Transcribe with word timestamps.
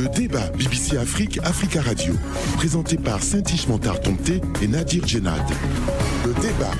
Le 0.00 0.08
débat 0.08 0.48
BBC 0.56 0.96
Afrique, 0.96 1.40
Africa 1.44 1.82
Radio, 1.82 2.14
présenté 2.56 2.96
par 2.96 3.22
Saint-Ish 3.22 3.68
Montard 3.68 4.00
Tomté 4.00 4.40
et 4.62 4.66
Nadir 4.66 5.06
Djenad. 5.06 5.42
Le 6.24 6.32
débat. 6.40 6.72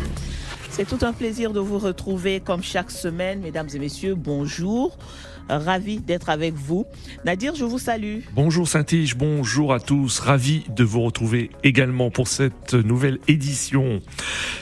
C'est 0.80 0.86
tout 0.86 1.04
un 1.04 1.12
plaisir 1.12 1.52
de 1.52 1.60
vous 1.60 1.78
retrouver 1.78 2.40
comme 2.40 2.62
chaque 2.62 2.90
semaine, 2.90 3.40
mesdames 3.42 3.68
et 3.74 3.78
messieurs. 3.78 4.14
Bonjour. 4.14 4.96
Ravi 5.58 5.98
d'être 5.98 6.28
avec 6.28 6.54
vous. 6.54 6.86
Nadir, 7.24 7.54
je 7.54 7.64
vous 7.64 7.78
salue. 7.78 8.20
Bonjour 8.34 8.68
Saint-Tige, 8.68 9.16
bonjour 9.16 9.74
à 9.74 9.80
tous. 9.80 10.20
Ravi 10.20 10.62
de 10.68 10.84
vous 10.84 11.02
retrouver 11.02 11.50
également 11.64 12.10
pour 12.10 12.28
cette 12.28 12.74
nouvelle 12.74 13.18
édition. 13.26 14.00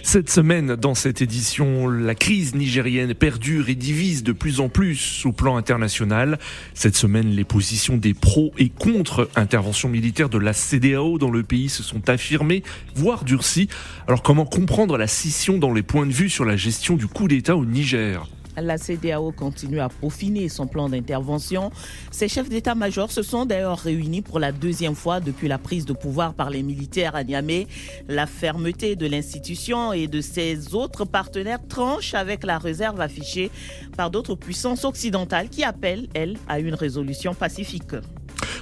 Cette 0.03 0.31
semaine, 0.31 0.77
dans 0.77 0.95
cette 0.95 1.21
édition, 1.21 1.89
la 1.89 2.14
crise 2.14 2.55
nigérienne 2.55 3.14
perdure 3.14 3.69
et 3.69 3.75
divise 3.75 4.23
de 4.23 4.32
plus 4.32 4.61
en 4.61 4.71
plus 4.71 5.27
au 5.27 5.32
plan 5.32 5.57
international. 5.57 6.39
Cette 6.75 6.96
semaine, 6.96 7.29
les 7.29 7.45
positions 7.45 7.98
des 7.98 8.14
pros 8.14 8.53
et 8.58 8.71
contre 8.71 9.29
intervention 9.36 9.89
militaire 9.91 10.30
de 10.30 10.39
la 10.39 10.55
CDAO 10.55 11.19
dans 11.19 11.30
le 11.30 11.43
pays 11.43 11.69
se 11.69 11.82
sont 11.82 12.08
affirmées, 12.08 12.63
voire 12.94 13.25
durcies. 13.25 13.69
Alors 14.07 14.22
comment 14.22 14.46
comprendre 14.46 14.96
la 14.96 15.07
scission 15.07 15.58
dans 15.58 15.72
les 15.72 15.82
points 15.82 16.07
vue 16.12 16.29
sur 16.29 16.44
la 16.44 16.57
gestion 16.57 16.96
du 16.96 17.07
coup 17.07 17.29
d'État 17.29 17.57
au 17.57 17.64
Niger 17.64 18.26
la 18.61 18.79
CDAO 18.79 19.32
continue 19.32 19.80
à 19.80 19.89
peaufiner 19.89 20.49
son 20.49 20.66
plan 20.66 20.89
d'intervention. 20.89 21.71
Ces 22.11 22.29
chefs 22.29 22.49
d'état-major 22.49 23.11
se 23.11 23.22
sont 23.22 23.46
d'ailleurs 23.46 23.79
réunis 23.79 24.22
pour 24.22 24.39
la 24.39 24.52
deuxième 24.52 24.94
fois 24.94 25.21
depuis 25.21 25.49
la 25.49 25.58
prise 25.58 25.85
de 25.85 25.93
pouvoir 25.93 26.35
par 26.35 26.50
les 26.50 26.63
militaires 26.63 27.14
à 27.14 27.25
Niamey. 27.25 27.66
La 28.08 28.26
fermeté 28.26 28.96
de 28.96 29.07
l'institution 29.07 29.93
et 29.93 30.07
de 30.07 30.21
ses 30.21 30.75
autres 30.75 31.04
partenaires 31.04 31.61
tranche 31.68 32.14
avec 32.14 32.44
la 32.44 32.58
réserve 32.58 33.00
affichée 33.00 33.50
par 33.97 34.11
d'autres 34.11 34.34
puissances 34.34 34.84
occidentales 34.84 35.48
qui 35.48 35.64
appellent, 35.64 36.08
elles, 36.14 36.36
à 36.48 36.58
une 36.61 36.75
résolution 36.75 37.34
pacifique. 37.34 37.94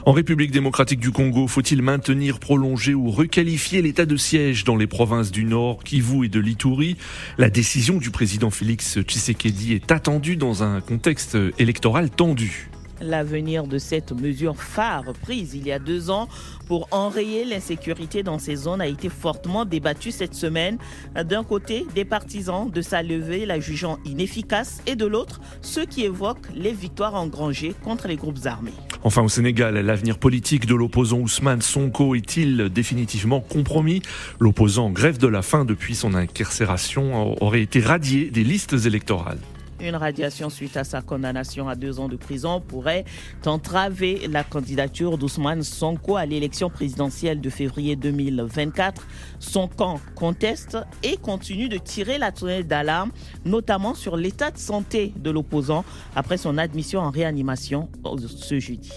En 0.05 0.13
République 0.13 0.51
démocratique 0.51 1.01
du 1.01 1.11
Congo, 1.11 1.49
faut-il 1.49 1.83
maintenir, 1.83 2.39
prolonger 2.39 2.95
ou 2.95 3.11
requalifier 3.11 3.83
l'état 3.83 4.07
de 4.07 4.17
siège 4.17 4.65
dans 4.65 4.77
les 4.77 4.87
provinces 4.87 5.31
du 5.31 5.45
Nord, 5.45 5.83
Kivu 5.83 6.27
et 6.27 6.29
de 6.29 6.41
l'Ituri? 6.41 6.97
La 7.39 7.51
décision 7.51 7.99
du 7.99 8.11
président 8.11 8.51
Félix 8.51 9.01
Tshisekedi 9.01 9.73
est 9.73 9.91
attendue 9.91 10.37
dans 10.37 10.63
un 10.63 10.81
contexte 10.81 11.37
électoral 11.59 12.11
tendu. 12.11 12.71
L'avenir 13.01 13.67
de 13.67 13.79
cette 13.79 14.13
mesure 14.13 14.57
phare 14.57 15.13
prise 15.23 15.55
il 15.55 15.67
y 15.67 15.73
a 15.73 15.79
deux 15.79 16.11
ans 16.11 16.29
pour 16.67 16.89
enrayer 16.91 17.45
l'insécurité 17.45 18.23
dans 18.23 18.39
ces 18.39 18.57
zones 18.57 18.81
a 18.81 18.87
été 18.87 19.09
fortement 19.09 19.65
débattu 19.65 20.11
cette 20.11 20.35
semaine. 20.35 20.79
D'un 21.15 21.45
côté, 21.45 21.87
des 21.95 22.05
partisans 22.05 22.71
de 22.71 22.81
sa 22.83 23.03
levée 23.03 23.47
la 23.47 23.61
jugeant 23.61 23.99
inefficace 24.05 24.83
et 24.87 24.97
de 24.97 25.07
l'autre, 25.07 25.41
ceux 25.61 25.85
qui 25.85 26.05
évoquent 26.05 26.49
les 26.55 26.73
victoires 26.73 27.15
engrangées 27.15 27.75
contre 27.85 28.09
les 28.09 28.17
groupes 28.17 28.47
armés. 28.47 28.73
Enfin, 29.05 29.23
au 29.23 29.29
Sénégal, 29.29 29.75
l'avenir 29.75 30.19
politique 30.19 30.67
de 30.67 30.75
l'opposant 30.75 31.19
Ousmane 31.19 31.63
Sonko 31.63 32.15
est-il 32.15 32.71
définitivement 32.71 33.41
compromis? 33.41 34.03
L'opposant 34.41 34.91
grève 34.91 35.19
de 35.19 35.29
la 35.29 35.43
faim 35.43 35.65
depuis 35.65 35.95
son 35.95 36.15
incarcération 36.15 37.37
aurait 37.43 37.63
été 37.63 37.81
radié 37.81 38.31
des 38.31 38.43
listes 38.43 38.75
électorales. 38.87 39.39
Une 39.81 39.95
radiation 39.95 40.49
suite 40.49 40.77
à 40.77 40.85
sa 40.85 41.03
condamnation 41.03 41.69
à 41.69 41.75
deux 41.75 42.01
ans 42.01 42.09
de 42.09 42.17
prison 42.17 42.61
pourrait 42.61 43.05
entraver 43.45 44.27
la 44.29 44.43
candidature 44.43 45.19
d'Ousmane 45.19 45.63
Sonko 45.63 46.17
à 46.17 46.25
l'élection 46.25 46.71
présidentielle 46.71 47.41
de 47.41 47.51
février 47.51 47.95
2024. 47.95 49.07
Son 49.39 49.69
camp 49.69 50.01
conteste 50.15 50.79
et 51.03 51.19
continue 51.19 51.69
de 51.69 51.77
tirer 51.77 52.17
la 52.17 52.35
sonnette 52.35 52.67
d'alarme, 52.67 53.11
notamment 53.45 53.95
sur 53.95 54.17
l'état 54.17 54.51
de 54.51 54.59
santé 54.59 55.13
de 55.17 55.31
l'opposant 55.31 55.85
après 56.15 56.39
son 56.39 56.57
admission 56.57 57.01
en 57.01 57.11
réanimation 57.11 57.89
ce 58.27 58.59
jeudi. 58.59 58.91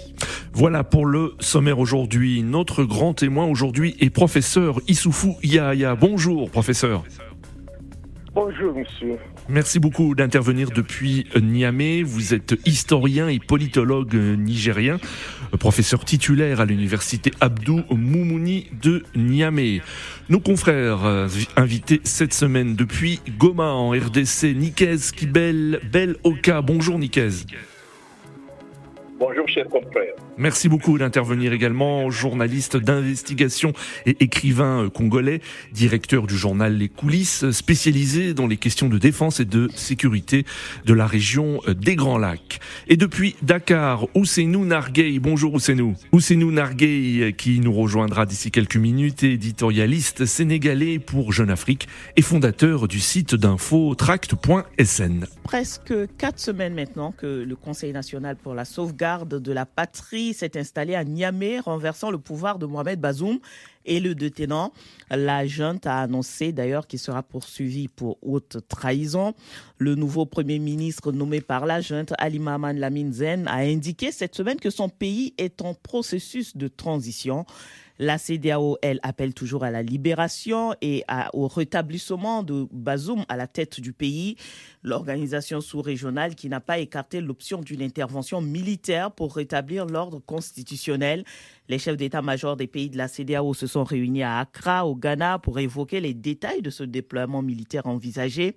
Voilà 0.53 0.83
pour 0.83 1.05
le 1.05 1.36
sommaire 1.39 1.80
aujourd'hui. 1.80 2.41
Notre 2.41 2.83
grand 2.83 3.14
témoin 3.14 3.45
aujourd'hui 3.45 3.95
est 3.99 4.09
professeur 4.09 4.80
Issoufou 4.88 5.36
Yahya. 5.43 5.95
Bonjour 5.95 6.49
professeur. 6.49 7.03
Bonjour 8.42 8.73
monsieur. 8.73 9.17
Merci 9.50 9.80
beaucoup 9.80 10.16
d'intervenir 10.16 10.72
depuis 10.72 11.27
Niamey. 11.36 12.04
Vous 12.04 12.33
êtes 12.33 12.55
historien 12.66 13.27
et 13.27 13.38
politologue 13.38 14.16
nigérien, 14.16 14.98
professeur 15.60 16.05
titulaire 16.05 16.61
à 16.61 16.66
l'université 16.66 17.32
Abdou 17.42 17.82
Moumouni 17.92 18.67
de 18.82 19.04
Niamey. 19.14 19.82
Nos 20.30 20.39
confrères 20.39 21.05
euh, 21.05 21.27
invités 21.58 22.00
cette 22.05 22.33
semaine 22.33 22.77
depuis 22.77 23.20
Goma 23.38 23.73
en 23.73 23.89
RDC, 23.89 24.56
Nikez 24.56 25.11
Kibel 25.14 25.82
Bel 25.92 26.16
Oka. 26.23 26.61
Bonjour 26.61 26.98
Nikez. 26.98 27.44
Bonjour, 29.19 29.49
chers 29.49 29.67
confrères. 29.67 30.13
Merci 30.37 30.69
beaucoup 30.69 30.97
d'intervenir 30.97 31.52
également, 31.52 32.09
journaliste 32.09 32.77
d'investigation 32.77 33.73
et 34.05 34.15
écrivain 34.21 34.85
euh, 34.85 34.89
congolais, 34.89 35.41
directeur 35.73 36.25
du 36.25 36.37
journal 36.37 36.77
Les 36.77 36.87
Coulisses, 36.87 37.52
spécialisé 37.52 38.33
dans 38.33 38.47
les 38.47 38.55
questions 38.55 38.87
de 38.87 38.97
défense 38.97 39.41
et 39.41 39.45
de 39.45 39.67
sécurité 39.75 40.45
de 40.85 40.93
la 40.93 41.05
région 41.05 41.59
euh, 41.67 41.73
des 41.73 41.97
Grands 41.97 42.17
Lacs. 42.17 42.61
Et 42.87 42.95
depuis 42.95 43.35
Dakar, 43.41 44.08
Ousseinou 44.15 44.63
Narguey. 44.63 45.19
Bonjour 45.19 45.53
Ousseinou. 45.53 45.95
Ousseinou 46.13 46.53
Narguey 46.53 47.19
euh, 47.19 47.31
qui 47.31 47.59
nous 47.59 47.73
rejoindra 47.73 48.25
d'ici 48.25 48.52
quelques 48.52 48.77
minutes, 48.77 49.23
éditorialiste 49.23 50.25
sénégalais 50.25 50.97
pour 50.97 51.33
Jeune 51.33 51.49
Afrique 51.49 51.89
et 52.15 52.21
fondateur 52.21 52.87
du 52.87 53.02
site 53.02 53.35
d'info 53.35 53.93
tract.sn. 53.95 55.25
Presque 55.43 55.93
quatre 56.17 56.39
semaines 56.39 56.75
maintenant 56.75 57.11
que 57.11 57.25
le 57.25 57.55
Conseil 57.58 57.91
national 57.91 58.37
pour 58.37 58.53
la 58.53 58.63
sauvegarde 58.63 59.08
de 59.17 59.52
la 59.52 59.65
patrie 59.65 60.33
s'est 60.33 60.58
installé 60.58 60.93
à 60.93 61.03
Niamey, 61.03 61.59
renversant 61.59 62.11
le 62.11 62.20
pouvoir 62.20 62.59
de 62.59 62.67
Mohamed 62.67 62.99
Bazoum 62.99 63.39
et 63.86 63.99
le 63.99 64.14
détenant. 64.14 64.71
La 65.09 65.47
junte 65.47 65.87
a 65.87 65.99
annoncé 66.02 66.52
d'ailleurs 66.52 66.86
qu'il 66.86 66.99
sera 66.99 67.23
poursuivi 67.23 67.87
pour 67.87 68.17
haute 68.21 68.58
trahison. 68.67 69.33
Le 69.80 69.95
nouveau 69.95 70.25
Premier 70.27 70.59
ministre 70.59 71.11
nommé 71.11 71.42
par 71.42 71.65
la 71.65 71.81
junte, 71.81 72.14
Ali 72.20 72.37
Maman 72.37 72.73
Lamine 72.73 73.11
Zen, 73.11 73.47
a 73.47 73.58
indiqué 73.58 74.11
cette 74.11 74.36
semaine 74.36 74.59
que 74.59 74.70
son 74.70 74.89
pays 74.89 75.33
est 75.39 75.61
en 75.64 75.73
processus 75.73 76.55
de 76.55 76.67
transition. 76.67 77.45
La 78.02 78.17
CDAO, 78.17 78.77
elle, 78.82 79.02
appelle 79.04 79.33
toujours 79.33 79.65
à 79.65 79.71
la 79.71 79.83
libération 79.83 80.73
et 80.82 81.04
au 81.33 81.49
rétablissement 81.49 82.43
de 82.43 82.65
Bazoum 82.71 83.26
à 83.27 83.36
la 83.36 83.45
tête 83.45 83.82
du 83.82 83.92
pays. 83.92 84.37
L'organisation 84.83 85.60
sous-régionale 85.60 86.36
qui 86.36 86.48
n'a 86.48 86.61
pas 86.61 86.80
écarté 86.80 87.20
l'option 87.20 87.59
d'une 87.59 87.82
intervention 87.82 88.39
militaire 88.39 89.11
pour 89.11 89.36
rétablir 89.36 89.86
l'ordre 89.86 90.20
constitutionnel. 90.20 91.26
Les 91.67 91.77
chefs 91.77 91.98
d'état-major 91.98 92.55
des 92.55 92.67
pays 92.67 92.89
de 92.89 92.98
la 92.98 93.09
CDAO 93.09 93.54
se 93.54 93.67
sont 93.67 93.83
réunis 93.83 94.23
à 94.23 94.39
Accra, 94.39 94.86
au 94.86 94.95
Ghana, 94.95 95.38
pour 95.39 95.59
évoquer 95.59 95.99
les 95.99 96.14
détails 96.14 96.61
de 96.61 96.70
ce 96.70 96.83
déploiement 96.83 97.42
militaire 97.42 97.86
envisagé. 97.86 98.55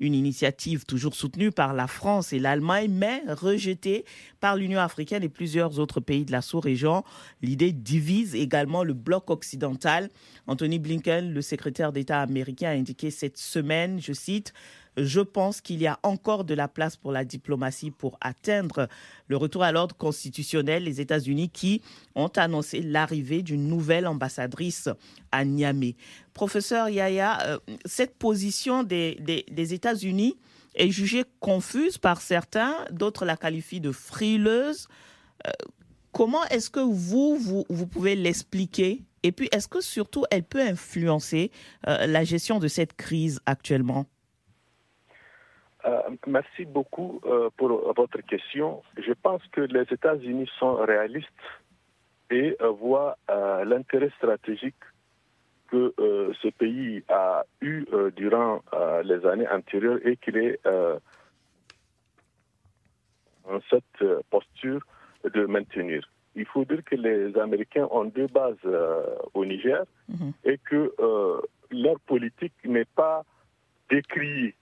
Une 0.00 0.14
initiative 0.14 0.84
toujours 0.84 1.14
soutenue 1.14 1.50
par 1.50 1.74
la 1.74 1.86
France 1.86 2.32
et 2.32 2.38
l'Allemagne, 2.38 2.90
mais 2.92 3.22
rejetée 3.28 4.04
par 4.40 4.56
l'Union 4.56 4.80
africaine 4.80 5.22
et 5.22 5.28
plusieurs 5.28 5.78
autres 5.78 6.00
pays 6.00 6.24
de 6.24 6.32
la 6.32 6.42
sous-région. 6.42 7.04
L'idée 7.42 7.72
divise 7.72 8.34
également 8.34 8.84
le 8.84 8.94
bloc 8.94 9.30
occidental. 9.30 10.08
Anthony 10.46 10.78
Blinken, 10.78 11.32
le 11.32 11.42
secrétaire 11.42 11.92
d'État 11.92 12.20
américain, 12.20 12.68
a 12.68 12.72
indiqué 12.72 13.10
cette 13.10 13.38
semaine, 13.38 14.00
je 14.00 14.12
cite, 14.12 14.52
je 14.98 15.20
pense 15.20 15.60
qu'il 15.60 15.80
y 15.80 15.86
a 15.86 15.98
encore 16.02 16.44
de 16.44 16.54
la 16.54 16.68
place 16.68 16.96
pour 16.96 17.12
la 17.12 17.24
diplomatie 17.24 17.90
pour 17.90 18.18
atteindre 18.20 18.88
le 19.28 19.36
retour 19.36 19.62
à 19.62 19.72
l'ordre 19.72 19.96
constitutionnel. 19.96 20.84
Les 20.84 21.00
États-Unis 21.00 21.50
qui 21.50 21.82
ont 22.14 22.28
annoncé 22.28 22.82
l'arrivée 22.82 23.42
d'une 23.42 23.68
nouvelle 23.68 24.06
ambassadrice 24.06 24.88
à 25.32 25.44
Niamey. 25.44 25.96
Professeur 26.34 26.88
Yaya, 26.88 27.40
euh, 27.46 27.58
cette 27.84 28.16
position 28.16 28.82
des, 28.82 29.16
États-Unis 29.56 30.36
est 30.74 30.90
jugée 30.90 31.24
confuse 31.40 31.98
par 31.98 32.20
certains, 32.20 32.74
d'autres 32.90 33.24
la 33.24 33.36
qualifient 33.36 33.80
de 33.80 33.92
frileuse. 33.92 34.88
Euh, 35.46 35.50
comment 36.12 36.44
est-ce 36.46 36.70
que 36.70 36.80
vous, 36.80 37.36
vous, 37.36 37.64
vous 37.68 37.86
pouvez 37.86 38.14
l'expliquer? 38.14 39.02
Et 39.22 39.32
puis, 39.32 39.48
est-ce 39.52 39.66
que 39.66 39.80
surtout 39.80 40.24
elle 40.30 40.44
peut 40.44 40.60
influencer 40.62 41.50
euh, 41.88 42.06
la 42.06 42.24
gestion 42.24 42.58
de 42.58 42.68
cette 42.68 42.94
crise 42.94 43.40
actuellement? 43.46 44.06
Euh, 45.84 46.00
merci 46.26 46.64
beaucoup 46.64 47.20
euh, 47.24 47.50
pour 47.56 47.92
votre 47.94 48.20
question. 48.22 48.82
Je 48.96 49.12
pense 49.12 49.42
que 49.52 49.60
les 49.60 49.82
États-Unis 49.82 50.50
sont 50.58 50.74
réalistes 50.76 51.28
et 52.30 52.56
euh, 52.60 52.70
voient 52.70 53.16
l'intérêt 53.64 54.10
stratégique 54.16 54.74
que 55.68 55.92
ce 56.40 56.48
pays 56.48 57.04
a 57.10 57.44
eu 57.60 57.84
durant 58.16 58.62
les 59.04 59.26
années 59.26 59.46
antérieures 59.48 59.98
et 60.02 60.16
qu'il 60.16 60.38
est 60.38 60.58
en 63.44 63.58
cette 63.68 64.22
posture 64.30 64.80
de 65.24 65.44
maintenir. 65.44 66.10
Il 66.34 66.46
faut 66.46 66.64
dire 66.64 66.82
que 66.84 66.94
les 66.94 67.36
Américains 67.38 67.86
ont 67.90 68.06
deux 68.06 68.28
bases 68.28 68.56
au 69.34 69.44
Niger 69.44 69.84
mhm. 70.08 70.32
et 70.44 70.56
que 70.56 70.94
leur 71.70 72.00
politique 72.00 72.54
n'est 72.64 72.86
pas 72.86 73.24
décriée 73.90 74.54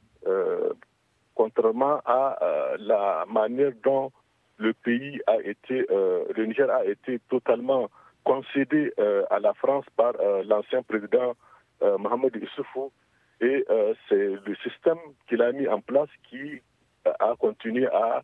contrairement 1.37 2.01
à 2.05 2.37
euh, 2.43 2.77
la 2.81 3.25
manière 3.31 3.73
dont 3.85 4.11
le 4.59 4.73
pays 4.73 5.21
a 5.27 5.37
été, 5.37 5.87
le 5.91 6.45
Niger 6.47 6.71
a 6.71 6.85
été 6.87 7.21
totalement 7.29 7.91
concédé 8.25 8.91
à 9.29 9.39
la 9.39 9.53
France 9.53 9.85
par 9.99 10.15
l'ancien 10.47 10.83
président 10.83 11.35
Mohamed 11.83 12.35
Issoufou. 12.43 12.91
Et 13.43 13.67
c'est 14.09 14.29
le 14.47 14.55
système 14.65 14.97
qu'il 15.29 15.43
a 15.43 15.53
mis 15.53 15.69
en 15.69 15.83
place 15.83 16.09
qui 16.31 16.59
a 17.05 17.35
continué 17.39 17.87
à 17.89 18.23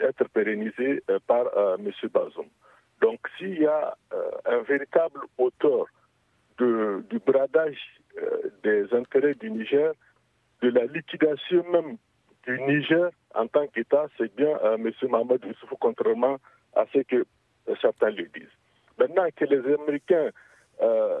être 0.00 0.28
pérennisé 0.34 1.02
par 1.26 1.46
M. 1.78 1.90
Bazoum. 2.12 2.44
Donc 3.00 3.20
s'il 3.38 3.58
y 3.62 3.66
a 3.66 3.96
un 4.44 4.58
véritable 4.58 5.20
auteur 5.38 5.86
du 6.58 7.18
bradage 7.26 7.80
des 8.62 8.92
intérêts 8.92 9.34
du 9.36 9.50
Niger, 9.50 9.94
de 10.64 10.70
la 10.70 10.86
liquidation 10.86 11.62
même 11.70 11.98
du 12.46 12.58
Niger 12.62 13.10
en 13.34 13.46
tant 13.48 13.66
qu'État, 13.66 14.06
c'est 14.16 14.34
bien 14.34 14.56
euh, 14.64 14.76
M. 14.76 14.90
Mohamed 15.10 15.42
contrairement 15.78 16.38
à 16.74 16.84
ce 16.92 17.00
que 17.00 17.16
euh, 17.68 17.74
certains 17.82 18.10
lui 18.10 18.28
disent. 18.34 18.56
Maintenant 18.98 19.26
que 19.36 19.44
les 19.44 19.74
Américains 19.74 20.30
euh, 20.80 21.20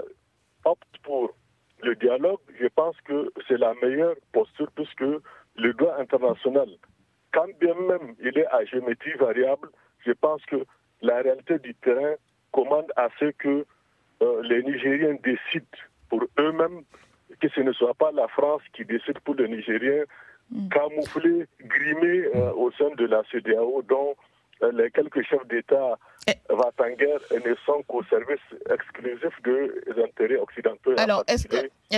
optent 0.64 0.98
pour 1.02 1.34
le 1.82 1.94
dialogue, 1.96 2.40
je 2.58 2.66
pense 2.68 2.96
que 3.02 3.30
c'est 3.46 3.58
la 3.58 3.74
meilleure 3.82 4.14
posture 4.32 4.70
puisque 4.74 5.04
le 5.56 5.72
droit 5.74 5.96
international, 5.98 6.68
quand 7.32 7.48
bien 7.60 7.74
même 7.74 8.14
il 8.20 8.38
est 8.38 8.46
à 8.46 8.64
géométrie 8.64 9.12
variable, 9.18 9.68
je 10.06 10.12
pense 10.12 10.42
que 10.46 10.64
la 11.02 11.20
réalité 11.20 11.58
du 11.58 11.74
terrain 11.74 12.14
commande 12.52 12.90
à 12.96 13.08
ce 13.20 13.26
que 13.32 13.66
les 14.44 14.62
Nigériens 14.62 15.16
décident 15.22 15.78
pour 16.08 16.24
eux-mêmes 16.38 16.82
que 17.40 17.48
ce 17.48 17.60
ne 17.60 17.72
soit 17.72 17.94
pas 17.94 18.12
la 18.12 18.28
France 18.28 18.62
qui 18.74 18.84
décide 18.84 19.18
pour 19.20 19.34
les 19.34 19.48
Nigériens, 19.48 20.04
mm. 20.50 20.68
camouflés, 20.68 21.46
grimés 21.60 22.26
euh, 22.34 22.52
au 22.52 22.70
sein 22.72 22.90
de 22.96 23.06
la 23.06 23.22
CDAO, 23.30 23.82
dont 23.88 24.14
euh, 24.62 24.72
les 24.72 24.90
quelques 24.90 25.22
chefs 25.22 25.46
d'État 25.48 25.98
va-t-en-guerre 26.48 27.20
ne 27.44 27.54
sont 27.66 27.82
qu'au 27.86 28.02
service 28.04 28.40
exclusif 28.70 29.32
des 29.44 30.02
intérêts 30.02 30.36
occidentaux. 30.38 30.94
Alors, 30.96 31.24
est-ce 31.26 31.46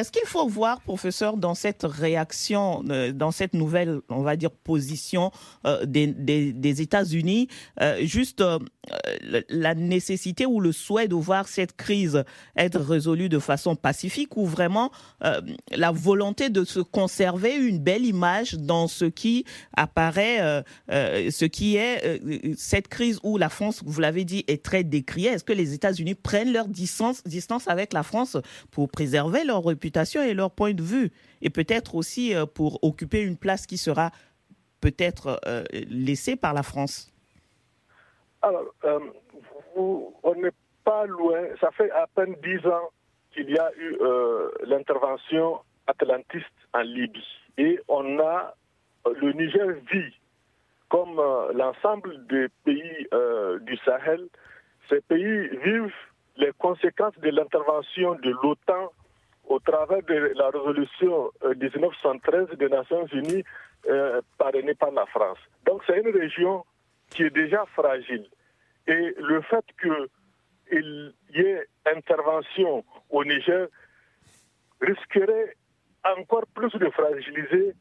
qu'il 0.05 0.27
faut 0.27 0.47
voir, 0.47 0.81
professeur, 0.81 1.37
dans 1.37 1.55
cette 1.55 1.85
réaction, 1.85 2.85
euh, 2.91 3.13
dans 3.13 3.31
cette 3.31 3.55
nouvelle, 3.55 4.01
on 4.09 4.23
va 4.23 4.37
dire, 4.37 4.51
position 4.51 5.31
euh, 5.67 5.85
des, 5.87 6.83
États-Unis, 6.83 7.49
euh, 7.81 8.05
juste 8.05 8.45
la 9.49 9.75
nécessité 9.75 10.47
ou 10.47 10.61
le 10.61 10.73
souhait 10.73 11.09
de 11.09 11.15
voir 11.15 11.49
cette 11.49 11.77
crise 11.77 12.25
être 12.57 12.79
résolue 12.79 13.29
de 13.29 13.39
façon 13.39 13.75
pacifique 13.75 14.37
ou 14.37 14.47
vraiment 14.47 14.91
la 15.73 15.91
volonté 15.91 16.51
de 16.51 16.65
se 16.65 16.81
conserver 16.81 17.57
une 17.57 17.79
belle 17.79 18.05
image 18.05 18.55
dans 18.55 18.87
ce 18.87 19.07
qui 19.07 19.45
apparaît, 19.77 20.63
ce 20.89 21.45
qui 21.45 21.77
est 21.77 22.21
cette 22.57 22.89
crise 22.89 23.19
où 23.23 23.39
la 23.39 23.49
France, 23.49 23.83
vous 23.85 24.01
l'avez 24.01 24.25
dit, 24.25 24.45
est 24.47 24.63
très 24.63 24.85
décriée? 24.85 25.31
Est-ce 25.31 25.45
que 25.45 25.53
les 25.53 25.73
États-Unis 25.73 26.15
prennent 26.15 26.53
leur 26.53 26.69
distance, 26.69 27.25
distance 27.25 27.67
avec 27.69 27.93
la 27.93 28.03
France 28.03 28.37
pour 28.71 28.89
préserver 28.89 29.45
leur 29.45 29.65
réputation 29.65 29.86
et 30.25 30.35
leur 30.35 30.51
point 30.51 30.75
de 30.75 30.83
vue 30.83 31.11
Et 31.43 31.51
peut-être 31.51 31.95
aussi 31.95 32.35
euh, 32.35 32.47
pour 32.47 32.83
occuper 32.83 33.23
une 33.23 33.37
place 33.37 33.67
qui 33.67 33.79
sera 33.79 34.11
peut-être 34.81 35.41
euh, 35.47 35.65
laissée 35.91 36.37
par 36.37 36.55
la 36.55 36.63
France 36.63 37.13
Alors, 38.43 38.65
euh, 38.85 39.01
on 39.77 40.35
n'est 40.37 40.51
pas 40.85 41.07
loin. 41.07 41.43
Ça 41.61 41.71
fait 41.73 41.91
à 41.91 42.07
peine 42.15 42.37
dix 42.43 42.65
ans 42.67 42.91
qu'il 43.33 43.51
y 43.51 43.59
a 43.59 43.71
eu 43.77 43.99
l'intervention 44.67 45.59
atlantiste 45.87 46.47
en 46.73 46.81
Libye. 46.81 47.23
Et 47.59 47.79
on 47.89 48.19
a, 48.21 48.55
le 49.05 49.33
Niger 49.33 49.69
vit 49.93 50.15
comme 50.89 51.21
l'ensemble 51.55 52.27
des 52.29 52.47
pays 52.65 53.07
du 53.63 53.77
Sahel, 53.85 54.29
ces 54.89 55.03
pays 55.03 55.49
vivent 55.65 55.93
les 56.39 56.53
conséquences 56.59 57.19
de 57.19 57.29
l'intervention 57.31 58.15
de 58.15 58.31
l'OTAN 58.43 58.93
au 59.47 59.59
travers 59.61 60.03
de 60.03 60.33
la 60.37 60.51
résolution 60.51 61.31
1913 61.45 62.49
euh, 62.53 62.57
des 62.57 62.69
Nations 62.69 63.07
Unies 63.07 63.45
parrainée 64.37 64.75
par 64.75 64.91
la 64.91 65.07
France. 65.07 65.39
Donc 65.65 65.83
c'est 65.87 66.01
une 66.01 66.11
région 66.11 66.65
qui 67.11 67.23
est 67.23 67.31
déjà 67.31 67.65
fragile. 67.75 68.27
Et 68.89 69.15
le 69.17 69.41
fait 69.43 69.65
qu'il 69.81 71.13
y 71.35 71.41
ait 71.41 71.67
intervention 71.95 72.85
au 73.11 73.25
Niger 73.25 73.69
risquerait 74.81 75.55
encore 76.19 76.47
plus 76.53 76.73
de 76.73 76.91
fragiliser 76.91 77.75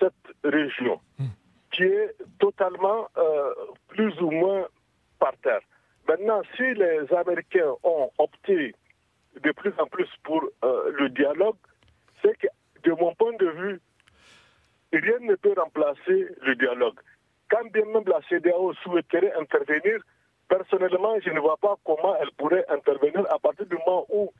cette 0.00 0.34
région. 0.42 1.00
Hmm 1.18 1.26
qui 1.72 1.84
est 1.84 2.14
totalement 2.38 3.08
euh, 3.16 3.50
plus 3.88 4.14
ou 4.20 4.30
moins 4.30 4.66
par 5.18 5.32
terre. 5.42 5.60
Maintenant, 6.08 6.42
si 6.56 6.62
les 6.74 7.12
Américains 7.14 7.72
ont 7.82 8.10
opté 8.18 8.74
de 9.40 9.52
plus 9.52 9.72
en 9.78 9.86
plus 9.86 10.08
pour 10.22 10.42
euh, 10.64 10.92
le 10.98 11.08
dialogue, 11.08 11.56
c'est 12.22 12.36
que, 12.38 12.46
de 12.84 12.92
mon 12.92 13.14
point 13.14 13.32
de 13.38 13.46
vue, 13.46 13.80
rien 14.92 15.18
ne 15.20 15.34
peut 15.36 15.54
remplacer 15.56 16.28
le 16.42 16.54
dialogue. 16.56 16.98
Quand 17.50 17.70
bien 17.72 17.84
même 17.86 18.04
la 18.06 18.20
CDAO 18.28 18.72
souhaiterait 18.82 19.32
intervenir, 19.34 20.00
personnellement, 20.48 21.18
je 21.20 21.30
ne 21.30 21.40
vois 21.40 21.56
pas 21.56 21.76
comment 21.84 22.16
elle 22.20 22.30
pourrait 22.36 22.64
intervenir 22.68 23.26
à 23.32 23.38
partir 23.38 23.66
du 23.66 23.76
moment 23.86 24.06
où 24.10 24.30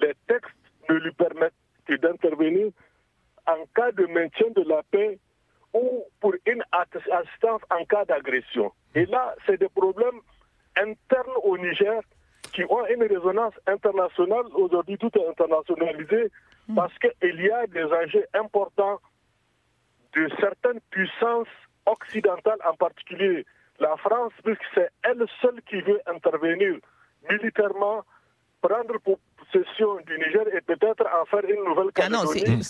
les 0.00 0.14
textes 0.26 0.54
ne 0.88 0.94
lui 0.96 1.12
permettent 1.12 1.54
que 1.86 1.94
d'intervenir 1.94 2.70
en 3.46 3.64
cas 3.74 3.92
de 3.92 4.06
maintien 4.06 4.48
de 4.54 4.62
la 4.68 4.82
paix 4.90 5.18
ou 5.74 6.04
pour 6.20 6.34
une 6.46 6.62
assistance 6.72 7.62
en 7.70 7.84
cas 7.84 8.04
d'agression. 8.04 8.72
Et 8.94 9.06
là, 9.06 9.34
c'est 9.46 9.58
des 9.58 9.68
problèmes 9.68 10.20
internes 10.76 11.32
au 11.42 11.56
Niger 11.58 12.00
qui 12.52 12.62
ont 12.64 12.86
une 12.86 13.02
résonance 13.02 13.54
internationale. 13.66 14.44
Aujourd'hui, 14.54 14.98
tout 14.98 15.10
est 15.18 15.26
internationalisé 15.28 16.30
hmm. 16.68 16.74
parce 16.74 16.92
qu'il 16.98 17.40
y 17.40 17.50
a 17.50 17.66
des 17.66 17.84
enjeux 17.84 18.26
importants 18.34 19.00
de 20.14 20.28
certaines 20.40 20.80
puissances 20.90 21.48
occidentales, 21.86 22.58
en 22.68 22.74
particulier 22.74 23.44
la 23.80 23.96
France, 23.96 24.32
puisque 24.44 24.62
c'est 24.74 24.90
elle 25.02 25.24
seule 25.40 25.60
qui 25.68 25.80
veut 25.80 26.00
intervenir 26.06 26.76
militairement, 27.28 28.02
prendre 28.60 28.94
possession 29.00 29.96
du 30.06 30.18
Niger 30.18 30.46
et 30.54 30.60
peut-être 30.60 31.04
en 31.20 31.24
faire 31.26 31.44
une 31.48 31.64
nouvelle 31.64 31.88
ah 31.96 32.08
Calédonie. 32.08 32.62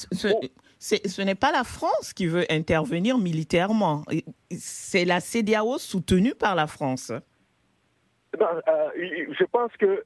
ce 0.79 1.23
n'est 1.23 1.35
pas 1.35 1.53
la 1.53 1.65
France 1.65 2.13
qui 2.15 2.27
veut 2.27 2.47
intervenir 2.51 3.19
militairement. 3.19 4.05
C'est 4.51 5.05
la 5.05 5.21
CDAO 5.21 5.79
soutenue 5.79 6.35
par 6.35 6.55
la 6.55 6.67
France. 6.67 7.13
Euh, 8.41 8.91
je 9.39 9.45
pense 9.45 9.73
que 9.79 10.05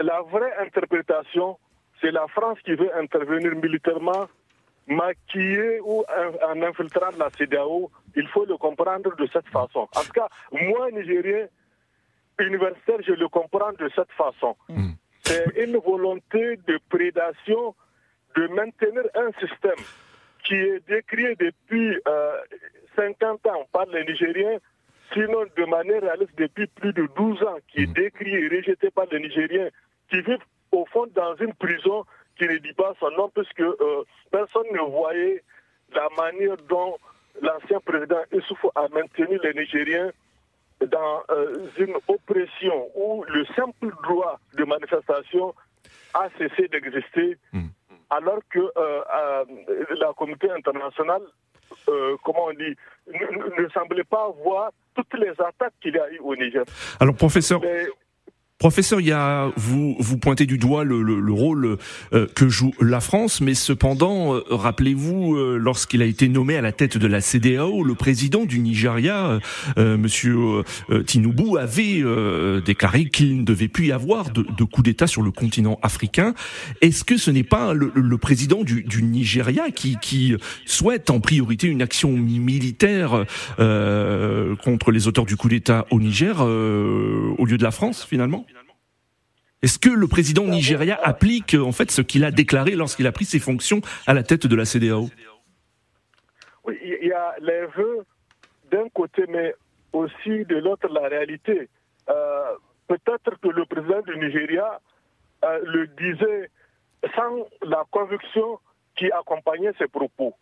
la 0.00 0.20
vraie 0.22 0.54
interprétation, 0.58 1.58
c'est 2.00 2.10
la 2.10 2.26
France 2.28 2.58
qui 2.64 2.74
veut 2.74 2.94
intervenir 2.96 3.54
militairement, 3.56 4.26
maquillée 4.86 5.80
ou 5.80 6.04
en 6.46 6.62
infiltrant 6.62 7.10
la 7.18 7.30
CDAO. 7.30 7.90
Il 8.14 8.28
faut 8.28 8.44
le 8.44 8.56
comprendre 8.56 9.14
de 9.16 9.26
cette 9.32 9.48
façon. 9.48 9.88
En 9.96 10.02
tout 10.02 10.12
cas, 10.12 10.28
moi, 10.52 10.90
Nigérien, 10.92 11.46
universitaire, 12.38 12.98
je 13.06 13.12
le 13.12 13.28
comprends 13.28 13.72
de 13.72 13.90
cette 13.94 14.12
façon. 14.12 14.56
Mm 14.68 14.92
c'est 15.26 15.44
une 15.56 15.76
volonté 15.78 16.56
de 16.68 16.78
prédation 16.88 17.74
de 18.36 18.46
maintenir 18.48 19.02
un 19.14 19.32
système 19.40 19.84
qui 20.44 20.54
est 20.54 20.86
décrit 20.88 21.34
depuis 21.36 21.96
50 22.94 23.16
euh, 23.26 23.50
ans 23.50 23.66
par 23.72 23.86
les 23.86 24.04
Nigériens, 24.04 24.58
sinon 25.12 25.44
de 25.56 25.64
manière 25.64 26.02
réaliste 26.02 26.36
depuis 26.36 26.66
plus 26.66 26.92
de 26.92 27.08
12 27.16 27.42
ans, 27.42 27.56
qui 27.68 27.82
est 27.82 27.86
mm. 27.86 27.92
décrit 27.92 28.34
et 28.34 28.48
rejeté 28.48 28.90
par 28.90 29.06
les 29.10 29.20
Nigériens, 29.20 29.68
qui 30.10 30.20
vivent 30.20 30.38
au 30.72 30.84
fond 30.86 31.06
dans 31.14 31.34
une 31.36 31.54
prison 31.54 32.04
qui 32.38 32.44
ne 32.44 32.58
dit 32.58 32.72
pas 32.74 32.92
son 33.00 33.10
nom, 33.12 33.30
puisque 33.34 33.60
euh, 33.60 34.04
personne 34.30 34.66
ne 34.72 34.90
voyait 34.90 35.42
la 35.94 36.08
manière 36.16 36.56
dont 36.68 36.96
l'ancien 37.40 37.80
président 37.80 38.22
Issoufou 38.32 38.70
a 38.74 38.88
maintenu 38.88 39.38
les 39.42 39.54
Nigériens 39.54 40.10
dans 40.80 41.22
euh, 41.30 41.68
une 41.78 41.94
oppression 42.08 42.88
où 42.94 43.24
le 43.28 43.44
simple 43.56 43.90
droit 44.02 44.38
de 44.56 44.64
manifestation 44.64 45.54
a 46.14 46.28
cessé 46.38 46.68
d'exister, 46.68 47.38
hmm. 47.52 47.66
alors 48.10 48.40
que 48.50 48.58
euh, 48.76 49.44
la 50.00 50.12
communauté 50.14 50.50
internationale, 50.50 51.22
comment 52.24 52.46
on 52.46 52.52
dit, 52.52 52.74
ne, 53.08 53.68
semblait 53.70 54.04
pas 54.04 54.30
voir 54.42 54.70
toutes 54.94 55.14
les 55.18 55.30
attaques 55.30 55.74
qu'il 55.80 55.94
y 55.94 55.98
a 55.98 56.10
eu 56.10 56.18
au 56.18 56.34
Niger. 56.36 56.64
Alors, 57.00 57.14
professeur. 57.14 57.60
Professeur, 58.66 58.98
vous, 59.54 59.94
vous 60.00 60.18
pointez 60.18 60.44
du 60.44 60.58
doigt 60.58 60.82
le, 60.82 61.00
le, 61.00 61.32
rôle 61.32 61.78
euh, 62.12 62.26
que 62.34 62.48
joue 62.48 62.72
la 62.80 62.98
France, 62.98 63.40
mais 63.40 63.54
cependant, 63.54 64.34
euh, 64.34 64.42
rappelez-vous, 64.50 65.36
euh, 65.36 65.56
lorsqu'il 65.56 66.02
a 66.02 66.04
été 66.04 66.28
nommé 66.28 66.56
à 66.56 66.62
la 66.62 66.72
tête 66.72 66.98
de 66.98 67.06
la 67.06 67.20
CDAO, 67.20 67.84
le 67.84 67.94
président 67.94 68.44
du 68.44 68.58
Nigeria, 68.58 69.38
Monsieur 69.76 70.64
Tinubu, 71.06 71.58
avait 71.58 72.02
déclaré 72.60 73.04
qu'il 73.04 73.38
ne 73.38 73.44
devait 73.44 73.68
plus 73.68 73.86
y 73.86 73.92
avoir 73.92 74.30
de, 74.30 74.42
de 74.42 74.64
coup 74.64 74.82
d'État 74.82 75.06
sur 75.06 75.22
le 75.22 75.30
continent 75.30 75.78
africain. 75.82 76.34
Est-ce 76.80 77.04
que 77.04 77.18
ce 77.18 77.30
n'est 77.30 77.44
pas 77.44 77.72
le, 77.72 77.92
le 77.94 78.18
président 78.18 78.64
du, 78.64 78.82
du, 78.82 79.04
Nigeria 79.04 79.70
qui, 79.70 79.96
qui 80.02 80.34
souhaite 80.64 81.10
en 81.10 81.20
priorité 81.20 81.68
une 81.68 81.82
action 81.82 82.10
militaire 82.10 83.26
contre 83.56 84.90
les 84.90 85.06
auteurs 85.06 85.24
du 85.24 85.36
coup 85.36 85.48
d'État 85.48 85.86
au 85.92 86.00
Niger 86.00 86.40
au 86.40 87.44
lieu 87.44 87.58
de 87.58 87.62
la 87.62 87.70
France, 87.70 88.04
finalement? 88.08 88.44
Est-ce 89.66 89.80
que 89.80 89.90
le 89.90 90.06
président 90.06 90.44
Nigeria 90.44 90.96
applique 91.02 91.54
en 91.54 91.72
fait 91.72 91.90
ce 91.90 92.00
qu'il 92.00 92.24
a 92.24 92.30
déclaré 92.30 92.76
lorsqu'il 92.76 93.04
a 93.08 93.10
pris 93.10 93.24
ses 93.24 93.40
fonctions 93.40 93.80
à 94.06 94.14
la 94.14 94.22
tête 94.22 94.46
de 94.46 94.54
la 94.54 94.64
CDAO 94.64 95.08
Oui, 96.62 96.78
il 96.84 97.08
y 97.08 97.12
a 97.12 97.34
les 97.40 97.66
vœux 97.76 98.04
d'un 98.70 98.88
côté, 98.94 99.24
mais 99.28 99.56
aussi 99.92 100.44
de 100.44 100.54
l'autre 100.58 100.86
la 100.88 101.08
réalité. 101.08 101.68
Euh, 102.08 102.52
peut-être 102.86 103.40
que 103.42 103.48
le 103.48 103.64
président 103.66 104.02
du 104.02 104.16
Nigeria 104.16 104.80
euh, 105.44 105.58
le 105.64 105.88
disait 105.88 106.48
sans 107.16 107.48
la 107.62 107.82
conviction 107.90 108.60
qui 108.96 109.10
accompagnait 109.10 109.72
ses 109.80 109.88
propos. 109.88 110.32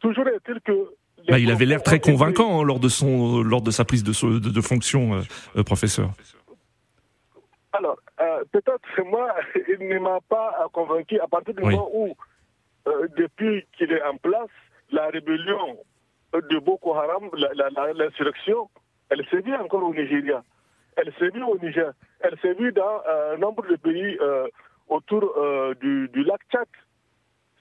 Toujours 0.00 0.28
est-il 0.28 0.60
que 0.60 0.90
bah, 1.26 1.38
il 1.38 1.50
avait 1.50 1.64
l'air 1.64 1.82
très 1.82 2.00
convaincant 2.00 2.60
hein, 2.60 2.64
lors 2.64 2.80
de 2.80 2.90
son 2.90 3.42
lors 3.42 3.62
de 3.62 3.70
sa 3.70 3.86
prise 3.86 4.04
de, 4.04 4.38
de, 4.38 4.60
fonction, 4.60 5.22
euh, 5.56 5.62
professeur. 5.62 6.10
Alors, 7.72 7.96
euh, 8.20 8.44
peut-être 8.52 8.80
que 8.96 9.02
moi, 9.02 9.34
il 9.68 9.88
ne 9.88 9.98
m'a 9.98 10.20
pas 10.28 10.66
convaincu 10.72 11.20
à 11.20 11.28
partir 11.28 11.54
du 11.54 11.62
moment 11.62 11.88
où, 11.92 12.14
euh, 12.86 13.08
depuis 13.16 13.66
qu'il 13.76 13.92
est 13.92 14.02
en 14.02 14.16
place, 14.16 14.50
la 14.90 15.08
rébellion 15.08 15.78
de 16.32 16.58
Boko 16.58 16.94
Haram, 16.94 17.30
l'insurrection, 17.94 18.68
elle 19.10 19.24
s'est 19.28 19.40
vue 19.40 19.54
encore 19.54 19.84
au 19.84 19.94
Nigeria. 19.94 20.42
Elle 20.96 21.12
s'est 21.18 21.30
vue 21.30 21.42
au 21.42 21.56
Niger. 21.58 21.92
Elle 22.20 22.38
s'est 22.40 22.54
vue 22.54 22.72
dans 22.72 23.02
euh, 23.08 23.34
un 23.34 23.38
nombre 23.38 23.66
de 23.66 23.76
pays 23.76 24.18
autour 24.88 25.34
du, 25.80 26.08
du, 26.08 26.24
lac 26.24 26.40
Tchad. 26.50 26.66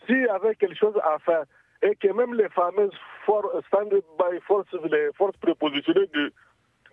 S'il 0.05 0.21
y 0.21 0.27
avait 0.27 0.55
quelque 0.55 0.77
chose 0.77 0.97
à 1.03 1.19
faire, 1.19 1.43
et 1.81 1.95
que 1.95 2.07
même 2.07 2.33
les 2.33 2.49
fameuses 2.49 2.95
stand-by 3.67 4.39
forces, 4.47 4.73
les 4.89 5.09
forces 5.13 5.37
prépositionnées, 5.37 6.07
de, 6.13 6.33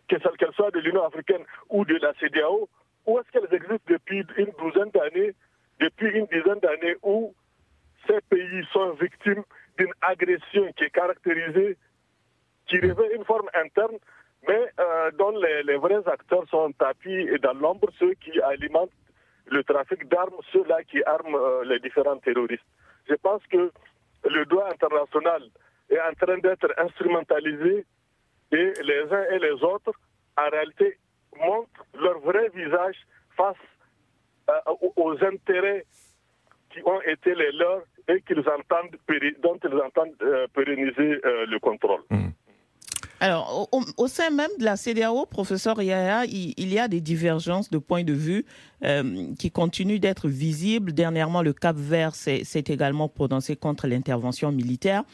qu'elles 0.09 0.53
soient 0.55 0.71
de 0.71 0.81
l'Union 0.81 1.05
africaine 1.05 1.45
ou 1.71 1.85
de 1.85 1.95
la 1.97 2.13
CDAO, 2.15 2.69
où 3.07 3.19
est-ce 3.19 3.31
qu'elles 3.33 3.55
existent 3.55 3.89
depuis 3.89 4.25
une 4.37 4.53
douzaine 4.59 4.91
d'années, 4.91 5.35
depuis 5.81 6.11
une 6.11 6.27
dizaine 6.27 6.61
d'années 6.61 6.97
où 7.03 7.35
ces 8.07 8.21
pays 8.31 8.65
sont 8.73 8.93
victimes 8.95 9.43
d'une 9.79 9.93
agression 10.03 10.73
qui 10.77 10.85
est 10.85 10.91
caractérisée, 10.91 11.77
qui 12.67 12.79
revêt 12.79 13.15
une 13.15 13.25
forme 13.25 13.49
interne, 13.55 13.97
mais 14.47 14.71
euh, 14.79 15.11
dont 15.13 15.37
les, 15.39 15.77
vrais 15.77 16.07
acteurs 16.07 16.47
sont 16.49 16.73
tapis 16.73 17.11
et 17.11 17.39
dans 17.39 17.55
l'ombre, 17.55 17.89
ceux 17.99 18.15
qui 18.15 18.41
alimentent 18.41 18.91
le 19.47 19.63
trafic 19.65 20.09
d'armes, 20.09 20.37
ceux-là 20.53 20.83
qui 20.85 21.03
arment 21.05 21.39
euh, 21.39 21.65
les 21.65 21.79
différents 21.81 22.19
terroristes. 22.19 22.65
Je 23.09 23.15
pense 23.15 23.43
que 23.47 23.71
le 24.25 24.45
droit 24.47 24.69
international 24.71 25.43
est 25.91 26.01
en 26.01 26.13
train 26.15 26.39
d'être 26.39 26.73
instrumentalisé 26.79 27.85
et 28.53 28.73
les 28.83 29.13
uns 29.13 29.25
et 29.31 29.39
les 29.39 29.63
autres, 29.63 29.93
en 30.37 30.49
réalité, 30.49 30.99
montrent 31.41 31.87
leur 31.95 32.19
vrai 32.21 32.51
visage 32.55 32.97
face 33.37 33.57
euh, 34.51 34.73
aux 34.97 35.15
intérêts 35.25 35.87
qui 36.71 36.81
ont 36.85 37.01
été 37.03 37.35
les 37.35 37.53
leurs 37.53 37.83
et 38.09 38.21
qu'ils 38.23 38.41
entendent, 38.41 38.97
dont 39.43 39.59
ils 39.65 39.81
entendent 39.81 40.15
euh, 40.23 40.47
pérenniser 40.53 41.21
euh, 41.25 41.47
le 41.47 41.59
contrôle. 41.59 42.03
Mmh. 42.11 42.29
Alors, 43.21 43.69
au, 43.97 44.07
sein 44.07 44.29
même 44.29 44.51
de 44.59 44.65
la 44.65 44.77
CDAO, 44.77 45.25
professeur 45.25 45.81
Yaya, 45.81 46.27
il, 46.27 46.75
y 46.75 46.79
a 46.79 46.89
des 46.89 47.01
divergences 47.01 47.71
de 47.71 47.79
points 47.79 48.03
de 48.03 48.13
vue 48.13 48.45
qui 49.39 49.51
continuent 49.51 50.01
d'être 50.01 50.29
visibles. 50.29 50.93
Dernièrement, 50.93 51.41
le 51.41 51.55
Cap 51.55 51.77
Vert 51.77 52.15
s'est 52.15 52.43
également 52.67 53.09
prononcé 53.09 53.57
contre 53.57 53.87
l'intervention 53.87 54.53
militaire 54.53 55.05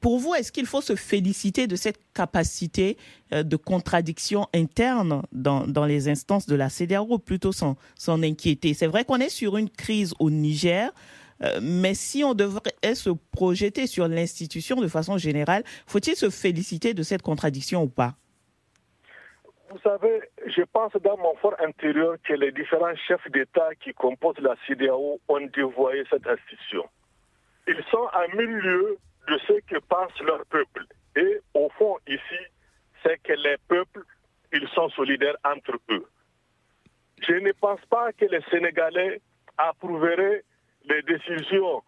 pour 0.00 0.18
vous, 0.18 0.34
est-ce 0.34 0.50
qu'il 0.52 0.66
faut 0.66 0.80
se 0.80 0.96
féliciter 0.96 1.66
de 1.66 1.76
cette 1.76 2.00
capacité 2.14 2.96
euh, 3.32 3.42
de 3.42 3.56
contradiction 3.56 4.46
interne 4.54 5.22
dans, 5.32 5.66
dans 5.66 5.84
les 5.84 6.08
instances 6.08 6.46
de 6.46 6.54
la 6.56 6.68
CDAO, 6.68 7.18
plutôt 7.18 7.52
s'en 7.52 7.76
inquiéter? 8.22 8.74
C'est 8.74 8.86
vrai 8.86 9.04
qu'on 9.04 9.18
est 9.18 9.28
sur 9.28 9.56
une 9.56 9.70
crise 9.70 10.14
au 10.18 10.30
Niger, 10.30 10.90
euh, 11.42 11.60
mais 11.62 11.94
si 11.94 12.24
on 12.24 12.34
devrait 12.34 12.94
se 12.94 13.10
projeter 13.32 13.86
sur 13.86 14.08
l'institution 14.08 14.76
de 14.80 14.88
façon 14.88 15.18
générale, 15.18 15.62
faut-il 15.86 16.16
se 16.16 16.30
féliciter 16.30 16.94
de 16.94 17.02
cette 17.02 17.22
contradiction 17.22 17.82
ou 17.82 17.88
pas? 17.88 18.14
Vous 19.70 19.78
savez, 19.84 20.20
je 20.46 20.62
pense 20.72 20.92
dans 21.04 21.16
mon 21.16 21.34
fort 21.36 21.54
intérieur 21.64 22.16
que 22.24 22.32
les 22.32 22.50
différents 22.50 22.96
chefs 23.06 23.30
d'État 23.30 23.68
qui 23.80 23.94
composent 23.94 24.40
la 24.40 24.56
CDAO 24.66 25.20
ont 25.28 25.40
dévoyé 25.54 26.02
cette 26.10 26.26
institution. 26.26 26.84
Ils 27.68 27.80
sont 27.90 28.06
à 28.12 28.26
mille 28.34 28.50
lieues 28.50 28.98
de 29.30 29.38
ce 29.46 29.52
que 29.60 29.78
pense 29.88 30.18
leur 30.20 30.44
peuple. 30.46 30.84
Et 31.16 31.40
au 31.54 31.68
fond, 31.78 31.96
ici, 32.06 32.40
c'est 33.02 33.18
que 33.22 33.32
les 33.32 33.56
peuples, 33.68 34.02
ils 34.52 34.68
sont 34.74 34.88
solidaires 34.90 35.36
entre 35.44 35.78
eux. 35.90 36.06
Je 37.26 37.34
ne 37.34 37.52
pense 37.52 37.80
pas 37.88 38.12
que 38.12 38.24
les 38.24 38.40
Sénégalais 38.50 39.20
approuveraient 39.56 40.42
les 40.88 41.02
décisions 41.02 41.82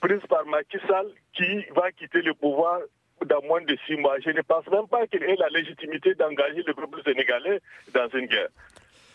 prises 0.00 0.26
par 0.28 0.44
Macky 0.46 0.78
Sall 0.88 1.08
qui 1.34 1.64
va 1.76 1.92
quitter 1.92 2.22
le 2.22 2.34
pouvoir 2.34 2.80
dans 3.26 3.42
moins 3.42 3.60
de 3.60 3.76
six 3.86 3.96
mois. 3.96 4.18
Je 4.20 4.30
ne 4.30 4.40
pense 4.42 4.66
même 4.68 4.88
pas 4.88 5.06
qu'il 5.06 5.22
ait 5.22 5.36
la 5.36 5.48
légitimité 5.50 6.14
d'engager 6.14 6.62
le 6.66 6.74
peuple 6.74 7.02
sénégalais 7.04 7.60
dans 7.94 8.08
une 8.08 8.26
guerre. 8.26 8.48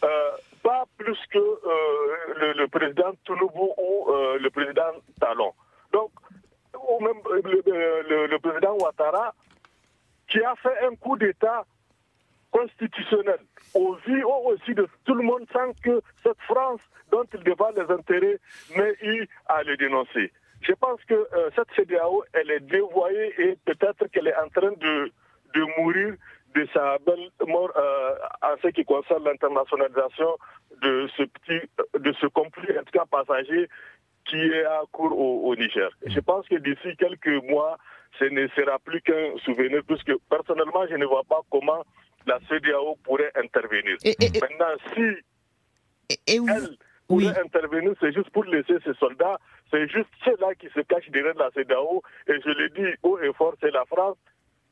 Euh, 0.03 0.31
pas 0.61 0.85
plus 0.97 1.17
que 1.31 1.39
euh, 1.39 2.53
le, 2.55 2.67
président 2.67 3.11
Touloubou 3.23 3.73
ou 3.77 4.11
euh, 4.11 4.37
le 4.39 4.49
président 4.51 4.91
Talon. 5.19 5.53
Donc, 5.91 6.11
ou 6.89 7.03
même 7.03 7.17
euh, 7.27 8.27
le, 8.27 8.37
président 8.39 8.75
Ouattara, 8.77 9.33
qui 10.27 10.41
a 10.41 10.55
fait 10.55 10.85
un 10.85 10.95
coup 10.95 11.17
d'État 11.17 11.65
constitutionnel 12.51 13.39
au 13.73 13.95
vu 14.05 14.23
aussi 14.23 14.73
de 14.73 14.87
tout 15.03 15.13
le 15.13 15.23
monde 15.23 15.45
sans 15.51 15.73
que 15.83 16.01
cette 16.23 16.39
France, 16.47 16.81
dont 17.11 17.25
il 17.33 17.43
défend 17.43 17.71
les 17.75 17.91
intérêts, 17.91 18.39
n'ait 18.75 18.95
eu 19.01 19.27
à 19.47 19.63
le 19.63 19.75
dénoncer. 19.77 20.31
Je 20.61 20.73
pense 20.73 21.03
que 21.03 21.13
euh, 21.13 21.49
cette 21.55 21.67
CDAO, 21.75 22.23
elle 22.33 22.49
est 22.49 22.61
dévoyée 22.61 23.33
et 23.39 23.57
peut-être 23.65 24.07
qu'elle 24.07 24.27
est 24.27 24.37
en 24.37 24.49
train 24.49 24.71
de, 24.71 25.11
de 25.53 25.61
mourir 25.77 26.15
de 26.55 26.65
sa 26.73 26.97
belle 27.05 27.29
mort 27.45 27.71
euh, 27.75 28.15
en 28.41 28.55
ce 28.63 28.69
qui 28.69 28.85
concerne 28.85 29.25
l'internationalisation 29.25 30.37
de 30.81 31.07
ce 31.17 31.23
petit, 31.23 31.69
de 31.99 32.13
ce 32.13 32.27
conflit, 32.27 32.77
en 32.79 32.83
tout 32.83 32.91
cas 32.93 33.05
passager, 33.05 33.67
qui 34.25 34.37
est 34.37 34.65
à 34.65 34.81
court 34.91 35.17
au, 35.17 35.55
Niger. 35.55 35.89
Je 36.05 36.19
pense 36.19 36.47
que 36.47 36.55
d'ici 36.55 36.95
quelques 36.97 37.43
mois, 37.49 37.77
ce 38.19 38.25
ne 38.25 38.47
sera 38.49 38.79
plus 38.79 39.01
qu'un 39.01 39.37
souvenir, 39.43 39.81
puisque 39.87 40.13
personnellement, 40.29 40.85
je 40.89 40.95
ne 40.95 41.05
vois 41.05 41.23
pas 41.27 41.41
comment 41.51 41.83
la 42.25 42.39
CDAO 42.49 42.97
pourrait 43.03 43.31
intervenir. 43.35 43.97
Maintenant, 44.03 44.75
si 44.93 46.17
elle 46.27 46.77
pourrait 47.07 47.39
intervenir, 47.39 47.93
c'est 47.99 48.13
juste 48.13 48.29
pour 48.31 48.45
laisser 48.45 48.75
ses 48.83 48.93
soldats, 48.95 49.39
c'est 49.71 49.87
juste 49.89 50.09
ceux-là 50.23 50.55
qui 50.55 50.67
se 50.69 50.79
cachent 50.81 51.09
derrière 51.09 51.35
la 51.35 51.51
CDAO, 51.51 52.01
et 52.27 52.33
je 52.43 52.49
le 52.49 52.69
dis 52.69 52.97
haut 53.03 53.19
et 53.19 53.31
fort, 53.33 53.53
c'est 53.61 53.71
la 53.71 53.85
France 53.85 54.17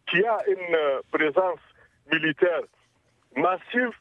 qui 0.10 0.24
a 0.26 0.38
une 0.48 1.02
présence 1.12 1.60
militaire 2.12 2.62
massive 3.36 3.92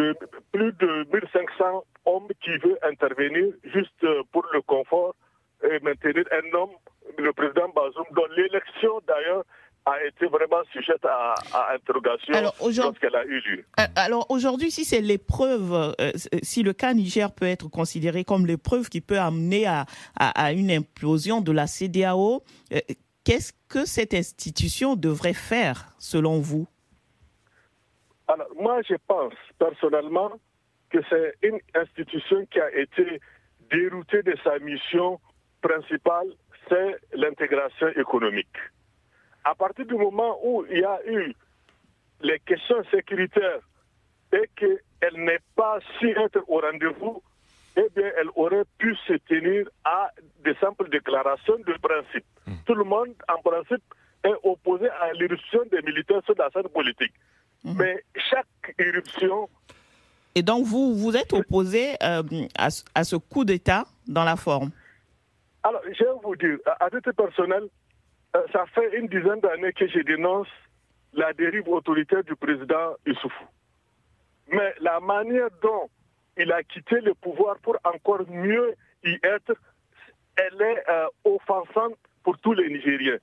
de 0.00 0.16
plus 0.52 0.72
de 0.72 1.06
1500 1.12 1.84
hommes 2.06 2.28
qui 2.42 2.56
veulent 2.58 2.78
intervenir 2.82 3.46
juste 3.64 4.06
pour 4.32 4.44
le 4.52 4.62
confort 4.62 5.14
et 5.62 5.78
maintenir 5.80 6.24
un 6.32 6.56
homme, 6.56 6.70
le 7.18 7.32
président 7.32 7.68
Bazoum, 7.68 8.04
dont 8.12 8.26
l'élection 8.36 9.00
d'ailleurs 9.06 9.44
a 9.86 10.04
été 10.04 10.26
vraiment 10.26 10.62
sujette 10.72 11.04
à, 11.04 11.34
interrogation 11.74 12.32
lorsqu'elle 12.82 13.16
a 13.16 13.24
eu 13.24 13.40
lieu. 13.40 13.64
Euh, 13.78 13.84
alors 13.96 14.26
aujourd'hui, 14.30 14.70
si 14.70 14.84
c'est 14.84 15.00
l'épreuve, 15.00 15.94
euh, 16.00 16.12
si 16.42 16.62
le 16.62 16.72
cas 16.72 16.92
Niger 16.92 17.32
peut 17.32 17.46
être 17.46 17.68
considéré 17.68 18.24
comme 18.24 18.46
l'épreuve 18.46 18.88
qui 18.88 19.00
peut 19.00 19.18
amener 19.18 19.66
à, 19.66 19.86
à, 20.16 20.52
une 20.52 20.70
implosion 20.70 21.40
de 21.40 21.52
la 21.52 21.66
CDAO, 21.66 22.42
euh, 22.72 22.78
qu'est-ce 23.24 23.52
que 23.68 23.86
cette 23.86 24.14
institution 24.14 24.96
devrait 24.96 25.34
faire 25.34 25.86
selon 25.98 26.40
vous? 26.40 26.66
Alors, 28.32 28.48
moi, 28.60 28.80
je 28.88 28.94
pense 29.08 29.34
personnellement 29.58 30.32
que 30.90 30.98
c'est 31.08 31.34
une 31.42 31.58
institution 31.74 32.46
qui 32.46 32.60
a 32.60 32.70
été 32.76 33.20
déroutée 33.70 34.22
de 34.22 34.34
sa 34.44 34.58
mission 34.60 35.20
principale, 35.60 36.28
c'est 36.68 36.96
l'intégration 37.12 37.88
économique. 37.88 38.56
À 39.44 39.54
partir 39.54 39.84
du 39.86 39.94
moment 39.94 40.38
où 40.44 40.64
il 40.70 40.78
y 40.78 40.84
a 40.84 41.00
eu 41.06 41.34
les 42.20 42.38
questions 42.40 42.82
sécuritaires 42.90 43.60
et 44.32 44.48
que 44.56 44.78
elle 45.00 45.24
n'est 45.24 45.40
pas 45.56 45.78
si 45.98 46.06
être 46.06 46.44
au 46.46 46.60
rendez-vous, 46.60 47.22
eh 47.76 47.88
bien, 47.96 48.10
elle 48.20 48.28
aurait 48.36 48.64
pu 48.78 48.94
se 49.06 49.14
tenir 49.14 49.66
à 49.84 50.10
des 50.44 50.54
simples 50.56 50.88
déclarations 50.90 51.56
de 51.56 51.72
principe. 51.80 52.26
Hmm. 52.46 52.52
Tout 52.66 52.74
le 52.74 52.84
monde, 52.84 53.14
en 53.28 53.40
principe, 53.40 53.82
est 54.22 54.34
opposé 54.42 54.88
à 54.88 55.12
l'irruption 55.14 55.60
des 55.70 55.80
militaires 55.82 56.22
sur 56.26 56.34
la 56.36 56.50
scène 56.50 56.68
politique. 56.68 57.14
Hmm. 57.64 57.74
Mais 57.76 58.04
chaque 58.16 58.74
irruption... 58.78 59.48
Et 60.34 60.42
donc, 60.42 60.64
vous, 60.64 60.94
vous 60.94 61.16
êtes 61.16 61.32
opposé 61.32 61.96
euh, 62.02 62.22
à, 62.56 63.04
ce 63.04 63.16
coup 63.16 63.44
d'État 63.44 63.84
dans 64.06 64.22
la 64.22 64.36
forme? 64.36 64.70
Alors, 65.64 65.82
je 65.86 66.04
vais 66.04 66.10
vous 66.22 66.36
dire, 66.36 66.58
à 66.78 66.88
titre 66.88 67.10
personnel, 67.12 67.64
euh, 68.36 68.42
ça 68.52 68.64
fait 68.66 68.96
une 68.96 69.08
dizaine 69.08 69.40
d'années 69.40 69.72
que 69.72 69.88
je 69.88 69.98
dénonce 70.00 70.46
la 71.12 71.32
dérive 71.32 71.68
autoritaire 71.68 72.22
du 72.22 72.36
président 72.36 72.94
Issoufou. 73.04 73.44
Mais 74.52 74.72
la 74.80 75.00
manière 75.00 75.48
dont 75.62 75.90
il 76.36 76.52
a 76.52 76.62
quitté 76.62 77.00
le 77.00 77.14
pouvoir 77.14 77.58
pour 77.58 77.76
encore 77.84 78.22
mieux 78.28 78.74
y 79.04 79.18
être, 79.24 79.54
elle 80.36 80.62
est 80.62 80.84
euh, 80.88 81.06
offensante 81.24 81.96
pour 82.22 82.38
tous 82.38 82.52
les 82.52 82.68
Nigériens. 82.68 83.18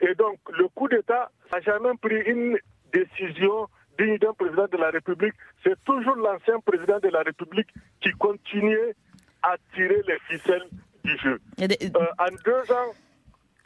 Et 0.00 0.14
donc, 0.14 0.38
le 0.50 0.68
coup 0.68 0.88
d'État 0.88 1.30
n'a 1.52 1.60
jamais 1.60 1.94
pris 2.00 2.20
une 2.22 2.58
décision 2.92 3.68
digne 3.98 4.18
d'un 4.18 4.32
président 4.32 4.66
de 4.66 4.76
la 4.76 4.90
République. 4.90 5.34
C'est 5.64 5.82
toujours 5.84 6.16
l'ancien 6.16 6.60
président 6.60 6.98
de 7.00 7.08
la 7.08 7.22
République 7.22 7.68
qui 8.00 8.10
continuait 8.12 8.94
à 9.42 9.56
tirer 9.74 10.02
les 10.06 10.18
ficelles 10.28 10.68
du 11.04 11.16
jeu. 11.18 11.38
Euh, 11.60 11.66
en 12.18 12.34
deux 12.44 12.72
ans, 12.72 12.92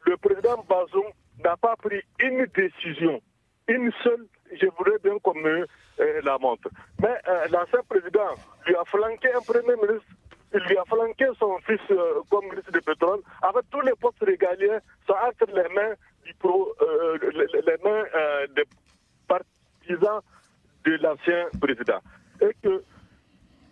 le 0.07 0.17
président 0.17 0.65
Bazoum 0.69 1.11
n'a 1.45 1.57
pas 1.57 1.77
pris 1.77 2.01
une 2.21 2.47
décision, 2.55 3.21
une 3.69 3.91
seule, 4.03 4.27
je 4.61 4.67
voudrais 4.79 4.99
bien 5.03 5.19
qu'on 5.23 5.35
me 5.35 5.67
euh, 6.01 6.21
la 6.23 6.39
montre. 6.39 6.69
Mais 7.01 7.17
euh, 7.29 7.47
l'ancien 7.51 7.81
président 7.89 8.35
lui 8.67 8.75
a 8.77 8.85
flanqué 8.85 9.33
un 9.33 9.41
premier 9.41 9.77
ministre, 9.77 10.13
il 10.55 10.61
lui 10.61 10.77
a 10.77 10.85
flanqué 10.85 11.27
son 11.39 11.59
fils 11.67 11.81
comme 12.31 12.45
ministre 12.51 12.73
de 12.73 12.81
pétrole, 12.81 13.21
avec 13.43 13.65
tous 13.71 13.81
les 13.81 13.95
postes 13.99 14.23
régaliens 14.23 14.81
sont 15.07 15.15
entre 15.15 15.47
les 15.47 15.75
mains, 15.75 15.95
du 16.27 16.35
pro, 16.35 16.75
les, 17.33 17.79
mains 17.83 18.05
des 18.55 18.65
partisans 19.29 20.21
de 20.85 20.93
l'ancien 21.03 21.47
président. 21.61 22.01
Et 22.41 22.55
que 22.63 22.83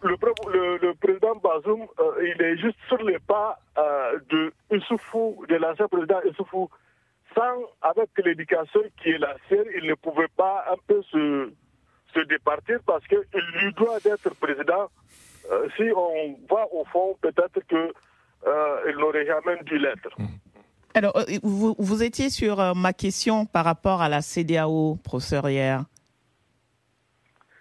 le, 0.02 0.92
président 0.94 1.36
Bazoum, 1.36 1.86
il 2.22 2.42
est 2.42 2.56
juste 2.58 2.78
sur 2.88 3.02
les 3.02 3.18
pas 3.18 3.58
de 3.76 4.52
Issoufou, 4.70 5.44
de 5.48 5.56
l'ancien 5.56 5.88
président 5.88 6.20
Issoufou, 6.22 6.70
sans, 7.34 7.62
avec 7.82 8.10
l'éducation 8.24 8.80
qui 9.02 9.10
est 9.10 9.18
la 9.18 9.36
sienne, 9.48 9.66
il 9.76 9.88
ne 9.88 9.94
pouvait 9.94 10.30
pas 10.36 10.64
un 10.70 10.76
peu 10.86 11.02
se, 11.10 11.52
se 12.14 12.20
départir 12.20 12.80
parce 12.86 13.06
qu'il 13.06 13.18
lui 13.62 13.72
doit 13.74 13.98
d'être 14.00 14.34
président. 14.36 14.90
Euh, 15.50 15.68
si 15.76 15.84
on 15.94 16.38
va 16.54 16.66
au 16.72 16.84
fond, 16.86 17.16
peut-être 17.20 17.60
qu'il 17.66 17.92
euh, 18.46 18.92
n'aurait 18.98 19.26
jamais 19.26 19.62
dû 19.64 19.78
l'être. 19.78 20.10
Mmh. 20.18 20.26
Alors, 20.94 21.16
euh, 21.16 21.24
vous, 21.42 21.74
vous, 21.78 22.02
étiez 22.02 22.30
sur 22.30 22.74
ma 22.74 22.92
question 22.92 23.46
par 23.46 23.64
rapport 23.64 24.02
à 24.02 24.08
la 24.08 24.22
CDAO, 24.22 24.96
professeur 25.04 25.48
hier. 25.48 25.84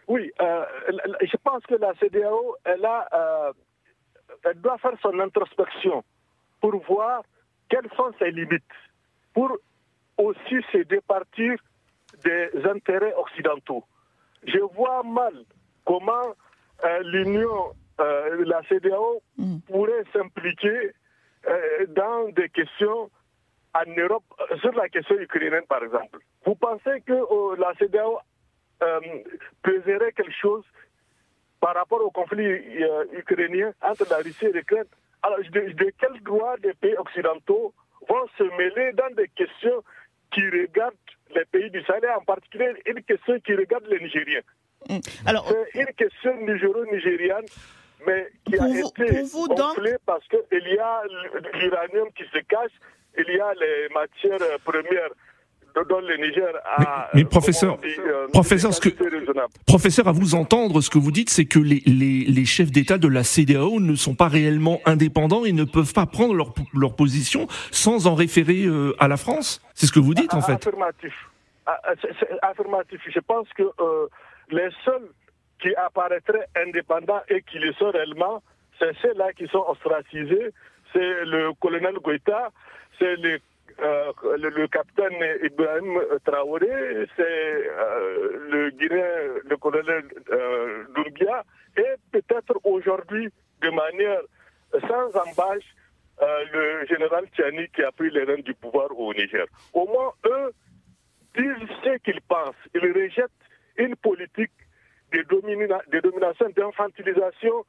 Oui, 0.08 0.32
je 0.40 1.38
pense 1.44 1.64
que 1.68 1.76
la 1.76 1.94
CDAO, 1.96 2.56
elle, 2.64 2.84
a, 2.84 3.52
elle 4.44 4.60
doit 4.60 4.80
faire 4.80 4.96
son 5.04 5.20
introspection 5.20 6.04
pour 6.60 6.76
voir 6.88 7.22
quelles 7.70 7.90
sont 7.96 8.12
ses 8.18 8.32
limites, 8.32 8.64
pour 9.34 9.52
aussi 10.18 10.56
se 10.72 10.80
départir 10.80 11.60
des 12.24 12.50
intérêts 12.66 13.14
occidentaux 13.14 13.84
je 14.44 14.60
vois 14.76 15.04
mal 15.04 15.34
comment 15.86 16.36
euh, 16.86 17.00
l'Union, 17.04 17.74
euh, 18.00 18.44
la 18.46 18.62
CDAO, 18.64 19.22
mm. 19.38 19.60
pourrait 19.68 20.04
s'impliquer 20.14 20.92
euh, 21.48 21.86
dans 21.90 22.30
des 22.32 22.50
questions 22.50 23.10
en 23.74 23.92
Europe, 23.96 24.24
sur 24.62 24.74
la 24.74 24.90
question 24.90 25.16
ukrainienne 25.20 25.66
par 25.68 25.84
exemple. 25.84 26.20
Vous 26.46 26.56
pensez 26.56 27.02
que 27.02 27.60
la 27.60 27.74
CDAO 27.76 28.20
peserait 29.62 30.12
quelque 30.14 30.40
chose 30.42 30.64
par 31.60 31.76
rapport 31.76 32.02
au 32.04 32.12
conflit 32.12 32.48
ukrainien 33.14 33.74
entre 33.82 34.08
la 34.10 34.18
Russie 34.18 34.46
et 34.46 34.52
l'Ukraine? 34.54 34.86
Alors, 35.22 35.40
de, 35.40 35.74
de 35.74 35.94
quel 36.00 36.22
droit 36.24 36.56
des 36.58 36.74
pays 36.74 36.96
occidentaux 36.98 37.74
vont 38.08 38.28
se 38.38 38.44
mêler 38.58 38.94
dans 38.94 39.14
des 39.16 39.28
questions 39.28 39.84
qui 40.32 40.42
regardent 40.50 40.96
les 41.36 41.46
pays 41.46 41.70
du 41.70 41.84
Sahel, 41.84 42.10
en 42.18 42.24
particulier 42.24 42.72
une 42.86 43.04
question 43.04 43.40
qui 43.42 43.54
regarde 43.54 43.86
les 43.88 44.00
Nigériens? 44.00 44.42
Mm. 44.90 45.00
Alors, 45.26 45.46
c'est 45.74 45.82
une 45.82 45.94
question 45.94 46.36
nigéro-nigériane, 46.38 47.46
mais 48.08 48.30
qui 48.46 48.58
a 48.58 48.68
été 48.68 49.24
vous, 49.24 49.48
gonflée 49.48 49.98
parce 50.06 50.26
qu'il 50.28 50.68
y 50.68 50.80
a 50.80 51.04
l'uranium 51.56 52.10
qui 52.14 52.24
se 52.34 52.40
cache, 52.40 52.72
il 53.18 53.36
y 53.36 53.40
a 53.40 53.54
les 53.54 53.94
matières 53.94 54.60
premières 54.64 55.10
dont 55.88 56.00
le 56.00 56.18
Niger 56.18 56.54
a. 56.66 57.10
Mais, 57.14 57.26
professeur, 57.26 57.78
euh, 57.84 58.28
professeur, 58.34 58.74
ce 58.74 58.82
que, 58.82 58.90
professeur, 59.66 60.08
à 60.08 60.12
vous 60.12 60.36
entendre, 60.36 60.82
ce 60.82 60.90
que 60.90 60.98
vous 60.98 61.12
dites, 61.12 61.30
c'est 61.30 61.46
que 61.46 61.60
les, 61.60 61.82
les, 61.86 62.26
les 62.26 62.46
chefs 62.46 62.72
d'État 62.72 62.98
de 62.98 63.08
la 63.08 63.24
CDAO 63.24 63.80
ne 63.80 63.96
sont 63.96 64.16
pas 64.16 64.28
réellement 64.28 64.80
indépendants 64.86 65.46
et 65.46 65.52
ne 65.52 65.64
peuvent 65.64 65.94
pas 65.94 66.06
prendre 66.06 66.34
leur, 66.34 66.54
leur 66.74 66.96
position 66.96 67.48
sans 67.72 68.08
en 68.08 68.16
référer 68.16 68.66
euh, 68.66 68.96
à 69.00 69.08
la 69.08 69.18
France. 69.18 69.62
C'est 69.74 69.86
ce 69.86 69.92
que 69.92 70.00
vous 70.00 70.14
dites, 70.14 70.34
en 70.34 70.42
fait. 70.42 70.54
Affirmatif. 70.54 71.14
Ah, 71.66 71.80
ah, 71.84 72.50
affirmatif. 72.50 73.00
Je 73.08 73.20
pense 73.20 73.48
que 73.56 73.64
euh, 73.64 74.08
les 74.50 74.70
seuls 74.84 75.10
qui 75.62 75.74
apparaîtraient 75.76 76.48
indépendants 76.56 77.22
et 77.30 77.42
qui 77.44 77.60
le 77.60 77.74
sont 77.74 77.92
réellement, 77.92 78.42
c'est 78.80 78.96
ceux-là 79.02 79.34
qui 79.34 79.48
sont 79.48 79.64
ostracisés. 79.68 80.52
C'est 80.94 81.26
le 81.26 81.52
colonel 81.62 81.96
Goïta, 82.04 82.50
c'est 83.00 83.16
le 83.16 83.40
euh, 83.82 84.12
le, 84.38 84.68
capitaine 84.68 85.14
Ibrahim 85.42 86.02
Traoré, 86.26 87.08
c'est 87.16 87.24
euh, 87.24 88.50
le 88.52 88.70
Guinéen, 88.72 89.40
le 89.46 89.56
colonel 89.56 90.04
euh, 90.32 90.84
et 91.78 91.96
peut-être 92.12 92.60
aujourd'hui, 92.66 93.30
de 93.62 93.70
manière 93.70 94.20
sans 94.82 95.16
embâche, 95.16 95.64
le 96.52 96.86
général 96.88 97.30
Tiani 97.34 97.70
qui 97.74 97.82
a 97.82 97.92
pris 97.94 98.10
les 98.10 98.24
rênes 98.26 98.42
du 98.42 98.54
pouvoir 98.54 98.88
au 99.00 99.14
Niger. 99.14 99.46
Au 99.72 99.88
moins, 99.88 100.12
eux 100.26 100.52
disent 101.38 101.70
ce 101.84 101.98
qu'ils 102.00 102.22
pensent. 102.22 102.56
Ils 102.76 102.92
rejettent 102.92 103.32
une 103.78 103.96
politique 103.96 104.52
de, 105.14 105.20
de 105.20 106.00
domination, 106.02 106.50
d'infantilisation 106.50 107.66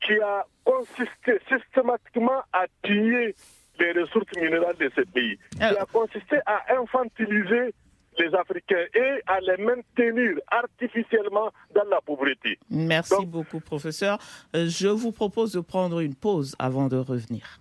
qui 0.00 0.14
a 0.20 0.46
consisté 0.64 1.40
systématiquement 1.48 2.42
à 2.52 2.66
piller 2.82 3.34
les 3.82 4.00
ressources 4.00 4.34
minérales 4.36 4.76
de 4.78 4.90
ce 4.94 5.02
pays, 5.02 5.38
qui 5.56 5.62
a 5.62 5.86
consisté 5.92 6.38
à 6.46 6.62
infantiliser 6.80 7.74
les 8.18 8.34
Africains 8.34 8.84
et 8.94 9.22
à 9.26 9.40
les 9.40 9.62
maintenir 9.62 10.38
artificiellement 10.50 11.50
dans 11.74 11.88
la 11.90 12.00
pauvreté. 12.00 12.58
Merci 12.70 13.24
beaucoup, 13.26 13.60
professeur. 13.60 14.18
Euh, 14.54 14.66
je 14.68 14.88
vous 14.88 15.12
propose 15.12 15.52
de 15.52 15.60
prendre 15.60 16.00
une 16.00 16.14
pause 16.14 16.54
avant 16.58 16.88
de 16.88 16.96
revenir. 16.96 17.58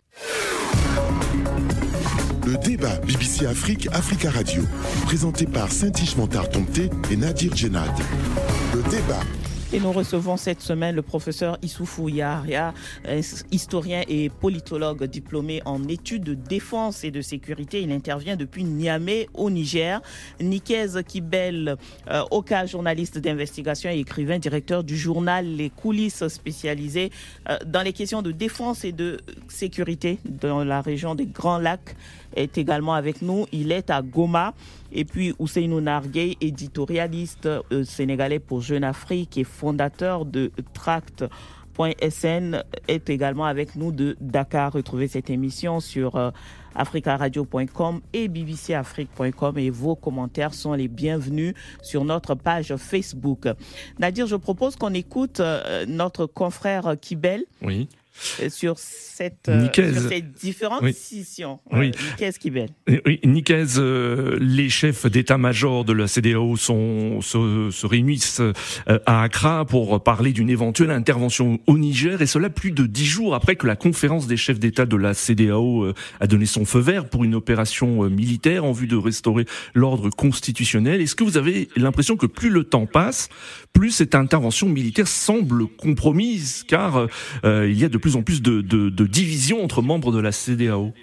Le 2.45 2.57
débat 2.57 2.97
BBC 3.05 3.45
Afrique, 3.45 3.87
Africa 3.93 4.29
Radio, 4.29 4.63
présenté 5.05 5.45
par 5.45 5.71
Saint-Ishmantar 5.71 6.49
Tomté 6.49 6.89
et 7.11 7.15
Nadir 7.15 7.55
Djenad. 7.55 7.91
Le 8.73 8.81
débat 8.89 9.21
et 9.73 9.79
nous 9.79 9.91
recevons 9.93 10.35
cette 10.35 10.61
semaine 10.61 10.95
le 10.95 11.01
professeur 11.01 11.57
Issoufou 11.61 12.09
Yaharia, 12.09 12.73
historien 13.51 14.03
et 14.07 14.29
politologue 14.29 15.03
diplômé 15.05 15.61
en 15.63 15.87
études 15.87 16.23
de 16.23 16.33
défense 16.33 17.05
et 17.05 17.11
de 17.11 17.21
sécurité. 17.21 17.81
Il 17.81 17.91
intervient 17.91 18.35
depuis 18.35 18.65
Niamey 18.65 19.29
au 19.33 19.49
Niger. 19.49 20.01
Nikez 20.41 20.87
Kibel, 21.07 21.77
euh, 22.09 22.23
Oka, 22.31 22.65
journaliste 22.65 23.17
d'investigation 23.17 23.89
et 23.89 23.99
écrivain, 23.99 24.39
directeur 24.39 24.83
du 24.83 24.97
journal 24.97 25.45
Les 25.45 25.69
coulisses 25.69 26.27
spécialisées 26.27 27.09
euh, 27.49 27.57
dans 27.65 27.81
les 27.81 27.93
questions 27.93 28.21
de 28.21 28.31
défense 28.31 28.83
et 28.83 28.91
de 28.91 29.19
sécurité 29.47 30.19
dans 30.25 30.65
la 30.65 30.81
région 30.81 31.15
des 31.15 31.27
Grands 31.27 31.59
Lacs 31.59 31.95
est 32.35 32.57
également 32.57 32.93
avec 32.93 33.21
nous. 33.21 33.45
Il 33.51 33.71
est 33.71 33.89
à 33.89 34.01
Goma. 34.01 34.53
Et 34.91 35.05
puis 35.05 35.33
Ousseinou 35.39 35.79
Narguey, 35.79 36.35
éditorialiste 36.41 37.45
euh, 37.45 37.83
sénégalais 37.83 38.39
pour 38.39 38.61
Jeune 38.61 38.83
Afrique 38.83 39.37
et 39.37 39.43
fondateur 39.43 40.25
de 40.25 40.51
Tract.sn, 40.73 42.63
est 42.87 43.09
également 43.09 43.45
avec 43.45 43.75
nous 43.75 43.91
de 43.91 44.17
Dakar. 44.19 44.73
Retrouvez 44.73 45.07
cette 45.07 45.29
émission 45.29 45.79
sur 45.79 46.17
euh, 46.17 46.31
africaradio.com 46.75 48.01
et 48.11 48.27
bbcafrique.com 48.27 49.57
et 49.57 49.69
vos 49.69 49.95
commentaires 49.95 50.53
sont 50.53 50.73
les 50.73 50.89
bienvenus 50.89 51.53
sur 51.81 52.03
notre 52.03 52.35
page 52.35 52.75
Facebook. 52.75 53.47
Nadir, 53.99 54.27
je 54.27 54.35
propose 54.35 54.75
qu'on 54.75 54.93
écoute 54.93 55.39
euh, 55.39 55.85
notre 55.87 56.25
confrère 56.25 56.95
Kibel. 56.99 57.45
Oui 57.61 57.87
sur 58.49 58.77
cette, 58.77 59.49
euh, 59.49 59.67
sur 59.73 60.21
différentes 60.41 60.81
oui. 60.81 60.95
Oui. 61.71 61.91
Nicaise 62.11 62.37
Kibel. 62.37 62.69
Oui, 62.87 63.19
Nicaise, 63.23 63.75
euh, 63.77 64.37
les 64.39 64.69
chefs 64.69 65.05
d'état-major 65.05 65.85
de 65.85 65.93
la 65.93 66.07
CDAO 66.07 66.55
sont, 66.57 67.21
se, 67.21 67.69
se, 67.71 67.85
réunissent 67.85 68.41
euh, 68.41 68.53
à 69.05 69.23
Accra 69.23 69.65
pour 69.65 70.01
parler 70.03 70.31
d'une 70.33 70.49
éventuelle 70.49 70.91
intervention 70.91 71.59
au 71.67 71.77
Niger, 71.77 72.21
et 72.21 72.25
cela 72.25 72.49
plus 72.49 72.71
de 72.71 72.85
dix 72.85 73.05
jours 73.05 73.35
après 73.35 73.55
que 73.55 73.67
la 73.67 73.75
conférence 73.75 74.27
des 74.27 74.37
chefs 74.37 74.59
d'État 74.59 74.85
de 74.85 74.95
la 74.95 75.13
CDAO 75.13 75.93
a 76.19 76.27
donné 76.27 76.45
son 76.45 76.65
feu 76.65 76.79
vert 76.79 77.07
pour 77.07 77.23
une 77.23 77.35
opération 77.35 78.09
militaire 78.09 78.65
en 78.65 78.71
vue 78.71 78.87
de 78.87 78.95
restaurer 78.95 79.45
l'ordre 79.73 80.09
constitutionnel. 80.09 81.01
Est-ce 81.01 81.15
que 81.15 81.23
vous 81.23 81.37
avez 81.37 81.69
l'impression 81.75 82.17
que 82.17 82.25
plus 82.25 82.49
le 82.49 82.63
temps 82.63 82.85
passe, 82.85 83.29
plus 83.73 83.91
cette 83.91 84.15
intervention 84.15 84.67
militaire 84.67 85.07
semble 85.07 85.67
compromise, 85.67 86.63
car 86.67 87.07
il 87.43 87.79
y 87.79 87.83
a 87.83 87.89
de 87.89 87.97
plus 87.97 88.15
en 88.15 88.23
plus 88.23 88.41
de, 88.41 89.05
divisions 89.05 89.63
entre 89.63 89.81
membres 89.81 90.11
de 90.11 90.19
la 90.19 90.31
CDAO 90.31 90.93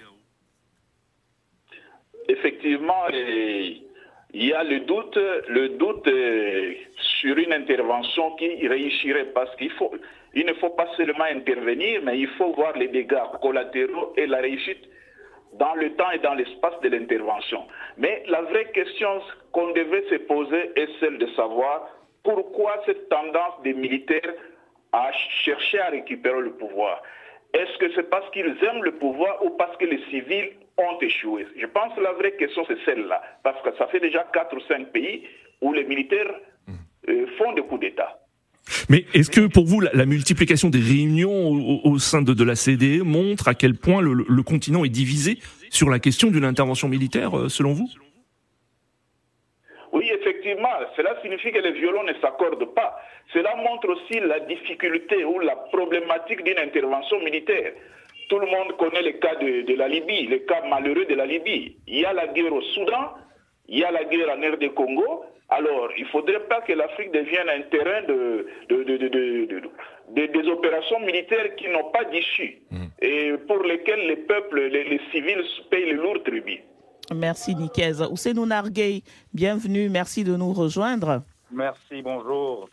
Effectivement, 2.29 3.07
il 4.33 4.45
y 4.45 4.53
a 4.53 4.63
le 4.63 4.81
doute, 4.81 5.17
le 5.47 5.69
doute 5.69 6.07
euh, 6.07 6.73
sur 7.19 7.35
une 7.35 7.51
intervention 7.51 8.35
qui 8.35 8.67
réussirait 8.67 9.31
parce 9.33 9.53
qu'il 9.55 9.71
il 10.35 10.45
ne 10.45 10.53
faut 10.53 10.69
pas 10.69 10.87
seulement 10.95 11.23
intervenir, 11.23 12.01
mais 12.03 12.19
il 12.19 12.27
faut 12.37 12.53
voir 12.53 12.77
les 12.77 12.89
dégâts 12.89 13.17
collatéraux 13.41 14.13
et 14.15 14.27
la 14.27 14.37
réussite 14.37 14.87
dans 15.53 15.73
le 15.73 15.93
temps 15.93 16.11
et 16.11 16.19
dans 16.19 16.35
l'espace 16.35 16.79
de 16.83 16.89
l'intervention. 16.89 17.63
Mais 17.97 18.23
la 18.27 18.43
vraie 18.43 18.69
question 18.71 19.09
qu'on 19.51 19.71
devait 19.71 20.05
se 20.11 20.15
poser 20.15 20.71
est 20.75 20.89
celle 20.99 21.17
de 21.17 21.27
savoir 21.35 21.87
pourquoi 22.23 22.81
cette 22.85 23.09
tendance 23.09 23.61
des 23.63 23.73
militaires 23.73 24.33
à 24.91 25.11
chercher 25.43 25.79
à 25.79 25.89
récupérer 25.89 26.41
le 26.41 26.51
pouvoir? 26.51 27.01
Est-ce 27.53 27.77
que 27.79 27.91
c'est 27.95 28.09
parce 28.09 28.29
qu'ils 28.31 28.55
aiment 28.63 28.83
le 28.83 28.93
pouvoir 28.93 29.43
ou 29.43 29.51
parce 29.51 29.75
que 29.77 29.85
les 29.85 30.03
civils 30.09 30.51
ont 30.77 30.99
échoué? 31.01 31.47
Je 31.57 31.65
pense 31.65 31.93
que 31.95 32.01
la 32.01 32.13
vraie 32.13 32.35
question, 32.35 32.63
c'est 32.67 32.77
celle-là. 32.85 33.21
Parce 33.43 33.61
que 33.63 33.75
ça 33.77 33.87
fait 33.87 33.99
déjà 33.99 34.25
4 34.33 34.55
ou 34.55 34.59
5 34.67 34.91
pays 34.91 35.23
où 35.61 35.73
les 35.73 35.83
militaires 35.83 36.31
euh, 37.09 37.25
font 37.37 37.53
des 37.53 37.61
coups 37.63 37.81
d'État. 37.81 38.19
Mais 38.87 39.05
est-ce 39.13 39.31
que 39.31 39.47
pour 39.47 39.65
vous, 39.65 39.79
la, 39.79 40.05
multiplication 40.05 40.69
des 40.69 40.79
réunions 40.79 41.81
au, 41.83 41.97
sein 41.97 42.21
de, 42.21 42.43
la 42.43 42.55
CDE 42.55 43.01
montre 43.03 43.47
à 43.47 43.55
quel 43.55 43.75
point 43.75 44.01
le, 44.01 44.43
continent 44.43 44.85
est 44.85 44.89
divisé 44.89 45.39
sur 45.69 45.89
la 45.89 45.99
question 45.99 46.29
d'une 46.29 46.45
intervention 46.45 46.87
militaire, 46.87 47.37
euh, 47.37 47.49
selon 47.49 47.73
vous? 47.73 47.89
Effectivement. 50.49 50.69
Cela 50.95 51.15
signifie 51.21 51.51
que 51.51 51.59
les 51.59 51.71
violons 51.71 52.03
ne 52.03 52.13
s'accordent 52.21 52.73
pas. 52.73 52.99
Cela 53.33 53.55
montre 53.55 53.89
aussi 53.89 54.19
la 54.19 54.39
difficulté 54.41 55.23
ou 55.23 55.39
la 55.39 55.55
problématique 55.55 56.43
d'une 56.43 56.59
intervention 56.59 57.19
militaire. 57.21 57.73
Tout 58.29 58.39
le 58.39 58.47
monde 58.47 58.77
connaît 58.77 59.01
le 59.01 59.13
cas 59.13 59.35
de, 59.35 59.75
la 59.75 59.87
Libye, 59.87 60.27
le 60.27 60.39
cas 60.39 60.61
malheureux 60.67 61.05
de 61.05 61.15
la 61.15 61.25
Libye. 61.25 61.77
Il 61.87 61.99
y 61.99 62.05
a 62.05 62.13
la 62.13 62.27
guerre 62.27 62.53
au 62.53 62.61
Soudan, 62.61 63.13
il 63.67 63.79
y 63.79 63.83
a 63.83 63.91
la 63.91 64.03
guerre 64.03 64.29
en 64.29 64.53
RD 64.53 64.73
Congo. 64.73 65.25
Alors, 65.51 65.89
il 65.97 66.03
ne 66.03 66.09
faudrait 66.09 66.41
pas 66.41 66.61
que 66.61 66.73
l'Afrique 66.73 67.11
devienne 67.11 67.49
un 67.49 67.61
terrain 67.63 68.03
de, 68.03 68.45
des 70.09 70.47
opérations 70.47 70.99
militaires 70.99 71.55
qui 71.55 71.67
n'ont 71.69 71.89
pas 71.89 72.03
d'issue 72.03 72.59
mm. 72.69 72.85
et 73.01 73.33
pour 73.47 73.63
lesquelles 73.63 74.05
les 74.07 74.17
peuples, 74.17 74.61
les, 74.67 75.01
civils 75.11 75.43
payent 75.71 75.89
le 75.89 76.03
lourd 76.03 76.21
tribut. 76.23 76.61
Merci 77.13 77.55
Nicaise. 77.55 78.01
Ousseinou 78.11 78.45
Narguey, 78.45 79.03
bienvenue, 79.33 79.89
merci 79.89 80.23
de 80.23 80.35
nous 80.35 80.53
rejoindre. 80.53 81.23
Merci, 81.51 82.01
bonjour. 82.01 82.69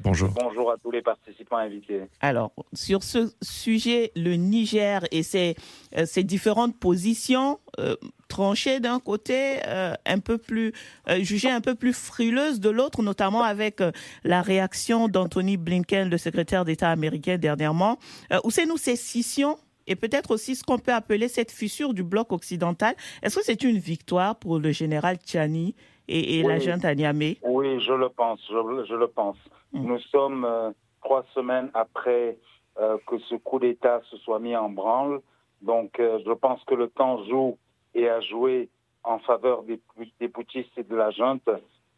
Bonjour. 0.00 0.30
Bonjour 0.30 0.70
à 0.72 0.76
tous 0.78 0.90
les 0.90 1.00
participants 1.00 1.58
invités. 1.58 2.02
Alors, 2.20 2.52
sur 2.72 3.04
ce 3.04 3.32
sujet, 3.40 4.10
le 4.16 4.34
Niger 4.34 5.02
et 5.12 5.22
ses, 5.22 5.54
euh, 5.96 6.06
ses 6.06 6.24
différentes 6.24 6.76
positions 6.78 7.60
euh, 7.78 7.94
tranchées 8.28 8.80
d'un 8.80 8.98
côté, 8.98 9.60
euh, 9.66 9.94
un 10.06 10.18
peu 10.18 10.38
plus 10.38 10.72
jugées 11.20 11.50
un 11.50 11.60
peu 11.60 11.76
plus 11.76 11.92
frileuses 11.92 12.58
de 12.58 12.68
l'autre, 12.68 13.02
notamment 13.02 13.42
avec 13.42 13.80
la 14.24 14.42
réaction 14.42 15.08
d'Anthony 15.08 15.56
Blinken, 15.56 16.10
le 16.10 16.18
secrétaire 16.18 16.64
d'État 16.64 16.90
américain 16.90 17.38
dernièrement. 17.38 17.98
où 18.42 18.50
c'est 18.50 18.66
nous 18.66 18.76
ces 18.76 18.96
scissions 18.96 19.56
et 19.86 19.96
peut-être 19.96 20.30
aussi 20.32 20.56
ce 20.56 20.64
qu'on 20.64 20.78
peut 20.78 20.92
appeler 20.92 21.28
cette 21.28 21.50
fissure 21.50 21.94
du 21.94 22.02
bloc 22.02 22.32
occidental. 22.32 22.94
Est-ce 23.22 23.36
que 23.36 23.44
c'est 23.44 23.62
une 23.62 23.78
victoire 23.78 24.36
pour 24.36 24.58
le 24.58 24.72
général 24.72 25.16
Tchani 25.16 25.74
et, 26.08 26.42
la 26.42 26.58
junte 26.58 26.84
Niamey 26.84 27.38
Oui, 27.42 27.80
je 27.80 27.92
le 27.92 28.08
pense, 28.08 28.40
je, 28.48 28.94
le 28.94 29.08
pense. 29.08 29.36
Mm. 29.72 29.86
Nous 29.86 29.98
sommes 29.98 30.44
euh, 30.44 30.70
trois 31.02 31.24
semaines 31.34 31.70
après 31.74 32.38
euh, 32.78 32.96
que 33.06 33.18
ce 33.18 33.34
coup 33.34 33.58
d'État 33.58 34.00
se 34.10 34.16
soit 34.18 34.38
mis 34.38 34.56
en 34.56 34.68
branle. 34.68 35.20
Donc, 35.62 35.98
euh, 35.98 36.18
je 36.24 36.32
pense 36.32 36.62
que 36.64 36.74
le 36.74 36.88
temps 36.88 37.24
joue 37.24 37.58
et 37.94 38.08
a 38.08 38.20
joué 38.20 38.68
en 39.02 39.18
faveur 39.20 39.62
des, 39.62 39.80
des 40.20 40.30
et 40.76 40.82
de 40.82 40.96
la 40.96 41.10
junte. 41.10 41.48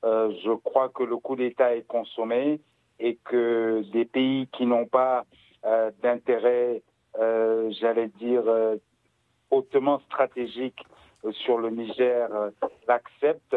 je 0.02 0.54
crois 0.62 0.88
que 0.90 1.02
le 1.02 1.16
coup 1.16 1.36
d'État 1.36 1.74
est 1.74 1.86
consommé 1.86 2.60
et 3.00 3.18
que 3.24 3.82
des 3.92 4.04
pays 4.04 4.46
qui 4.52 4.66
n'ont 4.66 4.86
pas 4.86 5.24
d'intérêt, 6.02 6.82
j'allais 7.18 8.08
dire, 8.18 8.44
hautement 9.50 10.00
stratégique 10.00 10.84
sur 11.32 11.58
le 11.58 11.70
Niger 11.70 12.28
l'acceptent. 12.86 13.56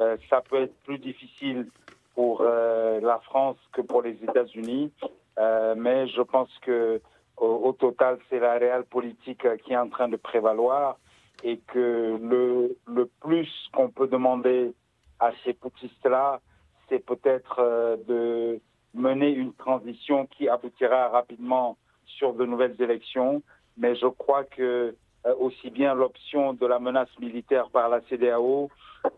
Euh, 0.00 0.16
ça 0.28 0.42
peut 0.42 0.62
être 0.62 0.76
plus 0.84 0.98
difficile 0.98 1.68
pour 2.14 2.40
euh, 2.40 3.00
la 3.00 3.18
France 3.20 3.58
que 3.72 3.82
pour 3.82 4.02
les 4.02 4.14
États-Unis, 4.22 4.92
euh, 5.38 5.74
mais 5.76 6.08
je 6.08 6.22
pense 6.22 6.50
que 6.62 7.00
au, 7.36 7.72
total, 7.74 8.18
c'est 8.30 8.38
la 8.38 8.54
réelle 8.54 8.84
politique 8.84 9.46
qui 9.64 9.74
est 9.74 9.76
en 9.76 9.90
train 9.90 10.08
de 10.08 10.16
prévaloir 10.16 10.96
et 11.44 11.58
que 11.58 12.18
le, 12.18 12.78
le 12.86 13.10
plus 13.20 13.50
qu'on 13.74 13.90
peut 13.90 14.08
demander 14.08 14.72
à 15.20 15.32
ces 15.44 15.52
poutistes-là, 15.52 16.40
c'est 16.88 17.04
peut-être 17.04 17.98
de 18.08 18.58
mener 18.94 19.28
une 19.32 19.52
transition 19.52 20.24
qui 20.24 20.48
aboutira 20.48 21.08
rapidement 21.10 21.76
sur 22.16 22.34
de 22.34 22.44
nouvelles 22.44 22.80
élections. 22.80 23.42
Mais 23.76 23.94
je 23.96 24.06
crois 24.06 24.44
que 24.44 24.94
aussi 25.40 25.70
bien 25.70 25.94
l'option 25.94 26.52
de 26.52 26.66
la 26.66 26.78
menace 26.78 27.08
militaire 27.18 27.68
par 27.70 27.88
la 27.88 28.00
CDAO 28.02 28.70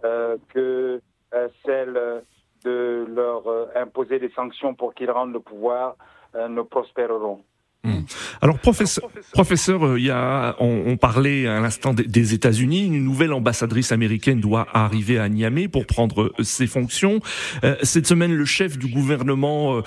euh, 0.05 0.37
que 0.49 1.01
euh, 1.35 1.49
celle 1.65 2.23
de 2.65 3.07
leur 3.09 3.47
euh, 3.47 3.67
imposer 3.77 4.19
des 4.19 4.31
sanctions 4.31 4.75
pour 4.75 4.95
qu'ils 4.95 5.11
rendent 5.11 5.33
le 5.33 5.41
pouvoir 5.41 5.97
ne 6.35 6.61
prospéreront. 6.61 7.43
Hmm. 7.85 8.01
Alors 8.43 8.59
professeur, 8.59 9.09
professeur, 9.33 9.87
euh, 9.87 10.01
il 10.01 10.07
y 10.07 10.11
a, 10.11 10.57
on, 10.59 10.97
parlait 10.97 11.47
à 11.47 11.61
l'instant 11.61 11.95
des, 11.95 12.35
États-Unis. 12.35 12.87
Une 12.87 13.05
nouvelle 13.05 13.33
ambassadrice 13.33 13.93
américaine 13.93 14.41
doit 14.41 14.67
arriver 14.75 15.21
à 15.21 15.29
Niamey 15.29 15.69
pour 15.69 15.87
prendre 15.87 16.25
euh, 16.25 16.43
ses 16.43 16.67
fonctions. 16.67 17.21
Euh, 17.63 17.77
cette 17.85 18.09
semaine, 18.09 18.35
le 18.35 18.45
chef 18.45 18.79
du 18.79 18.89
gouvernement 18.89 19.81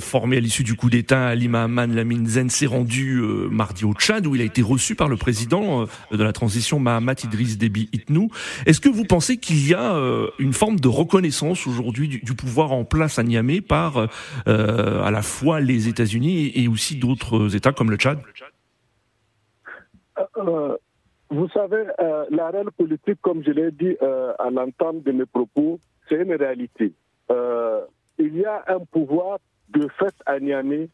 formé 0.00 0.38
à 0.38 0.40
l'issue 0.40 0.62
du 0.64 0.74
coup 0.74 0.88
d'État, 0.88 1.26
Ali 1.28 1.48
Mahaman 1.48 1.94
Lamine 1.94 2.26
Zen, 2.26 2.48
s'est 2.48 2.66
rendu 2.66 3.20
mardi 3.50 3.84
au 3.84 3.92
Tchad 3.92 4.26
où 4.26 4.34
il 4.34 4.40
a 4.40 4.44
été 4.44 4.62
reçu 4.62 4.94
par 4.94 5.08
le 5.08 5.16
président 5.16 5.86
de 6.10 6.22
la 6.22 6.32
transition 6.32 6.78
Mahamat 6.78 7.24
Idriss 7.24 7.58
Déby 7.58 7.90
Itnou. 7.92 8.30
Est-ce 8.64 8.80
que 8.80 8.88
vous 8.88 9.04
pensez 9.04 9.36
qu'il 9.36 9.66
y 9.66 9.74
a 9.74 9.94
une 10.38 10.52
forme 10.54 10.80
de 10.80 10.88
reconnaissance 10.88 11.66
aujourd'hui 11.66 12.08
du, 12.08 12.34
pouvoir 12.34 12.72
en 12.72 12.84
place 12.84 13.18
à 13.18 13.22
Niamey 13.22 13.60
par 13.60 14.08
à 14.46 15.10
la 15.10 15.22
fois 15.22 15.60
les 15.60 15.88
États-Unis 15.88 16.52
et 16.54 16.69
aussi 16.70 16.96
d'autres 16.96 17.54
États 17.56 17.72
comme 17.72 17.90
le 17.90 17.96
Tchad 17.96 18.18
euh, 20.18 20.24
euh, 20.36 20.76
Vous 21.30 21.48
savez, 21.48 21.84
euh, 22.00 22.24
la 22.30 22.50
réelle 22.50 22.70
politique, 22.76 23.20
comme 23.20 23.42
je 23.44 23.50
l'ai 23.50 23.70
dit 23.70 23.96
à 24.00 24.50
l'entente 24.50 25.02
de 25.02 25.12
mes 25.12 25.26
propos, 25.26 25.78
c'est 26.08 26.22
une 26.22 26.34
réalité. 26.34 26.92
il 28.18 28.36
y 28.36 28.44
a 28.44 28.64
un 28.68 28.80
pouvoir 28.80 29.38
de 29.70 29.86
fait 29.98 30.14
à 30.26 30.40
Niamey 30.40 30.88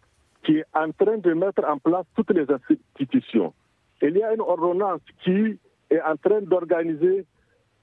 qui 0.44 0.58
est 0.58 0.66
en 0.74 0.92
train 0.92 1.18
de 1.18 1.32
mettre 1.32 1.64
en 1.66 1.78
place 1.78 2.04
toutes 2.14 2.30
les 2.30 2.46
institutions. 2.50 3.52
Il 4.02 4.16
y 4.16 4.22
a 4.22 4.34
une 4.34 4.42
ordonnance 4.42 5.00
qui 5.24 5.58
est 5.90 6.02
en 6.02 6.16
train 6.16 6.42
d'organiser 6.42 7.24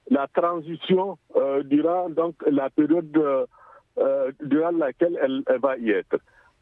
la 0.08 0.26
transition 0.28 1.18
durant 1.64 2.08
donc, 2.08 2.36
la 2.46 2.70
période 2.70 3.10
durant 4.40 4.70
laquelle 4.70 5.18
elle, 5.20 5.42
va 5.60 5.76
y 5.76 5.90
être. 5.90 6.18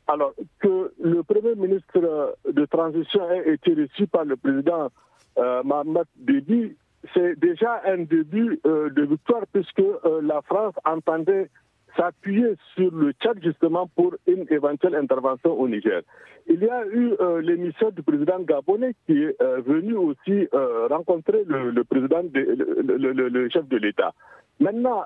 Alors, 0.08 0.34
que 0.60 0.92
le 1.00 1.22
Premier 1.22 1.54
ministre 1.54 2.32
de 2.50 2.64
transition 2.66 3.30
ait 3.30 3.54
été 3.54 3.74
reçu 3.74 4.06
par 4.06 4.24
le 4.24 4.36
président 4.36 4.90
euh, 5.38 5.62
Mohamed 5.62 6.06
Déby, 6.16 6.76
c'est 7.14 7.38
déjà 7.38 7.82
un 7.84 7.98
début 7.98 8.60
euh, 8.66 8.90
de 8.90 9.02
victoire 9.02 9.42
puisque 9.52 9.80
euh, 9.80 10.20
la 10.22 10.40
France 10.42 10.74
entendait 10.84 11.48
s'appuyer 11.96 12.54
sur 12.74 12.90
le 12.94 13.12
Tchad 13.12 13.38
justement 13.42 13.86
pour 13.94 14.14
une 14.26 14.46
éventuelle 14.50 14.94
intervention 14.94 15.52
au 15.52 15.68
Niger. 15.68 16.02
Il 16.46 16.62
y 16.62 16.68
a 16.68 16.86
eu 16.86 17.12
euh, 17.20 17.42
l'émission 17.42 17.90
du 17.90 18.02
président 18.02 18.40
gabonais 18.40 18.94
qui 19.06 19.22
est 19.22 19.36
venu 19.60 19.94
aussi 19.94 20.48
rencontrer 20.90 21.44
le, 21.44 21.84
président, 21.84 22.22
le, 22.32 23.48
chef 23.50 23.68
de 23.68 23.76
l'État. 23.76 24.12
Maintenant, 24.58 25.04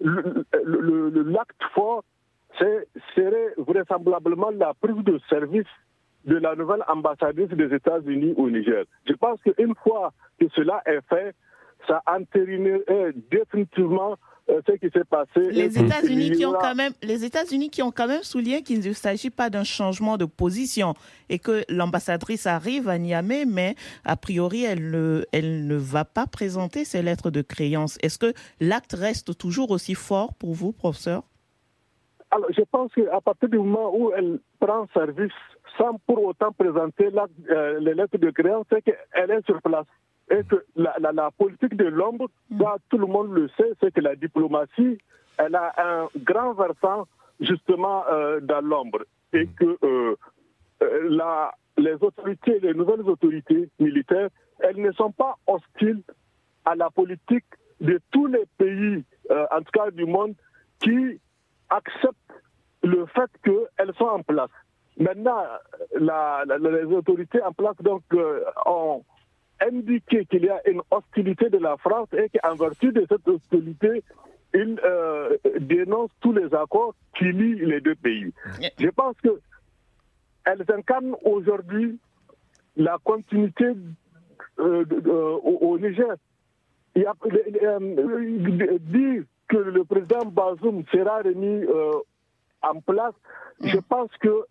l'acte 0.00 1.62
fort 1.74 2.04
serait 2.58 3.54
vraisemblablement 3.56 4.50
la 4.50 4.74
prise 4.80 5.02
de 5.04 5.20
service 5.28 5.66
de 6.24 6.36
la 6.36 6.54
nouvelle 6.54 6.82
ambassadrice 6.88 7.48
des 7.50 7.74
États-Unis 7.74 8.34
au 8.36 8.50
Niger. 8.50 8.84
Je 9.06 9.14
pense 9.14 9.40
qu'une 9.42 9.74
fois 9.82 10.12
que 10.40 10.46
cela 10.54 10.82
est 10.86 11.00
fait, 11.08 11.34
ça 11.86 12.02
entérinerait 12.06 13.12
définitivement 13.30 14.16
euh, 14.50 14.60
ce 14.66 14.72
qui 14.72 14.90
s'est 14.92 15.04
passé. 15.04 15.50
Les 15.50 15.78
États-Unis 15.78 16.30
qui 16.32 16.46
ont 16.46 16.54
quand 16.54 16.74
même, 16.74 16.92
les 17.02 17.24
États-Unis 17.24 17.70
qui 17.70 17.82
ont 17.82 17.90
quand 17.90 18.08
même 18.08 18.22
souligné 18.22 18.62
qu'il 18.62 18.80
ne 18.80 18.92
s'agit 18.92 19.30
pas 19.30 19.50
d'un 19.50 19.62
changement 19.64 20.16
de 20.16 20.24
position 20.24 20.94
et 21.28 21.38
que 21.38 21.64
l'ambassadrice 21.68 22.46
arrive 22.46 22.88
à 22.88 22.98
Niamey, 22.98 23.44
mais 23.44 23.74
a 24.04 24.16
priori 24.16 24.64
elle 24.64 24.90
ne, 24.90 25.24
elle 25.32 25.66
ne 25.66 25.76
va 25.76 26.04
pas 26.04 26.26
présenter 26.26 26.84
ses 26.84 27.02
lettres 27.02 27.30
de 27.30 27.42
créance. 27.42 27.98
Est-ce 28.02 28.18
que 28.18 28.32
l'acte 28.60 28.94
reste 28.94 29.36
toujours 29.36 29.70
aussi 29.70 29.94
fort 29.94 30.32
pour 30.34 30.54
vous, 30.54 30.72
professeur? 30.72 31.24
Alors, 32.30 32.50
je 32.52 32.62
pense 32.70 32.92
qu'à 32.92 33.20
partir 33.20 33.48
du 33.48 33.58
moment 33.58 33.90
où 33.96 34.12
elle 34.12 34.40
prend 34.60 34.86
service 34.92 35.32
sans 35.78 35.98
pour 36.06 36.22
autant 36.24 36.52
présenter 36.52 37.08
euh, 37.50 37.80
les 37.80 37.94
lettres 37.94 38.18
de 38.18 38.30
créance, 38.30 38.66
c'est 38.70 38.82
qu'elle 38.82 39.30
est 39.30 39.44
sur 39.46 39.62
place 39.62 39.86
et 40.30 40.44
que 40.44 40.64
la, 40.76 40.94
la, 41.12 41.30
politique 41.30 41.76
de 41.76 41.86
l'ombre, 41.86 42.28
mm. 42.50 42.64
tout 42.90 42.98
le 42.98 43.06
monde 43.06 43.32
le 43.32 43.48
sait, 43.56 43.72
c'est 43.80 43.92
que 43.92 44.00
la 44.00 44.14
diplomatie, 44.14 44.98
elle 45.38 45.54
a 45.54 45.72
un 45.78 46.08
grand 46.18 46.52
versant 46.52 47.06
justement 47.40 48.04
euh, 48.10 48.40
dans 48.40 48.60
l'ombre 48.60 49.04
et 49.32 49.44
mm. 49.44 49.54
que 49.54 49.78
euh, 49.84 50.16
euh, 50.82 51.08
la, 51.08 51.54
les 51.76 51.94
autorités, 51.94 52.58
les 52.60 52.74
nouvelles 52.74 53.02
autorités 53.02 53.68
militaires, 53.78 54.28
elles 54.60 54.80
ne 54.80 54.92
sont 54.92 55.12
pas 55.12 55.36
hostiles 55.46 56.02
à 56.64 56.74
la 56.74 56.90
politique 56.90 57.46
de 57.80 58.00
tous 58.10 58.26
les 58.26 58.44
pays, 58.58 59.04
en 59.30 59.58
tout 59.58 59.70
cas 59.72 59.90
du 59.92 60.04
monde, 60.04 60.34
qui 60.80 61.20
acceptent 61.70 62.16
le 62.82 63.06
fait 63.06 63.30
qu'elles 63.44 63.94
sont 63.96 64.04
en 64.06 64.22
place. 64.22 64.50
Maintenant, 64.98 65.44
la, 65.98 66.44
les 66.44 66.84
autorités 66.84 67.42
en 67.42 67.52
place 67.52 67.76
donc 67.80 68.02
ont 68.66 69.04
indiquer 69.60 70.24
qu'il 70.26 70.44
y 70.44 70.48
a 70.48 70.60
une 70.68 70.82
hostilité 70.90 71.50
de 71.50 71.58
la 71.58 71.76
France 71.76 72.08
et 72.12 72.28
qu'en 72.38 72.54
vertu 72.54 72.92
de 72.92 73.04
cette 73.08 73.26
hostilité, 73.26 74.02
il 74.54 74.80
euh, 74.84 75.36
dénonce 75.60 76.10
tous 76.20 76.32
les 76.32 76.52
accords 76.54 76.94
qui 77.16 77.24
lient 77.32 77.66
les 77.66 77.80
deux 77.80 77.94
pays. 77.96 78.32
Je 78.78 78.88
pense 78.88 79.16
que 79.22 79.40
elles 80.44 80.64
incarnent 80.72 81.16
aujourd'hui 81.24 81.98
la 82.76 82.96
continuité 83.04 83.66
euh, 84.58 84.84
au, 85.42 85.78
Niger. 85.78 86.14
Il 86.94 87.02
y 87.02 87.06
a, 87.06 87.12
euh, 87.26 88.78
dire 88.80 89.24
que 89.48 89.56
le 89.56 89.84
président 89.84 90.26
Bazoum 90.26 90.84
sera 90.92 91.18
remis 91.18 91.64
en 92.62 92.80
place, 92.80 93.14
je 93.60 93.76
mm. 93.78 93.82
pense 93.82 94.10
que 94.20 94.44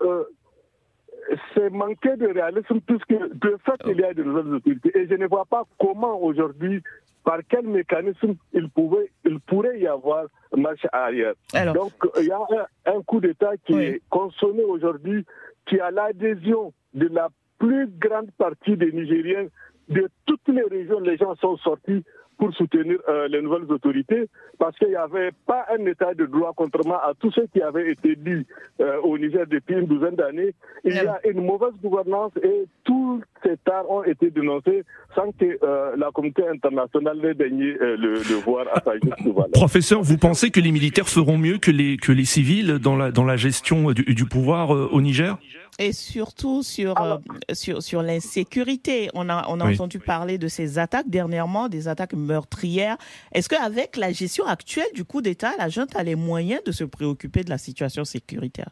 c'est 1.53 1.69
manquer 1.69 2.15
de 2.15 2.27
réalisme 2.27 2.79
puisque 2.81 3.09
de 3.09 3.57
fait 3.65 3.81
il 3.87 3.99
y 3.99 4.03
a 4.03 4.13
de 4.13 4.23
nouvelles 4.23 4.55
autorités. 4.55 4.97
Et 4.97 5.07
je 5.07 5.15
ne 5.15 5.27
vois 5.27 5.45
pas 5.45 5.63
comment 5.79 6.21
aujourd'hui, 6.21 6.81
par 7.23 7.39
quel 7.49 7.67
mécanisme 7.67 8.35
il, 8.53 8.69
pouvait, 8.69 9.11
il 9.25 9.39
pourrait 9.41 9.79
y 9.79 9.87
avoir 9.87 10.25
marche 10.55 10.85
arrière. 10.91 11.33
Donc 11.73 11.93
il 12.19 12.25
y 12.27 12.31
a 12.31 12.39
un, 12.85 13.01
coup 13.01 13.19
d'État 13.19 13.57
qui 13.65 13.73
est 13.73 14.01
consommé 14.09 14.63
aujourd'hui, 14.63 15.25
qui 15.65 15.79
a 15.79 15.91
l'adhésion 15.91 16.73
de 16.93 17.07
la 17.07 17.29
plus 17.59 17.87
grande 17.87 18.31
partie 18.37 18.77
des 18.77 18.91
Nigériens 18.91 19.47
de 19.89 20.07
toutes 20.25 20.47
les 20.47 20.63
régions. 20.63 20.99
Les 20.99 21.17
gens 21.17 21.35
sont 21.35 21.57
sortis 21.57 22.03
pour 22.37 22.53
soutenir 22.53 22.97
euh, 23.09 23.27
les 23.27 23.41
nouvelles 23.41 23.71
autorités, 23.71 24.29
parce 24.59 24.77
qu'il 24.77 24.89
n'y 24.89 24.95
avait 24.95 25.31
pas 25.45 25.65
un 25.71 25.85
état 25.85 26.13
de 26.13 26.25
droit, 26.25 26.53
contrairement 26.55 26.95
à 26.97 27.13
tout 27.19 27.31
ce 27.31 27.41
qui 27.53 27.61
avait 27.61 27.91
été 27.91 28.15
dit 28.15 28.45
euh, 28.79 28.99
au 29.01 29.17
Niger 29.17 29.45
depuis 29.47 29.75
une 29.75 29.87
douzaine 29.87 30.15
d'années. 30.15 30.53
Il 30.83 30.93
y 30.93 30.99
a 30.99 31.19
une 31.27 31.43
mauvaise 31.43 31.73
gouvernance 31.81 32.31
et 32.43 32.65
tous 32.83 33.21
ces 33.43 33.57
tares 33.65 33.89
ont 33.89 34.03
été 34.03 34.29
dénoncés 34.29 34.83
sans 35.15 35.31
que 35.31 35.57
euh, 35.63 35.95
la 35.97 36.11
communauté 36.11 36.47
internationale 36.47 37.17
n'ait 37.17 37.33
daigné 37.33 37.75
le, 37.79 38.17
voir 38.45 38.65
à 38.73 38.81
sa 38.81 38.93
juste 38.93 39.23
valeur. 39.25 39.51
Professeur, 39.53 40.01
vous 40.01 40.17
pensez 40.17 40.51
que 40.51 40.59
les 40.59 40.71
militaires 40.71 41.07
feront 41.09 41.37
mieux 41.37 41.57
que 41.57 41.71
les, 41.71 41.97
que 41.97 42.11
les 42.11 42.25
civils 42.25 42.77
dans 42.79 42.95
la, 42.95 43.11
dans 43.11 43.25
la 43.25 43.35
gestion 43.35 43.91
du, 43.91 44.03
du 44.03 44.25
pouvoir 44.25 44.69
au 44.69 45.01
Niger? 45.01 45.37
Et 45.79 45.91
surtout 45.91 46.63
sur, 46.63 46.99
euh, 47.01 47.17
sur, 47.53 47.81
sur 47.83 48.01
l'insécurité. 48.01 49.09
On 49.13 49.29
a, 49.29 49.45
on 49.49 49.59
a 49.59 49.71
entendu 49.71 49.99
parler 49.99 50.37
de 50.37 50.47
ces 50.47 50.79
attaques 50.79 51.09
dernièrement, 51.09 51.69
des 51.69 51.87
attaques 51.87 52.13
meurtrières. 52.13 52.97
Est-ce 53.31 53.49
qu'avec 53.49 53.95
la 53.97 54.11
gestion 54.11 54.45
actuelle 54.45 54.91
du 54.93 55.05
coup 55.05 55.21
d'État, 55.21 55.51
la 55.57 55.69
junte 55.69 55.95
a 55.95 56.03
les 56.03 56.15
moyens 56.15 56.63
de 56.63 56.71
se 56.71 56.83
préoccuper 56.83 57.43
de 57.43 57.49
la 57.49 57.57
situation 57.57 58.03
sécuritaire? 58.03 58.69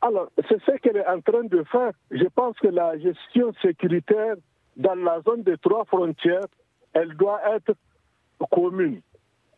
Alors, 0.00 0.28
c'est 0.48 0.60
ce 0.66 0.72
qu'elle 0.78 0.98
est 0.98 1.06
en 1.06 1.20
train 1.20 1.44
de 1.44 1.64
faire. 1.64 1.92
Je 2.10 2.26
pense 2.34 2.58
que 2.58 2.68
la 2.68 2.98
gestion 2.98 3.52
sécuritaire 3.62 4.34
dans 4.76 4.94
la 4.96 5.20
zone 5.22 5.42
des 5.42 5.56
trois 5.58 5.84
frontières, 5.86 6.46
elle 6.92 7.16
doit 7.16 7.40
être 7.54 7.74
commune 8.50 9.00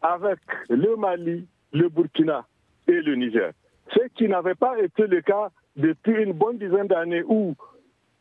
avec 0.03 0.39
le 0.69 0.95
Mali, 0.97 1.47
le 1.73 1.89
Burkina 1.89 2.47
et 2.87 3.01
le 3.01 3.17
Niger. 3.17 3.53
Ce 3.93 4.07
qui 4.15 4.29
n'avait 4.29 4.55
pas 4.55 4.79
été 4.79 5.07
le 5.07 5.21
cas 5.23 5.51
depuis 5.77 6.23
une 6.23 6.33
bonne 6.33 6.59
dizaine 6.59 6.87
d'années 6.89 7.23
où 7.27 7.55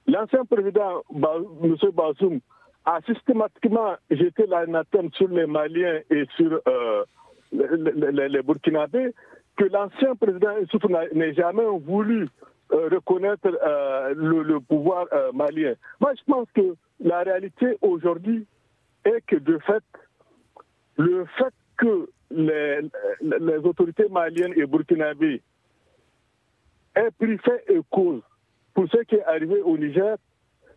l'ancien 0.08 0.46
président 0.46 1.02
M. 1.14 1.76
Bazoum 1.94 2.40
a 2.86 3.00
systématiquement 3.02 3.96
jeté 4.12 4.46
l'anathème 4.46 5.10
sur 5.14 5.28
les 5.30 5.46
Maliens 5.48 6.02
et 6.10 6.26
sur 6.36 6.60
euh, 6.68 7.04
les, 7.52 8.42
Burkinabés, 8.44 9.12
que 9.58 9.64
l'ancien 9.66 10.16
président 10.16 10.58
Issouf 10.60 10.84
n'ait 11.14 11.34
jamais 11.34 11.66
voulu 11.84 12.28
euh, 12.72 12.90
reconnaître 12.92 13.48
euh, 13.66 14.14
le, 14.16 14.60
pouvoir 14.60 15.06
malien. 15.34 15.74
Moi, 16.00 16.14
je 16.16 16.32
pense 16.32 16.48
que 16.54 16.76
la 17.00 17.24
réalité 17.24 17.78
aujourd'hui 17.82 18.46
est 19.06 19.26
que, 19.26 19.38
de 19.38 19.58
fait, 19.60 19.84
le 20.98 21.26
fait 21.38 21.54
que 21.78 22.10
les, 22.32 22.82
les 23.22 23.58
autorités 23.58 24.08
maliennes 24.10 24.54
et 24.56 24.66
burkinabées 24.66 25.42
un 26.96 27.10
prix 27.18 27.38
fait 27.40 27.66
pour 28.74 28.88
ce 28.90 28.98
qui 29.04 29.16
est 29.16 29.24
arrivé 29.24 29.62
au 29.62 29.78
Niger 29.78 30.18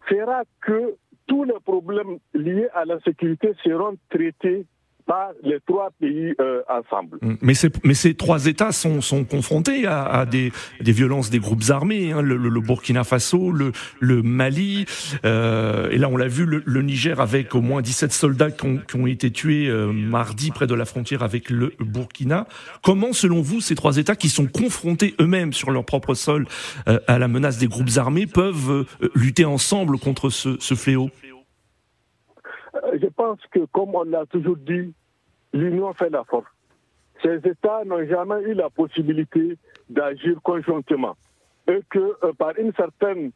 fera 0.09 0.43
que 0.61 0.95
tous 1.27 1.45
les 1.45 1.59
problèmes 1.65 2.19
liés 2.33 2.69
à 2.75 2.85
la 2.85 2.99
sécurité 3.01 3.53
seront 3.63 3.97
traités 4.09 4.65
par 5.09 5.31
les 5.43 5.59
trois 5.67 5.91
pays 5.99 6.35
euh, 6.41 6.61
ensemble. 6.69 7.19
Mm. 7.23 7.35
Mais, 7.41 7.95
ces 7.95 8.15
trois 8.15 8.47
États 8.47 8.71
sont, 8.71 9.01
sont 9.01 9.25
confrontés 9.25 9.87
à, 9.87 10.05
à 10.05 10.27
des, 10.27 10.53
des, 10.81 10.93
violences 10.93 11.31
des 11.31 11.41
groupes 11.41 11.65
armés, 11.71 12.13
hein, 12.13 12.21
le, 12.21 12.37
le, 12.37 12.61
Burkina 12.61 13.03
Faso, 13.03 13.51
le, 13.51 13.73
le 14.01 14.23
Mali, 14.23 14.85
euh, 15.25 15.89
et 15.91 15.97
là 15.97 16.09
on 16.09 16.17
l'a 16.17 16.29
vu, 16.29 16.45
le, 16.45 16.83
Niger 16.83 17.21
avec 17.21 17.55
au 17.55 17.61
moins 17.61 17.83
17 17.83 18.13
soldats 18.13 18.51
qui 18.51 18.67
ont, 18.67 18.79
qui 18.87 18.97
ont 18.97 19.07
été 19.07 19.33
tués 19.33 19.69
euh, 19.69 19.91
mardi 19.91 20.51
près 20.51 20.67
de 20.67 20.75
la 20.75 20.85
frontière 20.85 21.23
avec 21.23 21.49
le 21.51 21.73
Burkina. 21.81 22.47
Comment, 22.83 23.13
selon 23.13 23.41
vous, 23.41 23.61
ces 23.61 23.75
trois 23.75 23.97
États 23.97 24.15
qui 24.15 24.29
sont 24.29 24.47
confrontés 24.47 25.15
eux-mêmes 25.21 25.53
sur 25.53 25.71
leur 25.71 25.85
propre 25.85 26.15
sol 26.15 26.47
euh, 26.87 27.01
à 27.07 27.19
la 27.19 27.29
menace 27.29 27.59
des 27.59 27.67
groupes 27.67 27.97
armés 27.97 28.27
peuvent 28.27 28.87
euh, 29.03 29.09
lutter 29.15 29.47
ensemble 29.47 29.99
contre 29.99 30.29
ce, 30.29 30.57
ce 30.61 30.75
fléau? 30.75 31.11
Je 33.01 33.07
pense 33.07 33.39
que, 33.51 33.61
comme 33.73 33.95
on 33.95 34.05
l'a 34.05 34.27
toujours 34.27 34.57
dit, 34.57 34.93
l'union 35.53 35.93
fait 35.93 36.11
la 36.11 36.25
force. 36.25 36.47
Ces 37.23 37.37
États 37.37 37.85
n'ont 37.85 38.07
jamais 38.07 38.43
eu 38.43 38.55
la 38.55 38.71
possibilité 38.71 39.57
d'agir 39.89 40.41
conjointement. 40.43 41.17
Et 41.67 41.81
que 41.91 41.99
euh, 41.99 42.33
par 42.39 42.57
une 42.59 42.73
certaine 42.75 43.33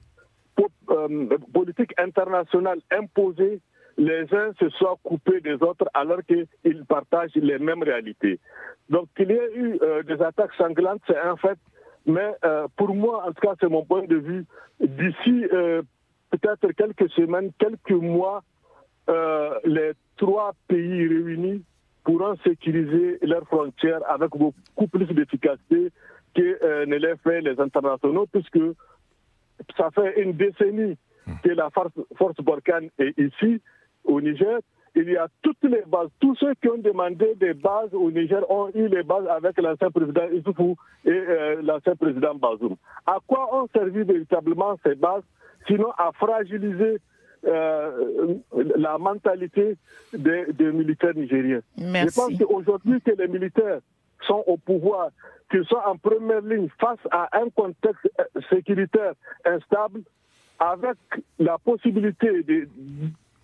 euh, 0.91 1.39
politique 1.53 1.93
internationale 1.99 2.79
imposée, 2.91 3.61
les 3.99 4.23
uns 4.33 4.53
se 4.59 4.69
soient 4.71 4.97
coupés 5.03 5.41
des 5.41 5.55
autres 5.55 5.87
alors 5.93 6.21
qu'ils 6.27 6.85
partagent 6.87 7.35
les 7.35 7.59
mêmes 7.59 7.83
réalités. 7.83 8.39
Donc 8.89 9.09
qu'il 9.17 9.31
y 9.31 9.35
ait 9.35 9.55
eu 9.55 9.79
euh, 9.83 10.03
des 10.03 10.23
attaques 10.23 10.55
sanglantes, 10.55 11.03
c'est 11.07 11.19
un 11.19 11.37
fait. 11.37 11.59
Mais 12.05 12.33
pour 12.77 12.93
moi, 12.97 13.25
en 13.29 13.33
tout 13.33 13.47
cas, 13.47 13.55
c'est 13.61 13.69
mon 13.69 13.85
point 13.85 14.03
de 14.03 14.17
vue, 14.17 14.45
d'ici 14.81 15.45
peut-être 16.33 16.73
quelques 16.73 17.09
semaines, 17.11 17.53
quelques 17.61 17.93
mois, 17.93 18.43
les 19.09 19.93
trois 20.17 20.53
pays 20.69 21.07
réunis 21.09 21.63
pourront 22.05 22.37
sécuriser 22.45 23.19
leurs 23.23 23.47
frontières 23.47 24.01
avec 24.09 24.31
beaucoup 24.31 24.87
plus 24.89 25.07
d'efficacité 25.07 25.91
que 26.35 26.59
euh, 26.65 26.87
ne 26.87 26.97
l'aient 26.97 27.17
fait 27.23 27.41
les 27.41 27.59
internationaux, 27.61 28.27
puisque 28.33 28.59
ça 29.77 29.91
fait 29.91 30.21
une 30.23 30.33
décennie 30.33 30.97
que 31.45 31.51
la 31.51 31.71
force, 31.71 31.93
force 32.17 32.35
est 32.99 33.15
ici, 33.19 33.61
au 34.05 34.21
Niger. 34.21 34.59
Il 34.95 35.09
y 35.11 35.17
a 35.17 35.27
toutes 35.43 35.63
les 35.63 35.83
bases. 35.87 36.09
Tous 36.21 36.35
ceux 36.37 36.53
qui 36.55 36.69
ont 36.69 36.77
demandé 36.79 37.35
des 37.37 37.55
bases 37.55 37.95
au 37.95 38.11
Niger 38.11 38.43
ont 38.51 38.69
eu 38.75 38.89
les 38.89 39.03
bases 39.03 39.27
avec 39.29 39.59
l'ancien 39.61 39.91
président 39.91 40.29
Issoufou 40.33 40.77
et 41.05 41.11
euh, 41.11 41.63
l'ancien 41.63 41.95
président 41.97 42.35
Bazoum. 42.35 42.77
À 43.07 43.19
quoi 43.27 43.49
ont 43.57 43.69
servi 43.73 44.03
véritablement 44.03 44.77
ces 44.85 44.95
bases 44.95 45.23
Sinon 45.67 45.91
à 45.97 46.11
fragiliser 46.13 46.99
euh, 47.47 48.35
la 48.77 48.99
mentalité 48.99 49.77
des, 50.13 50.73
militaires 50.73 51.15
nigériens. 51.15 51.61
Je 51.77 52.15
pense 52.15 52.39
qu'aujourd'hui 52.39 53.01
que 53.01 53.11
les 53.13 53.29
militaires 53.29 53.81
sont 54.27 54.45
au 54.47 54.57
pouvoir, 54.57 55.11
qu'ils 55.51 55.65
soient 55.65 55.89
en 55.89 55.97
première 55.97 56.43
ligne 56.43 56.69
face 56.81 57.01
à 57.11 57.29
un 57.33 57.49
contexte 57.51 58.09
euh, 58.21 58.41
sécuritaire 58.51 59.15
instable, 59.45 60.03
avec 60.59 60.97
la 61.39 61.59
possibilité 61.59 62.43
de 62.45 62.69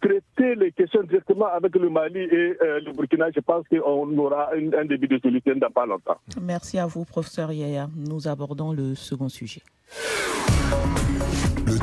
traiter 0.00 0.54
les 0.54 0.72
questions 0.72 1.02
directement 1.02 1.46
avec 1.46 1.74
le 1.74 1.90
Mali 1.90 2.20
et 2.20 2.56
euh, 2.62 2.80
le 2.80 2.92
Burkina, 2.92 3.26
je 3.34 3.40
pense 3.40 3.66
qu'on 3.68 4.16
aura 4.18 4.50
un, 4.54 4.84
début 4.84 5.08
de 5.08 5.18
solution 5.18 5.56
dans 5.56 5.70
pas 5.70 5.86
longtemps. 5.86 6.18
Merci 6.40 6.78
à 6.78 6.86
vous, 6.86 7.04
professeur 7.04 7.50
Yaya. 7.50 7.88
Nous 7.96 8.28
abordons 8.28 8.72
le 8.72 8.94
second 8.94 9.28
sujet. 9.28 9.62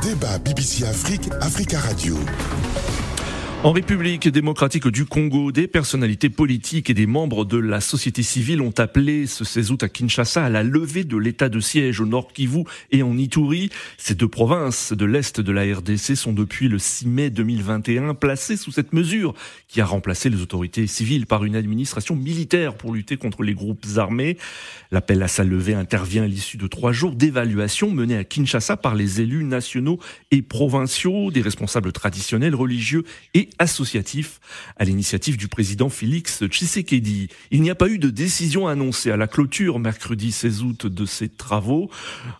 Débat 0.05 0.37
BBC 0.37 0.83
Afrique, 0.83 1.31
Africa 1.41 1.79
Radio. 1.79 2.15
En 3.65 3.71
République 3.71 4.27
démocratique 4.27 4.87
du 4.89 5.05
Congo, 5.05 5.51
des 5.51 5.65
personnalités 5.65 6.29
politiques 6.29 6.91
et 6.91 6.93
des 6.93 7.07
membres 7.07 7.45
de 7.45 7.57
la 7.57 7.81
société 7.81 8.21
civile 8.21 8.61
ont 8.61 8.75
appelé 8.77 9.25
ce 9.25 9.43
16 9.43 9.71
août 9.71 9.81
à 9.81 9.89
Kinshasa 9.89 10.45
à 10.45 10.49
la 10.49 10.61
levée 10.61 11.03
de 11.03 11.17
l'état 11.17 11.49
de 11.49 11.59
siège 11.59 11.99
au 11.99 12.05
nord 12.05 12.31
Kivu 12.31 12.63
et 12.91 13.01
en 13.01 13.17
Ituri. 13.17 13.71
Ces 13.97 14.13
deux 14.13 14.27
provinces 14.27 14.93
de 14.93 15.03
l'est 15.03 15.41
de 15.41 15.51
la 15.51 15.63
RDC 15.63 16.15
sont 16.15 16.31
depuis 16.31 16.67
le 16.67 16.77
6 16.77 17.07
mai 17.07 17.29
2021 17.31 18.13
placées 18.13 18.55
sous 18.55 18.69
cette 18.69 18.93
mesure 18.93 19.33
qui 19.67 19.81
a 19.81 19.85
remplacé 19.87 20.29
les 20.29 20.43
autorités 20.43 20.85
civiles 20.85 21.25
par 21.25 21.43
une 21.43 21.55
administration 21.55 22.15
militaire 22.15 22.75
pour 22.75 22.93
lutter 22.93 23.17
contre 23.17 23.41
les 23.41 23.55
groupes 23.55 23.83
armés. 23.97 24.37
L'appel 24.91 25.23
à 25.23 25.27
sa 25.27 25.43
levée 25.43 25.73
intervient 25.73 26.25
à 26.25 26.27
l'issue 26.27 26.57
de 26.57 26.67
trois 26.67 26.91
jours 26.91 27.15
d'évaluation 27.15 27.89
menée 27.89 28.17
à 28.17 28.23
Kinshasa 28.23 28.77
par 28.77 28.93
les 28.93 29.21
élus 29.21 29.43
nationaux 29.43 29.97
et 30.29 30.43
provinciaux, 30.43 31.31
des 31.31 31.41
responsables 31.41 31.93
traditionnels, 31.93 32.53
religieux 32.53 33.05
et 33.33 33.49
associatif 33.59 34.39
à 34.77 34.85
l'initiative 34.85 35.37
du 35.37 35.47
président 35.47 35.89
Félix 35.89 36.43
Tshisekedi. 36.45 37.29
Il 37.51 37.61
n'y 37.61 37.69
a 37.69 37.75
pas 37.75 37.89
eu 37.89 37.97
de 37.97 38.09
décision 38.09 38.67
annoncée 38.67 39.11
à 39.11 39.17
la 39.17 39.27
clôture 39.27 39.79
mercredi 39.79 40.31
16 40.31 40.63
août 40.63 40.87
de 40.87 41.05
ces 41.05 41.29
travaux. 41.29 41.89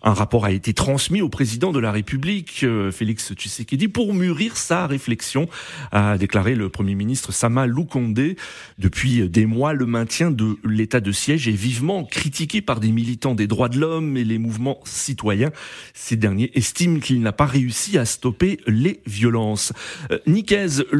Un 0.03 0.13
rapport 0.13 0.45
a 0.45 0.51
été 0.51 0.73
transmis 0.73 1.21
au 1.21 1.29
président 1.29 1.71
de 1.71 1.79
la 1.79 1.91
République, 1.91 2.61
euh, 2.63 2.91
Félix 2.91 3.33
Tshisekedi, 3.33 3.87
pour 3.87 4.13
mûrir 4.13 4.57
sa 4.57 4.87
réflexion, 4.87 5.47
a 5.91 6.17
déclaré 6.17 6.55
le 6.55 6.69
premier 6.69 6.95
ministre 6.95 7.31
Sama 7.31 7.67
Lukonde. 7.67 8.35
Depuis 8.77 9.29
des 9.29 9.45
mois, 9.45 9.73
le 9.73 9.85
maintien 9.85 10.31
de 10.31 10.57
l'état 10.63 10.99
de 10.99 11.11
siège 11.11 11.47
est 11.47 11.51
vivement 11.51 12.03
critiqué 12.03 12.61
par 12.61 12.79
des 12.79 12.91
militants 12.91 13.35
des 13.35 13.47
droits 13.47 13.69
de 13.69 13.79
l'homme 13.79 14.17
et 14.17 14.23
les 14.23 14.37
mouvements 14.37 14.79
citoyens. 14.85 15.51
Ces 15.93 16.15
derniers 16.15 16.51
estiment 16.55 16.99
qu'il 16.99 17.21
n'a 17.21 17.31
pas 17.31 17.45
réussi 17.45 17.97
à 17.97 18.05
stopper 18.05 18.59
les 18.67 19.01
violences. 19.05 19.73
Euh, 20.11 20.19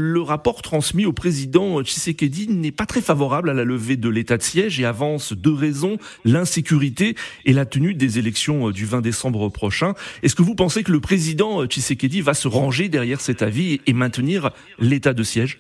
le 0.06 0.22
rapport 0.22 0.62
transmis 0.62 1.06
au 1.06 1.14
président 1.14 1.82
Tshisekedi 1.82 2.48
n'est 2.48 2.72
pas 2.72 2.86
très 2.86 3.02
favorable 3.02 3.50
à 3.50 3.54
la 3.54 3.64
levée 3.64 3.98
de 3.98 4.08
l'état 4.08 4.38
de 4.38 4.44
siège 4.44 4.80
et 4.80 4.86
avance 4.86 5.34
deux 5.34 5.54
raisons, 5.54 5.98
l'insécurité 6.24 7.16
et 7.46 7.54
la 7.54 7.66
tenue 7.66 7.96
des 7.96 8.20
élections 8.20 8.70
du 8.70 8.86
20 8.86 9.02
décembre 9.02 9.50
prochain. 9.50 9.94
Est-ce 10.22 10.36
que 10.36 10.44
vous 10.44 10.56
pensez 10.56 10.84
que 10.84 10.92
le 10.92 11.00
président 11.00 11.66
Tshisekedi 11.66 12.22
va 12.22 12.34
se 12.34 12.48
ranger 12.48 12.88
derrière 12.88 13.20
cet 13.20 13.42
avis 13.42 13.82
et 13.88 13.94
maintenir 13.94 14.52
l'état 14.78 15.14
de 15.14 15.24
siège? 15.24 15.58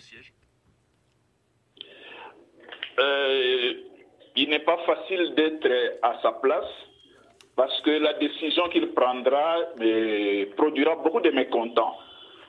Euh, 2.99 3.73
Il 4.36 4.49
n'est 4.49 4.60
pas 4.60 4.77
facile 4.86 5.34
d'être 5.36 5.67
à 6.03 6.19
sa 6.21 6.34
place 6.34 6.71
parce 7.55 7.81
que 7.81 7.89
la 7.89 8.13
décision 8.13 8.69
qu'il 8.69 8.88
prendra 8.89 9.58
euh, 9.81 10.45
produira 10.55 10.95
beaucoup 10.97 11.21
de 11.21 11.31
mécontents. 11.31 11.95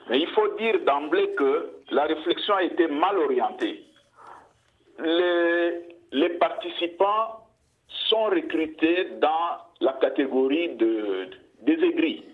Mais 0.09 0.21
il 0.21 0.29
faut 0.29 0.49
dire 0.57 0.81
d'emblée 0.85 1.35
que 1.35 1.71
la 1.91 2.05
réflexion 2.05 2.55
a 2.55 2.63
été 2.63 2.87
mal 2.87 3.19
orientée. 3.19 3.83
Les, 6.13 6.29
participants 6.39 7.41
sont 8.09 8.25
recrutés 8.27 9.09
dans 9.21 9.59
la 9.81 9.95
catégorie 9.95 10.75
de, 10.77 11.29
des 11.63 11.85
aigris. 11.85 12.25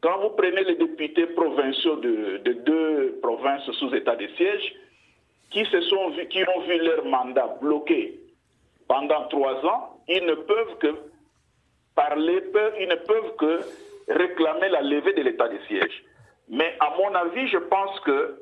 Quand 0.00 0.18
vous 0.20 0.30
prenez 0.30 0.64
les 0.64 0.76
députés 0.76 1.26
provinciaux 1.26 1.96
de, 1.96 2.38
deux 2.64 3.18
provinces 3.22 3.70
sous 3.72 3.94
état 3.94 4.16
de 4.16 4.26
siège, 4.36 4.74
qui, 5.50 5.64
se 5.66 5.80
sont 5.82 6.12
qui 6.30 6.42
ont 6.42 6.60
vu 6.62 6.78
leur 6.78 7.04
mandat 7.04 7.58
bloqué 7.60 8.18
pendant 8.88 9.28
trois 9.28 9.64
ans, 9.66 10.00
ils 10.08 10.24
ne 10.24 10.34
peuvent 10.34 10.78
que 10.78 10.94
parler, 11.94 12.42
ils 12.80 12.88
ne 12.88 12.94
peuvent 12.94 13.36
que 13.36 13.60
réclamer 14.08 14.68
la 14.70 14.82
levée 14.82 15.12
de 15.12 15.22
l'état 15.22 15.48
de 15.48 15.58
siège. 15.68 16.02
Mais 16.48 16.76
à 16.80 16.90
mon 16.96 17.14
avis, 17.14 17.48
je 17.48 17.58
pense 17.58 18.00
que 18.00 18.38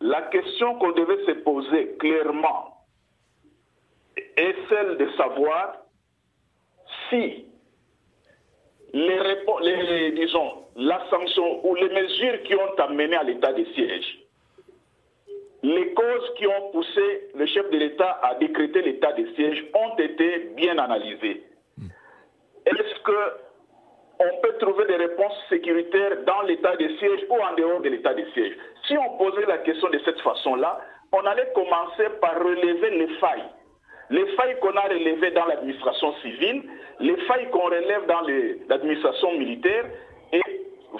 la 0.00 0.22
question 0.22 0.78
qu'on 0.78 0.92
devait 0.92 1.24
se 1.26 1.32
poser 1.42 1.96
clairement 1.98 2.76
est 4.16 4.56
celle 4.68 4.96
de 4.98 5.08
savoir 5.16 5.76
si 7.08 7.46
les, 8.92 10.12
disons, 10.12 10.64
la 10.76 11.08
sanction 11.08 11.66
ou 11.66 11.74
les 11.74 11.88
mesures 11.88 12.42
qui 12.42 12.54
ont 12.54 12.74
amené 12.78 13.16
à 13.16 13.22
l'état 13.22 13.52
de 13.52 13.64
siège, 13.72 14.18
les 15.62 15.94
causes 15.94 16.34
qui 16.36 16.46
ont 16.46 16.70
poussé 16.72 17.28
le 17.34 17.46
chef 17.46 17.70
de 17.70 17.78
l'État 17.78 18.18
à 18.22 18.34
décréter 18.34 18.82
l'état 18.82 19.12
de 19.12 19.26
siège 19.34 19.64
ont 19.74 19.96
été 19.96 20.50
bien 20.56 20.76
analysées. 20.78 21.44
Est-ce 22.66 23.00
que 23.02 23.41
on 24.24 24.40
peut 24.40 24.54
trouver 24.58 24.86
des 24.86 24.96
réponses 24.96 25.34
sécuritaires 25.48 26.22
dans 26.26 26.42
l'état 26.42 26.76
de 26.76 26.88
siège 26.98 27.20
ou 27.28 27.34
en 27.34 27.54
dehors 27.56 27.80
de 27.80 27.88
l'état 27.88 28.14
de 28.14 28.24
siège. 28.32 28.56
Si 28.86 28.96
on 28.96 29.16
posait 29.16 29.46
la 29.46 29.58
question 29.58 29.88
de 29.90 29.98
cette 30.04 30.20
façon-là, 30.20 30.80
on 31.12 31.24
allait 31.26 31.50
commencer 31.54 32.08
par 32.20 32.38
relever 32.38 32.90
les 32.90 33.08
failles. 33.18 33.44
Les 34.10 34.26
failles 34.36 34.56
qu'on 34.60 34.76
a 34.76 34.82
relevées 34.82 35.30
dans 35.30 35.46
l'administration 35.46 36.14
civile, 36.22 36.62
les 37.00 37.16
failles 37.28 37.48
qu'on 37.50 37.64
relève 37.64 38.06
dans 38.06 38.22
l'administration 38.68 39.32
militaire 39.38 39.84
et 40.32 40.40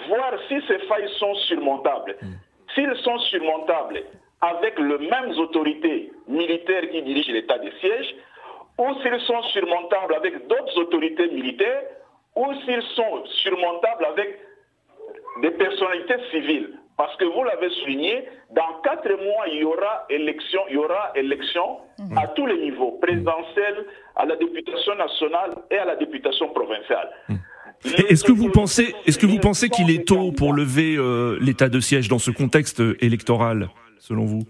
voir 0.07 0.33
si 0.47 0.61
ces 0.67 0.79
failles 0.79 1.09
sont 1.19 1.35
surmontables. 1.47 2.15
Hmm. 2.21 2.33
S'ils 2.73 2.95
sont 3.03 3.19
surmontables 3.19 4.01
avec 4.41 4.77
les 4.79 4.97
mêmes 4.97 5.37
autorités 5.37 6.11
militaires 6.27 6.89
qui 6.89 7.01
dirigent 7.03 7.31
l'état 7.31 7.59
de 7.59 7.69
siège, 7.79 8.15
ou 8.77 8.93
s'ils 9.01 9.19
sont 9.21 9.41
surmontables 9.43 10.15
avec 10.15 10.47
d'autres 10.47 10.77
autorités 10.79 11.27
militaires, 11.27 11.83
ou 12.35 12.45
s'ils 12.65 12.83
sont 12.95 13.25
surmontables 13.43 14.05
avec 14.05 14.39
des 15.41 15.51
personnalités 15.51 16.15
civiles. 16.31 16.79
Parce 16.95 17.15
que 17.17 17.25
vous 17.25 17.43
l'avez 17.43 17.69
souligné, 17.81 18.23
dans 18.51 18.81
quatre 18.83 19.09
mois, 19.09 19.47
il 19.47 19.61
y 19.61 19.63
aura 19.63 20.05
élection, 20.09 20.61
il 20.69 20.75
y 20.75 20.77
aura 20.77 21.11
élection 21.15 21.79
mhm. 21.97 22.17
à 22.17 22.27
tous 22.27 22.45
les 22.45 22.57
niveaux, 22.57 22.99
présidentielle, 23.01 23.85
à 24.15 24.25
la 24.25 24.35
députation 24.35 24.93
nationale 24.95 25.55
et 25.71 25.77
à 25.77 25.85
la 25.85 25.95
députation 25.95 26.49
provinciale. 26.49 27.09
Mhm. 27.29 27.37
Est-ce 28.09 28.23
que 28.23 28.31
vous 28.31 28.49
pensez, 28.49 28.95
est-ce 29.05 29.17
que 29.17 29.25
vous 29.25 29.39
pensez 29.39 29.69
qu'il 29.69 29.89
est 29.89 30.07
tôt 30.07 30.31
pour 30.31 30.53
lever 30.53 30.95
euh, 30.95 31.37
l'état 31.41 31.67
de 31.67 31.79
siège 31.79 32.07
dans 32.07 32.19
ce 32.19 32.31
contexte 32.31 32.81
électoral, 33.01 33.69
selon 33.99 34.23
vous? 34.23 34.43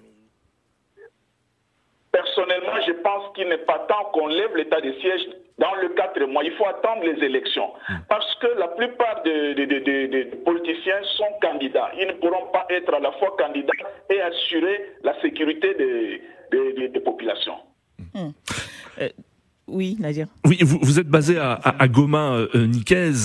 Personnellement, 2.11 2.79
je 2.85 2.91
pense 3.01 3.33
qu'il 3.33 3.47
n'est 3.47 3.57
pas 3.57 3.79
temps 3.89 4.11
qu'on 4.13 4.27
lève 4.27 4.55
l'état 4.55 4.81
de 4.81 4.91
siège 4.99 5.21
dans 5.57 5.73
le 5.81 5.89
quatre 5.89 6.19
mois. 6.25 6.43
Il 6.43 6.53
faut 6.53 6.67
attendre 6.67 7.03
les 7.03 7.23
élections. 7.23 7.71
Hmm. 7.89 7.95
Parce 8.09 8.35
que 8.35 8.47
la 8.59 8.69
plupart 8.69 9.23
des 9.23 10.25
politiciens 10.45 11.01
sont 11.17 11.29
candidats. 11.41 11.91
Ils 11.99 12.07
ne 12.07 12.13
pourront 12.13 12.47
pas 12.51 12.65
être 12.69 12.93
à 12.93 12.99
la 12.99 13.11
fois 13.13 13.35
candidats 13.37 13.71
et 14.09 14.21
assurer 14.21 14.95
la 15.03 15.19
sécurité 15.21 15.73
des, 15.75 16.99
populations. 17.03 17.57
Hmm. 18.13 18.29
Euh, 19.01 19.09
oui, 19.67 19.95
Nadir. 19.99 20.27
Oui, 20.45 20.57
vous, 20.61 20.99
êtes 20.99 21.07
basé 21.07 21.37
à, 21.37 21.87
Goma, 21.87 22.33
euh, 22.33 22.47
euh, 22.53 22.67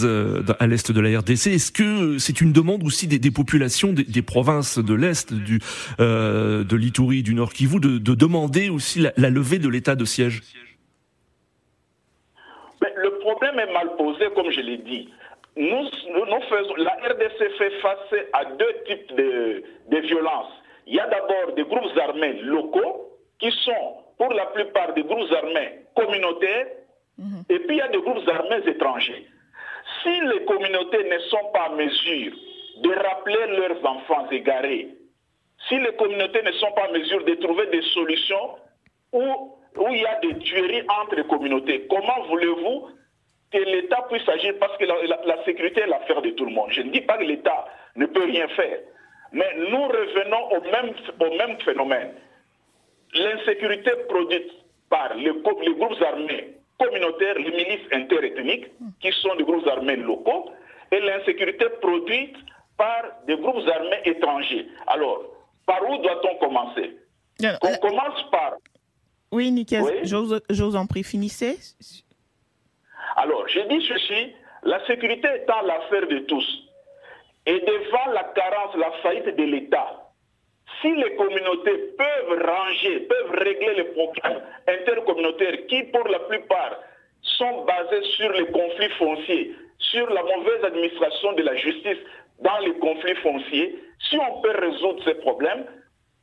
euh, 0.05 0.43
à 0.61 0.67
l'est 0.69 0.93
de 0.93 1.01
la 1.01 1.19
RDC. 1.19 1.49
Est-ce 1.49 1.73
que 1.73 2.19
c'est 2.19 2.41
une 2.41 2.53
demande 2.53 2.85
aussi 2.85 3.09
des, 3.09 3.31
populations 3.31 3.93
des, 3.93 4.23
provinces 4.23 4.79
de 4.79 4.95
l'est, 4.95 5.33
du 5.35 5.59
de 5.99 6.77
l'Itourie, 6.77 7.23
du 7.23 7.35
Nord 7.35 7.53
Kivu, 7.53 7.81
de, 7.81 7.99
de 7.99 8.15
demander 8.15 8.71
aussi 8.71 9.05
la 9.17 9.31
levée 9.31 9.59
de 9.59 9.69
l'état 9.69 9.97
de 9.97 10.05
siège? 10.05 10.43
le 10.43 10.68
problème 13.29 13.59
est 13.61 13.73
mal 13.73 13.97
posé, 13.97 14.27
comme 14.35 14.51
je 14.51 14.61
l'ai 14.61 14.79
dit. 14.79 15.09
Nous, 15.57 15.85
faisons, 16.49 16.75
la 16.77 16.93
RDC 17.11 17.51
fait 17.59 17.71
face 17.81 18.15
à 18.33 18.45
deux 18.45 18.75
types 18.87 19.15
de, 19.15 19.65
violences. 20.01 20.53
Il 20.87 20.95
y 20.95 21.01
a 21.01 21.07
d'abord 21.09 21.53
des 21.55 21.65
groupes 21.65 21.99
armés 22.01 22.35
locaux 22.43 23.11
qui 23.39 23.51
sont 23.65 23.97
pour 24.17 24.33
la 24.33 24.47
plupart 24.47 24.95
des 24.95 25.03
groupes 25.03 25.33
armés 25.33 25.81
communautaires, 25.95 26.67
mhm. 27.19 27.43
et 27.51 27.59
puis 27.61 27.77
il 27.77 27.79
y 27.79 27.83
a 27.83 27.89
des 27.89 28.01
groupes 28.01 28.29
armés 28.29 28.67
étrangers. 28.67 29.27
Si 30.03 30.21
les 30.21 30.45
communautés 30.45 31.05
ne 31.05 31.19
sont 31.31 31.51
pas 31.53 31.71
en 31.71 31.77
mesure 31.77 32.33
de 32.83 32.91
rappeler 32.91 33.47
leurs 33.59 33.85
enfants 33.85 34.29
égarés, 34.31 34.89
si 35.69 35.79
les 35.79 35.95
communautés 35.97 36.43
ne 36.43 36.53
sont 36.53 36.73
pas 36.73 36.89
en 36.89 36.93
mesure 36.93 37.25
de 37.25 37.35
trouver 37.35 37.67
des 37.67 37.83
solutions 37.95 38.57
où 39.13 39.55
où 39.77 39.87
il 39.91 40.01
y 40.01 40.07
a 40.07 40.19
des 40.21 40.37
tueries 40.39 40.83
entre 40.89 41.23
communautés. 41.29 41.87
Comment 41.89 42.27
voulez-vous 42.29 42.89
que 43.51 43.59
l'État 43.59 44.07
puisse 44.11 44.29
agir 44.29 44.55
parce 44.61 44.77
que 44.79 44.85
la, 44.85 45.45
sécurité 45.45 45.81
est 45.83 45.87
l'affaire 45.87 46.21
de 46.23 46.31
tout 46.31 46.45
le 46.45 46.53
monde. 46.53 46.71
Je 46.71 46.83
ne 46.83 46.91
dis 46.91 47.01
pas 47.01 47.17
que 47.17 47.25
l'État 47.25 47.67
ne 47.97 48.07
peut 48.07 48.25
rien 48.25 48.49
faire, 48.49 48.79
mais 49.33 49.49
nous 49.57 49.83
revenons 49.89 50.51
au 50.53 50.61
même, 50.61 50.95
au 51.21 51.37
même 51.37 51.61
phénomène. 51.61 52.13
L'insécurité 53.15 53.91
produite 54.09 54.53
par 54.91 55.15
les, 55.15 55.33
les 55.33 55.75
groupes 55.75 56.03
armés 56.03 56.55
communautaires, 56.79 57.35
les 57.35 57.51
milices 57.51 57.87
interethniques, 57.93 58.67
qui 59.01 59.13
sont 59.13 59.35
des 59.37 59.45
groupes 59.45 59.67
armés 59.67 59.97
locaux, 59.97 60.51
et 60.93 61.01
l'insécurité 61.01 61.67
produite 61.81 62.37
par 62.77 63.03
des 63.27 63.37
groupes 63.37 63.67
armés 63.69 64.01
étrangers. 64.05 64.69
Alors, 64.87 65.25
par 65.67 65.83
où 65.89 65.99
doit-on 65.99 66.37
commencer? 66.37 66.97
On 67.63 67.75
commence 67.77 68.31
par... 68.31 68.55
Oui, 69.31 69.51
Nicolas, 69.51 69.93
j'ose 70.05 70.77
en 70.77 70.87
prie, 70.87 71.03
finissez. 71.03 71.59
Alors, 73.21 73.49
je 73.49 73.61
dis 73.61 73.85
ceci, 73.89 74.33
la 74.63 74.85
sécurité 74.87 75.29
étant 75.43 75.63
l'affaire 75.63 76.07
de 76.07 76.19
tous, 76.21 76.47
et 77.47 77.59
devant 77.59 78.13
la 78.13 78.23
carence, 78.35 78.77
la 78.77 78.93
faillite 79.03 79.35
de 79.35 79.43
l'État, 79.43 80.05
si 80.81 80.95
les 80.95 81.17
communautés 81.17 81.95
peuvent 81.99 82.43
ranger, 82.47 83.01
peuvent 83.01 83.31
régler 83.33 83.75
les 83.75 83.85
problèmes 83.85 84.41
intercommunautaires 84.69 85.67
qui, 85.67 85.83
pour 85.85 86.07
la 86.07 86.21
plupart, 86.21 86.79
sont 87.23 87.65
basés 87.65 88.05
sur 88.17 88.31
les 88.35 88.47
conflits 88.53 88.91
fonciers, 88.99 89.57
sur 89.79 90.09
la 90.11 90.23
mauvaise 90.23 90.65
administration 90.65 91.33
de 91.33 91.43
la 91.43 91.57
justice 91.57 91.99
dans 92.41 92.59
les 92.59 92.75
conflits 92.79 93.17
fonciers, 93.17 93.83
si 94.09 94.17
on 94.17 94.41
peut 94.43 94.57
résoudre 94.61 95.03
ces 95.03 95.15
problèmes, 95.15 95.67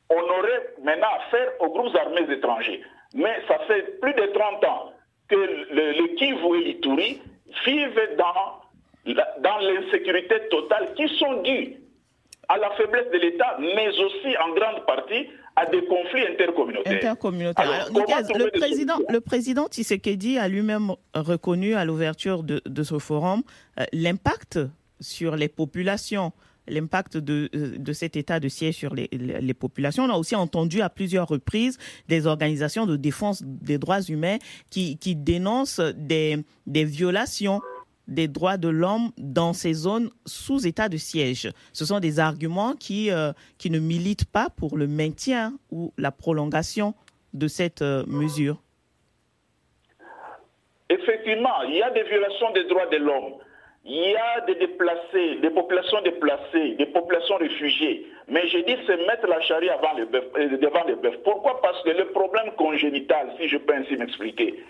on 0.08 0.22
aurait 0.22 0.74
maintenant 0.82 1.12
affaire 1.18 1.52
aux 1.60 1.68
groupes 1.68 1.94
armés 1.94 2.32
étrangers. 2.32 2.80
Mais 3.12 3.36
ça 3.48 3.58
fait 3.66 4.00
plus 4.00 4.14
de 4.14 4.26
30 4.32 4.64
ans 4.64 4.92
que 5.28 5.34
le, 5.36 5.92
le 5.92 6.14
Kivu 6.16 6.60
et 6.60 6.64
l'Ituri 6.64 7.20
vivent 7.64 8.08
dans, 8.18 9.14
dans 9.42 9.58
l'insécurité 9.58 10.36
totale 10.50 10.94
qui 10.96 11.08
sont 11.18 11.42
dues 11.42 11.76
à 12.48 12.58
la 12.58 12.70
faiblesse 12.70 13.10
de 13.12 13.18
l'État, 13.18 13.58
mais 13.60 13.88
aussi 13.88 14.36
en 14.38 14.54
grande 14.54 14.86
partie 14.86 15.26
à 15.56 15.66
des 15.66 15.84
conflits 15.86 16.26
intercommunautaires. 16.26 16.92
Intercommunautaires. 16.92 17.88
le, 17.90 18.50
président, 18.50 18.98
le 19.08 19.20
président 19.20 19.66
Tshisekedi 19.68 20.38
a 20.38 20.48
lui-même 20.48 20.92
reconnu 21.14 21.74
à 21.74 21.84
l'ouverture 21.84 22.42
de, 22.42 22.82
ce 22.82 22.98
forum 22.98 23.42
euh, 23.80 23.84
l'impact 23.92 24.60
sur 25.00 25.34
les 25.34 25.48
populations 25.48 26.32
l'impact 26.68 27.16
de, 27.16 27.48
euh, 27.54 27.76
de, 27.78 27.92
cet 27.92 28.16
état 28.16 28.40
de 28.40 28.48
siège 28.48 28.74
sur 28.76 28.94
les, 28.94 29.08
populations. 29.54 30.04
On 30.04 30.10
a 30.10 30.18
aussi 30.18 30.34
entendu 30.34 30.80
à 30.80 30.90
plusieurs 30.90 31.28
reprises 31.28 31.78
des 32.08 32.26
organisations 32.26 32.86
de 32.86 32.96
défense 32.96 33.42
des 33.42 33.78
droits 33.78 34.02
humains 34.02 34.38
qui, 34.70 34.96
dénoncent 35.16 35.80
des, 35.96 36.44
des 36.66 36.84
violations 36.84 37.60
des 38.08 38.28
droits 38.28 38.56
de 38.56 38.68
l'homme 38.68 39.10
dans 39.18 39.52
ces 39.52 39.72
zones 39.72 40.10
sous 40.26 40.66
état 40.66 40.88
de 40.88 40.96
siège. 40.96 41.50
Ce 41.72 41.84
sont 41.84 42.00
des 42.00 42.20
arguments 42.20 42.74
qui, 42.74 43.10
euh, 43.10 43.32
qui 43.58 43.70
ne 43.70 43.78
militent 43.78 44.30
pas 44.30 44.48
pour 44.48 44.76
le 44.76 44.86
maintien 44.86 45.54
ou 45.70 45.92
la 45.98 46.12
prolongation 46.12 46.94
de 47.34 47.48
cette 47.48 47.82
euh, 47.82 48.04
mesure. 48.06 48.62
Effectivement, 50.88 51.62
il 51.68 51.76
y 51.76 51.82
a 51.82 51.90
des 51.90 52.04
violations 52.04 52.52
des 52.52 52.64
droits 52.64 52.86
de 52.86 52.98
l'homme. 52.98 53.34
Il 53.88 54.10
y 54.10 54.16
a 54.16 54.40
des 54.46 54.56
déplacés, 54.56 55.36
des 55.40 55.50
populations 55.50 56.00
déplacées, 56.02 56.74
des 56.74 56.86
populations 56.86 57.36
réfugiées. 57.36 58.06
Mais 58.28 58.46
j'ai 58.48 58.62
dit, 58.64 58.76
c'est 58.86 58.96
mettre 59.06 59.26
la 59.28 59.38
le 59.38 60.08
euh, 60.14 60.56
devant 60.58 60.84
le 60.84 60.96
bœuf. 60.96 61.14
Pourquoi? 61.22 61.60
Parce 61.62 61.82
que 61.84 61.90
le 61.90 62.06
problème 62.06 62.50
congénital, 62.56 63.32
si 63.38 63.48
je 63.48 63.58
peux 63.58 63.74
ainsi 63.74 63.96
m'expliquer, 63.96 64.62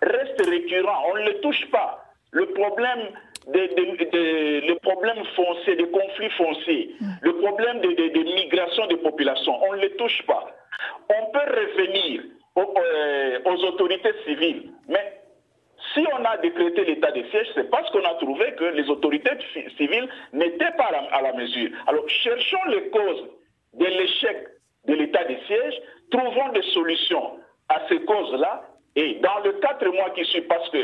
reste 0.00 0.40
récurrent. 0.46 1.04
On 1.12 1.16
ne 1.18 1.24
le 1.26 1.40
touche 1.40 1.70
pas 1.70 2.02
le 2.32 2.46
problème 2.46 3.08
le 3.52 5.24
foncier, 5.36 5.76
des 5.76 5.88
conflits 5.88 6.30
fonciers, 6.30 6.94
le 7.20 7.32
problème 7.36 7.80
des, 7.80 8.24
migrations 8.24 8.86
des 8.86 8.96
populations, 8.96 9.62
on 9.64 9.72
ne 9.74 9.80
les 9.80 9.90
touche 9.96 10.22
pas. 10.26 10.46
On 11.08 11.30
peut 11.32 11.38
revenir 11.38 12.22
euh, 12.58 13.38
aux, 13.44 13.64
autorités 13.64 14.12
civiles, 14.26 14.70
mais 14.88 15.21
si 15.94 16.04
on 16.12 16.24
a 16.24 16.36
décrété 16.38 16.84
l'état 16.84 17.10
de 17.10 17.22
siège, 17.30 17.46
c'est 17.54 17.70
parce 17.70 17.90
qu'on 17.90 18.04
a 18.04 18.14
trouvé 18.14 18.52
que 18.54 18.64
les 18.64 18.88
autorités 18.88 19.30
civiles 19.76 20.08
n'étaient 20.32 20.72
pas 20.76 20.90
à 21.12 21.22
la, 21.22 21.32
mesure. 21.34 21.70
Alors 21.86 22.08
cherchons 22.08 22.64
les 22.68 22.88
causes 22.90 23.28
de 23.74 23.84
l'échec 23.84 24.46
de 24.86 24.94
l'état 24.94 25.24
de 25.24 25.36
siège, 25.46 25.74
trouvons 26.10 26.48
des 26.52 26.62
solutions 26.72 27.38
à 27.68 27.80
ces 27.88 28.00
causes-là, 28.00 28.68
et 28.96 29.14
dans 29.22 29.38
le 29.44 29.52
quatre 29.60 29.86
mois 29.88 30.10
qui 30.10 30.24
suivent, 30.26 30.46
parce 30.48 30.68
que 30.70 30.78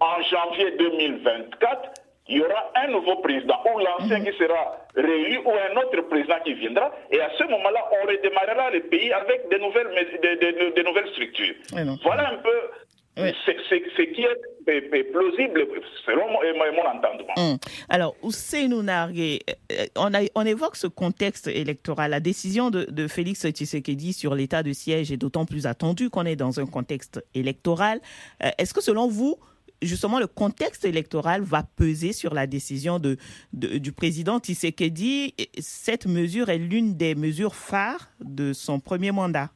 en 0.00 0.22
janvier 0.22 0.72
2024, 0.72 1.90
il 2.28 2.38
y 2.38 2.40
aura 2.42 2.70
un 2.74 2.88
nouveau 2.88 3.16
président, 3.16 3.58
ou 3.74 3.78
l'ancien 3.78 4.18
mhm. 4.18 4.26
qui 4.26 4.36
sera 4.36 4.76
réélu, 4.94 5.38
ou 5.38 5.50
un 5.50 5.76
autre 5.80 6.02
président 6.08 6.38
qui 6.44 6.54
viendra. 6.54 6.92
Et 7.10 7.20
à 7.20 7.30
ce 7.38 7.44
moment-là, 7.44 7.88
on 7.92 8.06
redémarrera 8.06 8.70
le 8.70 8.80
pays 8.80 9.12
avec 9.12 9.48
de 9.48 9.56
nouvelles, 9.56 9.88
de, 10.22 10.82
nouvelles 10.82 11.08
structures. 11.08 11.54
Voilà 12.02 12.28
un 12.28 12.36
peu 12.36 12.70
ce 13.18 14.02
qui 14.14 14.22
est 14.22 15.04
plausible 15.12 15.66
selon 16.06 16.28
mon, 16.28 16.38
entendement. 16.38 17.34
Hum. 17.36 17.58
Alors, 17.88 18.14
Ousseinou 18.22 18.82
Nargué, 18.82 19.40
euh, 19.72 19.86
on, 19.96 20.10
on 20.34 20.46
évoque 20.46 20.76
ce 20.76 20.86
contexte 20.86 21.48
électoral. 21.48 22.10
La 22.10 22.20
décision 22.20 22.70
de, 22.70 22.84
de 22.84 23.08
Félix 23.08 23.46
Tshisekedi 23.46 24.12
sur 24.12 24.34
l'état 24.34 24.62
de 24.62 24.72
siège 24.72 25.12
est 25.12 25.16
d'autant 25.16 25.44
plus 25.44 25.66
attendue 25.66 26.10
qu'on 26.10 26.24
est 26.24 26.36
dans 26.36 26.60
un 26.60 26.66
contexte 26.66 27.24
électoral. 27.34 28.00
Euh, 28.42 28.50
est-ce 28.58 28.74
que 28.74 28.82
selon 28.82 29.08
vous, 29.08 29.36
justement 29.82 30.18
le 30.18 30.26
contexte 30.26 30.84
électoral 30.84 31.42
va 31.42 31.62
peser 31.62 32.12
sur 32.12 32.34
la 32.34 32.46
décision 32.46 32.98
de, 32.98 33.16
du 33.52 33.92
président 33.92 34.38
Tshisekedi? 34.38 35.34
Cette 35.58 36.06
mesure 36.06 36.48
est 36.48 36.58
l'une 36.58 36.96
des 36.96 37.14
mesures 37.14 37.54
phares 37.54 38.10
de 38.20 38.52
son 38.52 38.80
premier 38.80 39.12
mandat. 39.12 39.50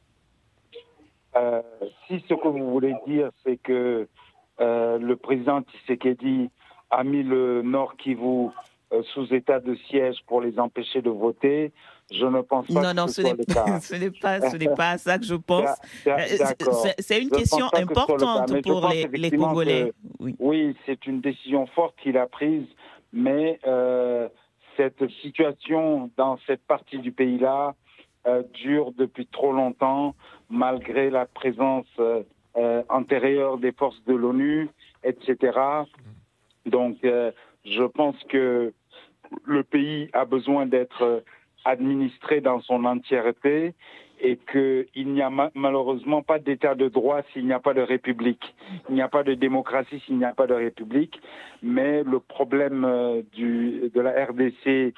Euh, 1.35 1.61
si 2.07 2.23
ce 2.27 2.33
que 2.33 2.47
vous 2.47 2.71
voulez 2.71 2.95
dire, 3.07 3.29
c'est 3.43 3.57
que 3.57 4.07
euh, 4.61 4.97
le 4.99 5.15
président 5.15 5.61
Tshisekedi 5.61 6.49
a 6.91 7.03
mis 7.03 7.23
le 7.23 7.61
Nord 7.63 7.95
Kivu 7.97 8.49
euh, 8.91 9.01
sous 9.13 9.33
état 9.33 9.59
de 9.59 9.75
siège 9.89 10.17
pour 10.27 10.41
les 10.41 10.59
empêcher 10.59 11.01
de 11.01 11.09
voter. 11.09 11.71
Je 12.11 12.25
ne 12.25 12.41
pense 12.41 12.67
pas 12.67 12.73
non, 12.73 12.89
que 12.91 12.95
non, 12.95 13.07
ce, 13.07 13.21
n'est 13.23 13.35
pas, 13.35 13.79
ce 13.81 13.95
n'est 13.95 14.11
pas, 14.11 14.41
ce 14.41 14.57
n'est 14.57 14.75
pas 14.75 14.97
ça 14.99 15.17
que 15.17 15.25
je 15.25 15.33
pense. 15.33 15.69
C'est 16.99 17.21
une 17.21 17.31
question 17.31 17.67
importante 17.73 18.61
pour 18.61 18.87
les, 18.89 19.07
les, 19.07 19.31
Congolais. 19.31 19.91
oui, 20.19 20.35
oui 20.39 20.75
c'est 20.85 21.07
une 21.07 21.21
décision 21.21 21.65
forte 21.67 21.95
qu'il 22.03 22.17
a 22.17 22.27
prise, 22.27 22.67
mais 23.11 23.59
euh, 23.65 24.29
cette 24.77 25.09
situation 25.21 26.11
dans 26.15 26.37
cette 26.45 26.63
partie 26.65 26.99
du 26.99 27.11
pays-là 27.11 27.73
dure 28.53 28.93
depuis 28.97 29.27
trop 29.27 29.51
longtemps, 29.51 30.15
malgré 30.53 31.09
la 31.09 31.25
présence 31.25 31.87
antérieure 32.89 33.57
des 33.57 33.71
forces 33.71 34.01
de 34.05 34.13
l'ONU, 34.13 34.69
etc. 35.03 35.57
Donc, 36.67 36.97
je 37.01 37.83
pense 37.83 38.15
que 38.29 38.71
le 39.45 39.63
pays 39.63 40.09
a 40.13 40.25
besoin 40.25 40.67
d'être 40.67 41.23
administré 41.65 42.41
dans 42.41 42.61
son 42.61 42.85
entièreté 42.85 43.73
et 44.21 44.37
qu'il 44.51 45.13
n'y 45.13 45.21
a 45.21 45.29
malheureusement 45.53 46.21
pas 46.21 46.39
d'état 46.39 46.75
de 46.75 46.87
droit 46.87 47.21
s'il 47.33 47.45
n'y 47.45 47.51
a 47.51 47.59
pas 47.59 47.73
de 47.73 47.81
république. 47.81 48.55
Il 48.87 48.95
n'y 48.95 49.01
a 49.01 49.09
pas 49.09 49.23
de 49.23 49.33
démocratie 49.33 50.01
s'il 50.05 50.17
n'y 50.17 50.23
a 50.23 50.33
pas 50.33 50.47
de 50.47 50.53
république. 50.53 51.19
Mais 51.61 52.03
le 52.03 52.19
problème 52.19 52.85
euh, 52.85 53.21
de 53.35 53.99
la 53.99 54.25
RDC, 54.25 54.93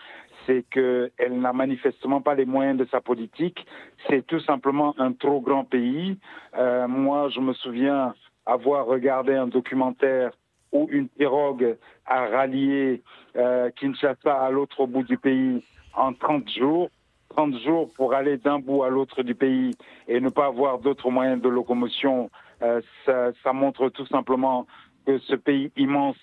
c'est 0.46 0.64
qu'elle 0.70 1.40
n'a 1.40 1.54
manifestement 1.54 2.22
pas 2.22 2.36
les 2.36 2.46
moyens 2.46 2.78
de 2.78 2.86
sa 2.86 3.02
politique. 3.02 3.66
C'est 4.08 4.26
tout 4.26 4.40
simplement 4.42 4.94
un 5.00 5.14
trop 5.14 5.42
grand 5.42 5.64
pays. 5.64 6.18
Euh, 6.58 6.88
moi, 6.88 7.30
je 7.30 7.40
me 7.40 7.54
souviens 7.54 8.14
avoir 8.46 8.86
regardé 8.86 9.34
un 9.34 9.48
documentaire 9.48 10.32
où 10.72 10.88
une 10.92 11.08
pirogue 11.08 11.78
a 12.06 12.28
rallié 12.28 13.02
euh, 13.36 13.70
Kinshasa 13.72 14.34
à 14.34 14.50
l'autre 14.52 14.86
bout 14.86 15.04
du 15.04 15.18
pays 15.18 15.64
en 15.94 16.14
30 16.14 16.50
jours. 16.50 16.90
30 17.30 17.60
jours 17.60 17.92
pour 17.96 18.14
aller 18.14 18.38
d'un 18.38 18.60
bout 18.60 18.84
à 18.84 18.90
l'autre 18.90 19.24
du 19.24 19.36
pays 19.36 19.72
et 20.08 20.20
ne 20.20 20.30
pas 20.30 20.46
avoir 20.46 20.80
d'autres 20.80 21.10
moyens 21.10 21.42
de 21.42 21.50
locomotion, 21.50 22.30
euh, 22.62 22.82
ça, 23.06 23.54
montre 23.54 23.90
tout 23.90 24.06
simplement 24.08 24.68
que 25.06 25.18
ce 25.20 25.36
pays 25.36 25.72
immense 25.76 26.18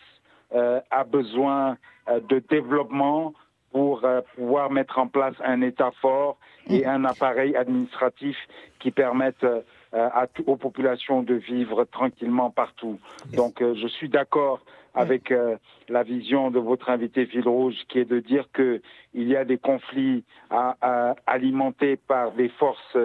a 0.91 1.05
besoin 1.05 1.79
de 2.29 2.39
développement 2.51 3.33
pour 3.73 4.05
euh, 4.05 4.21
pouvoir 4.37 4.71
mettre 4.71 4.99
en 4.99 5.09
place 5.09 5.35
un 5.45 5.63
État 5.63 5.91
fort 6.01 6.39
et 6.69 6.87
un 6.87 7.05
appareil 7.05 7.57
administratif 7.57 8.37
qui 8.79 8.91
permette 8.91 9.43
euh, 9.45 9.63
à, 9.93 10.27
aux 10.47 10.57
populations 10.57 11.23
de 11.23 11.35
vivre 11.35 11.85
tranquillement 11.85 12.51
partout. 12.51 12.99
Donc 13.35 13.61
euh, 13.61 13.75
je 13.75 13.89
suis 13.89 14.09
d'accord 14.09 14.61
avec 14.95 15.31
euh, 15.31 15.57
la 15.89 16.03
vision 16.03 16.51
de 16.51 16.59
votre 16.59 16.91
invité 16.91 17.27
Fil 17.27 17.49
Rouge, 17.49 17.77
qui 17.89 17.99
est 17.99 18.05
de 18.05 18.21
dire 18.21 18.47
que 18.53 18.83
il 19.15 19.29
y 19.29 19.37
a 19.37 19.45
des 19.45 19.59
conflits 19.59 20.25
à, 20.51 20.77
à, 20.81 21.15
alimentés 21.27 21.97
par 21.97 22.33
des 22.33 22.51
forces 22.51 22.99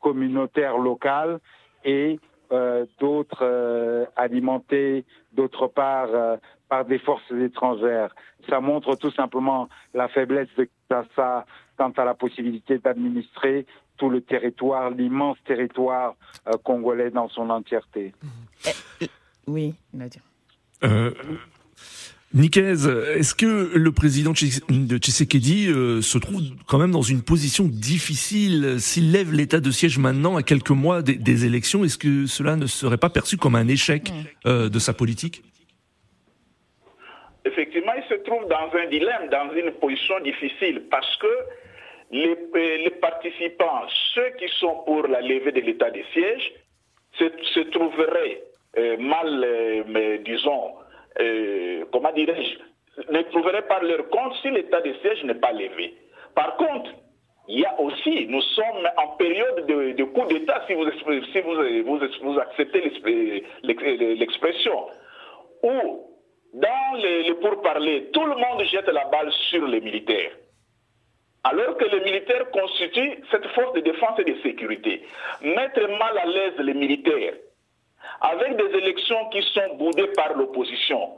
communautaires 0.00 0.78
locales 0.78 1.38
et 1.84 2.18
euh, 2.52 2.86
d'autres 3.00 3.42
euh, 3.42 4.04
alimentés 4.16 5.04
d'autre 5.32 5.66
part 5.66 6.08
euh, 6.12 6.36
par 6.74 6.84
des 6.84 6.98
forces 6.98 7.30
étrangères. 7.30 8.12
Ça 8.48 8.58
montre 8.60 8.96
tout 8.96 9.12
simplement 9.12 9.68
la 9.94 10.08
faiblesse 10.08 10.48
de 10.58 10.68
Kinshasa 10.88 11.46
quant 11.76 11.92
à 11.96 12.04
la 12.04 12.14
possibilité 12.14 12.78
d'administrer 12.78 13.64
tout 13.96 14.10
le 14.10 14.20
territoire, 14.22 14.90
l'immense 14.90 15.38
territoire 15.46 16.16
congolais 16.64 17.12
dans 17.12 17.28
son 17.28 17.48
entièreté. 17.50 18.12
Eh, 19.00 19.06
oui, 19.46 19.74
Nadia. 19.92 20.20
Nicaise, 22.34 22.88
est-ce 22.88 23.36
que 23.36 23.70
le 23.72 23.92
président 23.92 24.32
de 24.32 24.98
Tshisekedi 24.98 25.68
euh, 25.68 26.02
se 26.02 26.18
trouve 26.18 26.42
quand 26.66 26.78
même 26.78 26.90
dans 26.90 27.02
une 27.02 27.22
position 27.22 27.68
difficile 27.68 28.80
s'il 28.80 29.12
lève 29.12 29.32
l'état 29.32 29.60
de 29.60 29.70
siège 29.70 29.98
maintenant 29.98 30.34
à 30.36 30.42
quelques 30.42 30.70
mois 30.70 31.02
des, 31.02 31.44
élections? 31.44 31.84
Est-ce 31.84 31.98
que 31.98 32.26
cela 32.26 32.56
ne 32.56 32.66
serait 32.66 32.98
pas 32.98 33.10
perçu 33.10 33.36
comme 33.36 33.54
un 33.54 33.68
échec 33.68 34.12
euh, 34.46 34.68
de 34.68 34.78
sa 34.80 34.92
politique? 34.92 35.44
Effectivement, 37.54 37.92
il 37.96 38.02
se 38.08 38.20
trouve 38.24 38.48
dans 38.48 38.68
un 38.76 38.86
dilemme, 38.86 39.28
dans 39.28 39.54
une 39.54 39.70
position 39.74 40.18
difficile 40.20 40.88
parce 40.90 41.16
que 41.18 41.28
les, 42.10 42.36
les 42.78 42.90
participants, 42.90 43.82
ceux 44.12 44.30
qui 44.40 44.48
sont 44.58 44.82
pour 44.84 45.06
la 45.06 45.20
levée 45.20 45.52
de 45.52 45.60
l'état 45.60 45.90
de 45.92 46.02
siège, 46.12 46.52
se, 47.16 47.60
trouveraient 47.70 48.42
euh, 48.76 48.96
mal, 48.96 49.84
mais 49.86 50.18
disons, 50.18 50.74
euh, 51.20 51.84
comment 51.92 52.10
dirais-je, 52.10 53.12
ne 53.12 53.22
trouveraient 53.22 53.68
pas 53.68 53.80
leur 53.82 54.08
compte 54.08 54.34
si 54.42 54.50
l'état 54.50 54.80
de 54.80 54.92
siège 54.94 55.22
n'est 55.22 55.36
pas 55.36 55.52
levé. 55.52 55.94
Par 56.34 56.56
contre, 56.56 56.90
il 57.46 57.60
y 57.60 57.64
a 57.64 57.80
aussi, 57.80 58.26
nous 58.26 58.42
sommes 58.42 58.90
en 58.96 59.08
période 59.16 59.64
de, 59.66 60.02
coup 60.02 60.26
d'État, 60.26 60.64
si, 60.66 60.74
vous, 60.74 60.90
si 60.90 61.40
vous, 61.40 62.00
vous, 62.24 62.38
acceptez 62.40 62.82
l'expression, 63.62 64.86
où 65.62 66.13
dans 66.54 66.94
les, 66.96 67.34
pourparlers, 67.34 68.10
tout 68.12 68.24
le 68.24 68.36
monde 68.36 68.62
jette 68.64 68.86
la 68.86 69.04
balle 69.06 69.32
sur 69.50 69.66
les 69.66 69.80
militaires. 69.80 70.30
Alors 71.42 71.76
que 71.76 71.84
les 71.84 72.00
militaires 72.00 72.48
constituent 72.52 73.18
cette 73.30 73.46
force 73.48 73.74
de 73.74 73.80
défense 73.80 74.18
et 74.20 74.24
de 74.24 74.40
sécurité. 74.40 75.02
Mettre 75.42 75.82
mal 75.98 76.16
à 76.16 76.26
l'aise 76.26 76.54
les 76.58 76.74
militaires, 76.74 77.34
avec 78.20 78.56
des 78.56 78.78
élections 78.78 79.28
qui 79.30 79.42
sont 79.42 79.74
boudées 79.74 80.06
par 80.16 80.34
l'opposition, 80.34 81.10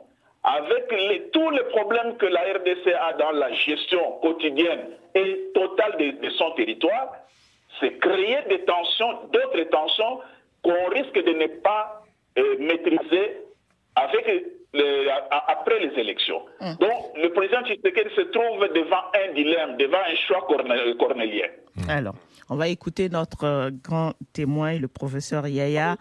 avec 0.42 0.88
tous 1.32 1.50
les 1.50 1.64
problèmes 1.64 2.16
que 2.16 2.26
la 2.26 2.40
RDC 2.40 2.92
a 2.98 3.12
dans 3.14 3.32
la 3.32 3.52
gestion 3.52 4.12
quotidienne 4.22 4.88
et 5.14 5.50
totale 5.54 5.96
de, 5.98 6.30
son 6.30 6.52
territoire, 6.52 7.12
c'est 7.78 7.98
créer 7.98 8.38
des 8.48 8.64
tensions, 8.64 9.28
d'autres 9.32 9.62
tensions 9.70 10.20
qu'on 10.62 10.88
risque 10.88 11.22
de 11.22 11.32
ne 11.32 11.46
pas 11.60 12.02
euh, 12.38 12.56
maîtriser 12.58 13.45
avec 13.96 14.44
après 15.48 15.80
les 15.80 16.00
élections. 16.00 16.42
Hum. 16.60 16.76
Donc, 16.80 17.16
le 17.16 17.32
président 17.32 17.62
Tshisekedi 17.62 18.14
se 18.14 18.20
trouve 18.22 18.68
devant 18.74 19.02
un 19.14 19.32
dilemme, 19.34 19.76
devant 19.78 19.98
un 19.98 20.14
choix 20.26 20.46
cornélien. 20.98 21.46
Alors, 21.88 22.14
on 22.48 22.56
va 22.56 22.68
écouter 22.68 23.08
notre 23.08 23.44
euh, 23.44 23.70
grand 23.82 24.12
témoin, 24.32 24.78
le 24.78 24.88
professeur 24.88 25.46
Yaya. 25.48 25.96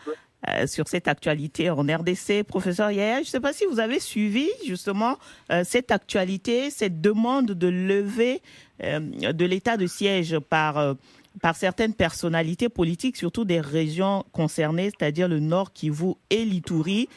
Euh, 0.47 0.67
sur 0.67 0.87
cette 0.87 1.07
actualité 1.07 1.71
en 1.71 1.81
RDC. 1.81 2.43
Professeur 2.43 2.91
Yaya, 2.91 3.15
je 3.15 3.21
ne 3.21 3.25
sais 3.25 3.39
pas 3.39 3.51
si 3.51 3.65
vous 3.65 3.79
avez 3.79 3.99
suivi 3.99 4.47
justement 4.63 5.17
euh, 5.51 5.63
cette 5.65 5.89
actualité, 5.89 6.69
cette 6.69 7.01
demande 7.01 7.47
de 7.47 7.67
levée 7.67 8.43
euh, 8.83 8.99
de 9.31 9.45
l'état 9.45 9.75
de 9.75 9.87
siège 9.87 10.37
par 10.37 10.95
par 11.41 11.55
certaines 11.55 11.93
personnalités 11.93 12.69
politiques, 12.69 13.17
surtout 13.17 13.43
des 13.43 13.59
régions 13.59 14.23
concernées, 14.31 14.91
c'est-à-dire 14.91 15.27
le 15.27 15.39
Nord 15.39 15.73
Kivu 15.73 16.13
et 16.29 16.45
l'Ituri. 16.45 17.09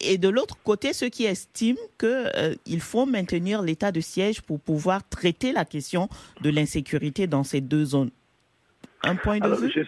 Et 0.00 0.18
de 0.18 0.28
l'autre 0.28 0.56
côté, 0.64 0.92
ceux 0.92 1.08
qui 1.08 1.24
estiment 1.24 1.78
qu'il 1.98 2.80
faut 2.80 3.06
maintenir 3.06 3.62
l'état 3.62 3.92
de 3.92 4.00
siège 4.00 4.42
pour 4.42 4.60
pouvoir 4.60 5.08
traiter 5.08 5.52
la 5.52 5.64
question 5.64 6.08
de 6.40 6.50
l'insécurité 6.50 7.26
dans 7.26 7.44
ces 7.44 7.60
deux 7.60 7.84
zones. 7.84 8.10
Un 9.04 9.14
point 9.14 9.38
de 9.38 9.48
vue? 9.48 9.86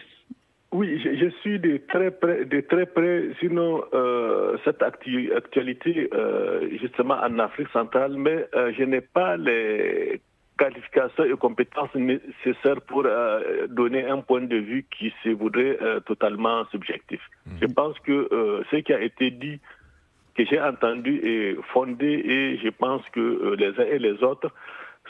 oui, 0.73 1.01
je, 1.03 1.29
suis 1.41 1.59
de 1.59 1.81
très 1.89 2.13
près, 2.13 2.45
de 2.45 2.61
très 2.61 2.87
près 2.87 3.31
sinon 3.41 3.83
euh, 3.93 4.57
cette 4.65 4.83
actualité 4.83 6.09
euh, 6.15 6.69
justement 6.81 7.15
en 7.15 7.39
Afrique 7.41 7.69
centrale, 7.73 8.15
mais 8.17 8.47
euh, 8.55 8.73
je 8.79 8.85
n'ai 8.85 9.01
pas 9.01 9.37
les 9.37 10.21
qualifications 10.59 11.25
et 11.25 11.37
compétences 11.37 11.95
nécessaires 11.95 12.81
pour 12.87 13.05
donner 13.71 14.05
un 14.05 14.19
point 14.21 14.43
de 14.43 14.57
vue 14.57 14.85
qui 14.97 15.11
se 15.25 15.31
voudrait 15.31 15.79
totalement 16.05 16.67
subjectif. 16.67 17.19
Mhm. 17.47 17.53
Je 17.63 17.67
pense 17.67 17.99
que 18.01 18.29
ce 18.71 18.77
qui 18.77 18.93
a 18.93 19.01
été 19.01 19.31
dit, 19.31 19.59
que 20.45 20.51
j'ai 20.51 20.61
entendu 20.61 21.21
est 21.23 21.57
fondé 21.73 22.07
et 22.07 22.59
je 22.59 22.69
pense 22.71 23.03
que 23.13 23.55
les 23.59 23.79
uns 23.79 23.87
et 23.87 23.99
les 23.99 24.23
autres 24.23 24.51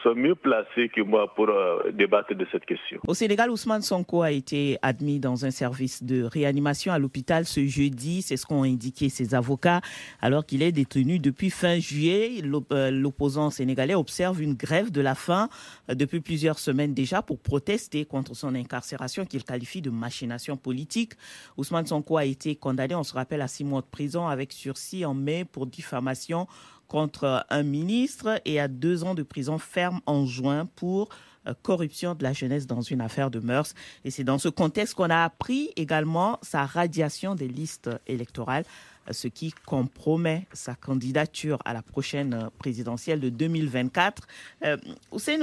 sont 0.03 0.14
mieux 0.14 0.34
placés 0.34 0.88
que 0.88 1.01
moi 1.01 1.32
pour 1.34 1.48
euh, 1.48 1.90
débattre 1.92 2.34
de 2.34 2.46
cette 2.51 2.64
question. 2.64 3.01
Au 3.07 3.14
Sénégal, 3.14 3.51
Ousmane 3.51 3.82
Sonko 3.82 4.22
a 4.22 4.30
été 4.30 4.78
admis 4.82 5.20
dans 5.20 5.44
un 5.44 5.51
service 5.51 6.03
de 6.03 6.22
réanimation 6.22 6.92
à 6.92 6.98
l'hôpital 6.98 7.44
ce 7.44 7.66
jeudi. 7.66 8.22
C'est 8.22 8.36
ce 8.36 8.46
qu'ont 8.46 8.62
indiqué 8.62 9.09
ses 9.09 9.34
avocats. 9.34 9.80
Alors 10.20 10.46
qu'il 10.46 10.62
est 10.62 10.72
détenu 10.72 11.18
depuis 11.18 11.51
fin 11.51 11.78
juillet, 11.78 12.42
euh, 12.72 12.90
l'opposant 12.90 13.51
sénégalais 13.51 13.94
observe 13.94 14.40
une 14.42 14.55
grève 14.55 14.90
de 14.90 15.01
la 15.01 15.14
faim 15.14 15.48
euh, 15.88 15.94
depuis 15.94 16.20
plusieurs 16.20 16.59
semaines 16.59 16.94
déjà 16.94 17.22
pour 17.22 17.38
protester 17.38 18.05
contre 18.05 18.34
son 18.34 18.55
incarcération 18.55 19.24
qu'il 19.24 19.44
qualifie 19.44 19.82
de 19.82 19.90
machination 19.90 20.57
politique. 20.57 21.12
Ousmane 21.57 21.86
Sonko 21.86 22.16
a 22.16 22.24
été 22.24 22.57
condamné, 22.57 22.94
on 22.94 23.05
se 23.05 23.14
rappelle, 23.14 23.42
à 23.42 23.48
six 23.48 23.64
mois 23.64 23.80
de 23.80 23.86
prison 23.86 24.26
avec 24.26 24.53
sursis 24.53 25.05
en 25.05 25.14
mai 25.14 25.44
pour 25.44 25.66
diffamation 25.66 26.46
contre 26.91 27.47
un 27.49 27.62
ministre 27.62 28.41
et 28.45 28.59
à 28.59 28.66
deux 28.66 29.05
ans 29.05 29.14
de 29.14 29.22
prison 29.22 29.59
ferme 29.59 30.01
en 30.07 30.26
juin 30.26 30.68
pour 30.74 31.09
euh, 31.47 31.55
corruption 31.62 32.14
de 32.14 32.24
la 32.24 32.32
jeunesse 32.32 32.66
dans 32.66 32.82
une 32.82 33.01
affaire 33.01 33.30
de 33.30 33.38
mœurs. 33.38 33.74
Et 34.05 34.11
c'est 34.11 34.24
dans 34.24 34.38
ce 34.38 34.49
contexte 34.49 34.95
qu'on 34.95 35.09
a 35.09 35.22
appris 35.22 35.70
également 35.76 36.38
sa 36.43 36.66
radiation 36.66 37.36
des 37.36 37.49
listes 37.49 37.88
électorales, 38.09 38.64
euh, 39.09 39.12
ce 39.12 39.28
qui 39.28 39.55
compromet 39.66 40.47
sa 40.53 40.74
candidature 40.74 41.59
à 41.64 41.72
la 41.72 41.82
prochaine 41.82 42.51
présidentielle 42.59 43.20
de 43.20 43.28
2024. 43.30 44.26
Euh, 44.64 44.76
Hussein 45.14 45.38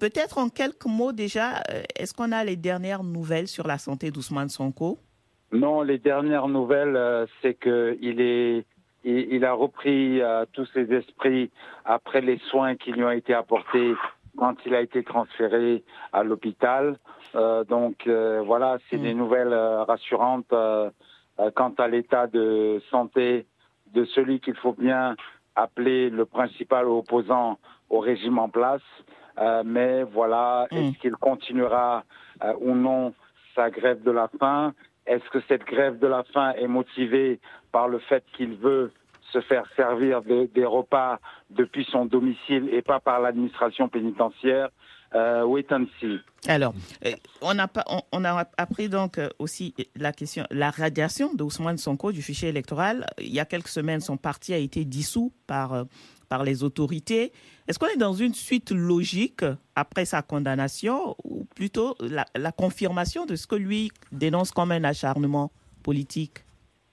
peut-être 0.00 0.38
en 0.38 0.48
quelques 0.48 0.86
mots 0.86 1.12
déjà, 1.12 1.58
euh, 1.70 1.82
est-ce 1.94 2.14
qu'on 2.14 2.32
a 2.32 2.42
les 2.44 2.56
dernières 2.56 3.04
nouvelles 3.04 3.46
sur 3.46 3.66
la 3.66 3.76
santé 3.76 4.10
d'Ousmane 4.10 4.48
Sonko? 4.48 4.98
Non, 5.52 5.82
les 5.82 5.98
dernières 5.98 6.48
nouvelles, 6.48 7.26
c'est 7.42 7.54
qu'il 7.54 8.20
est 8.20 8.64
il, 9.04 9.44
a 9.44 9.52
repris 9.52 10.20
euh, 10.20 10.44
tous 10.52 10.66
ses 10.66 10.92
esprits 10.92 11.50
après 11.84 12.20
les 12.20 12.38
soins 12.50 12.76
qui 12.76 12.92
lui 12.92 13.04
ont 13.04 13.10
été 13.10 13.34
apportés 13.34 13.94
quand 14.36 14.54
il 14.66 14.74
a 14.74 14.80
été 14.80 15.02
transféré 15.02 15.82
à 16.12 16.22
l'hôpital. 16.22 16.98
Euh, 17.34 17.64
donc 17.64 18.06
euh, 18.06 18.42
voilà, 18.44 18.78
c'est 18.88 18.98
mm. 18.98 19.02
des 19.02 19.14
nouvelles 19.14 19.54
rassurantes 19.54 20.52
quant 21.54 21.74
à 21.78 21.88
l'état 21.88 22.26
de 22.26 22.82
santé 22.90 23.46
de 23.94 24.04
celui 24.04 24.40
qu'il 24.40 24.56
faut 24.56 24.74
bien 24.74 25.16
appeler 25.56 26.10
le 26.10 26.26
principal 26.26 26.86
opposant 26.86 27.58
au 27.88 27.98
régime 27.98 28.38
en 28.38 28.48
place. 28.48 28.82
mais 29.64 30.02
voilà, 30.02 30.68
mm. 30.70 30.76
est-ce 30.76 30.98
qu'il 30.98 31.16
continuera 31.16 32.04
ou 32.60 32.74
non 32.74 33.14
sa 33.54 33.70
grève 33.70 34.02
de 34.02 34.10
la 34.10 34.28
faim? 34.38 34.74
Est-ce 35.06 35.28
que 35.30 35.40
cette 35.48 35.64
grève 35.64 35.98
de 35.98 36.06
la 36.06 36.22
faim 36.24 36.52
est 36.56 36.68
motivée 36.68 37.40
par 37.72 37.88
le 37.88 37.98
fait 37.98 38.24
qu'il 38.36 38.54
veut 38.54 38.92
se 39.32 39.40
faire 39.42 39.64
servir 39.76 40.22
des 40.22 40.64
repas 40.64 41.18
depuis 41.50 41.86
son 41.90 42.04
domicile 42.04 42.68
et 42.72 42.82
pas 42.82 43.00
par 43.00 43.20
l'administration 43.20 43.88
pénitentiaire 43.88 44.70
euh, 45.14 45.44
wait. 45.44 45.66
Alors, 46.46 46.72
euh, 47.04 47.12
on 47.42 47.58
a, 47.58 48.48
appris 48.56 48.88
donc 48.88 49.18
euh, 49.18 49.28
aussi 49.40 49.74
la 49.96 50.12
question, 50.12 50.44
la 50.50 50.70
radiation 50.70 51.34
d'Ousmane 51.34 51.78
Sonko 51.78 52.12
du 52.12 52.22
fichier 52.22 52.48
électoral. 52.48 53.06
Il 53.18 53.32
y 53.32 53.40
a 53.40 53.44
quelques 53.44 53.68
semaines, 53.68 54.00
son 54.00 54.16
parti 54.16 54.54
a 54.54 54.56
été 54.56 54.84
dissous 54.84 55.32
par, 55.48 55.84
par 56.28 56.44
les 56.44 56.62
autorités. 56.62 57.32
Est-ce 57.66 57.78
qu'on 57.80 57.88
est 57.88 57.96
dans 57.96 58.14
une 58.14 58.34
suite 58.34 58.70
logique 58.70 59.44
après 59.74 60.04
sa 60.04 60.22
condamnation 60.22 61.16
ou 61.24 61.44
plutôt 61.56 61.96
la 62.00 62.52
confirmation 62.52 63.26
de 63.26 63.34
ce 63.34 63.48
que 63.48 63.56
lui 63.56 63.90
dénonce 64.12 64.52
comme 64.52 64.70
un 64.70 64.84
acharnement 64.84 65.50
politique? 65.82 66.44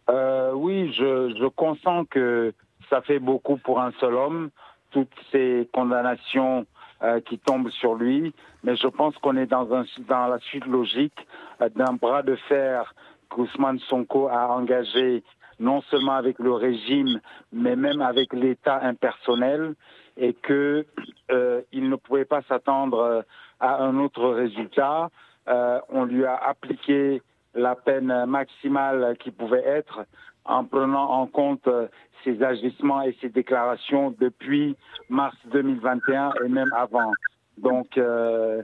Euh, 0.09 0.51
Oui, 0.53 0.91
je, 0.93 1.35
je 1.37 1.45
consens 1.47 2.05
que 2.05 2.53
ça 2.89 3.01
fait 3.01 3.19
beaucoup 3.19 3.57
pour 3.57 3.81
un 3.81 3.91
seul 3.99 4.13
homme, 4.13 4.49
toutes 4.91 5.13
ces 5.31 5.69
condamnations 5.73 6.65
euh, 7.03 7.19
qui 7.21 7.37
tombent 7.37 7.69
sur 7.69 7.95
lui, 7.95 8.33
mais 8.63 8.75
je 8.75 8.87
pense 8.87 9.15
qu'on 9.17 9.35
est 9.37 9.45
dans, 9.45 9.73
un, 9.73 9.85
dans 10.07 10.27
la 10.27 10.39
suite 10.39 10.65
logique 10.65 11.27
euh, 11.61 11.69
d'un 11.69 11.93
bras 11.93 12.23
de 12.23 12.35
fer 12.35 12.93
qu'Ousmane 13.29 13.79
Sonko 13.79 14.29
a 14.29 14.47
engagé 14.47 15.23
non 15.59 15.81
seulement 15.89 16.13
avec 16.13 16.39
le 16.39 16.53
régime, 16.53 17.19
mais 17.51 17.75
même 17.75 18.01
avec 18.01 18.33
l'État 18.33 18.79
impersonnel, 18.83 19.73
et 20.17 20.33
que 20.33 20.85
euh, 21.31 21.61
ne 21.73 21.95
pouvait 21.95 22.25
pas 22.25 22.41
s'attendre 22.43 22.99
euh, 22.99 23.21
à 23.59 23.83
un 23.83 23.97
autre 23.99 24.27
résultat. 24.29 25.09
Euh, 25.47 25.79
on 25.89 26.05
lui 26.05 26.25
a 26.25 26.35
appliqué 26.35 27.21
la 27.57 27.75
peine 27.75 28.25
maximale 28.25 29.17
qui 29.19 29.31
pouvait 29.31 29.65
être 29.65 30.05
en 30.45 30.63
prenant 30.63 31.09
en 31.11 31.27
compte 31.27 31.67
euh, 31.67 31.87
ses 32.23 32.41
agissements 32.41 33.01
et 33.01 33.15
ses 33.19 33.29
déclarations 33.29 34.15
depuis 34.19 34.77
mars 35.09 35.35
2021 35.51 36.33
et 36.45 36.47
même 36.47 36.71
avant. 36.75 37.11
Donc, 37.57 37.97
euh, 37.97 38.63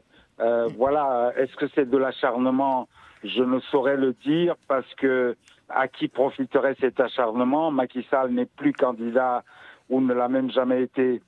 voilà, 0.78 1.34
est-ce 1.38 1.56
que 1.56 1.66
c'est 1.76 1.89
de 1.89 1.98
l'acharnement? 1.98 2.88
Je 3.24 3.44
ne 3.44 3.60
saurais 3.60 3.98
le 3.98 4.14
dire 4.14 4.56
parce 4.68 4.91
que 4.96 5.36
à 5.70 5.88
qui 5.88 6.08
profiterait 6.08 6.76
cet 6.80 7.00
acharnement? 7.00 7.72
Macky 7.72 8.06
Sall 8.10 8.32
n'est 8.32 8.46
plus 8.46 8.74
candidat 8.74 9.44
ou 9.89 10.02
ne 10.02 10.14
l'a 10.14 10.28
même 10.28 10.52
jamais 10.52 10.84
été 10.84 11.22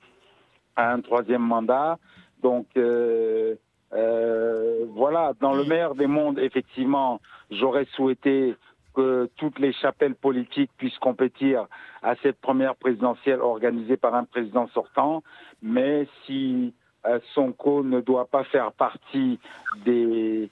à 0.76 0.92
un 0.92 1.00
troisième 1.00 1.42
mandat. 1.42 1.98
Donc 2.42 2.66
euh, 2.76 3.56
euh, 3.92 4.84
voilà, 4.90 5.32
dans 5.40 5.54
le 5.54 5.64
meilleur 5.64 5.94
des 5.94 6.06
mondes, 6.06 6.38
effectivement, 6.38 7.20
j'aurais 7.50 7.86
souhaité 7.94 8.56
que 8.94 9.28
toutes 9.36 9.58
les 9.58 9.72
chapelles 9.72 10.14
politiques 10.14 10.70
puissent 10.78 10.98
compétir 10.98 11.66
à 12.02 12.16
cette 12.16 12.40
première 12.40 12.76
présidentielle 12.76 13.40
organisée 13.40 13.96
par 13.96 14.14
un 14.14 14.24
président 14.24 14.68
sortant. 14.68 15.22
Mais 15.62 16.08
si 16.24 16.74
euh, 17.06 17.20
Sonko 17.34 17.82
ne 17.82 18.00
doit 18.00 18.26
pas 18.26 18.44
faire 18.44 18.72
partie 18.72 19.38
des 19.84 20.50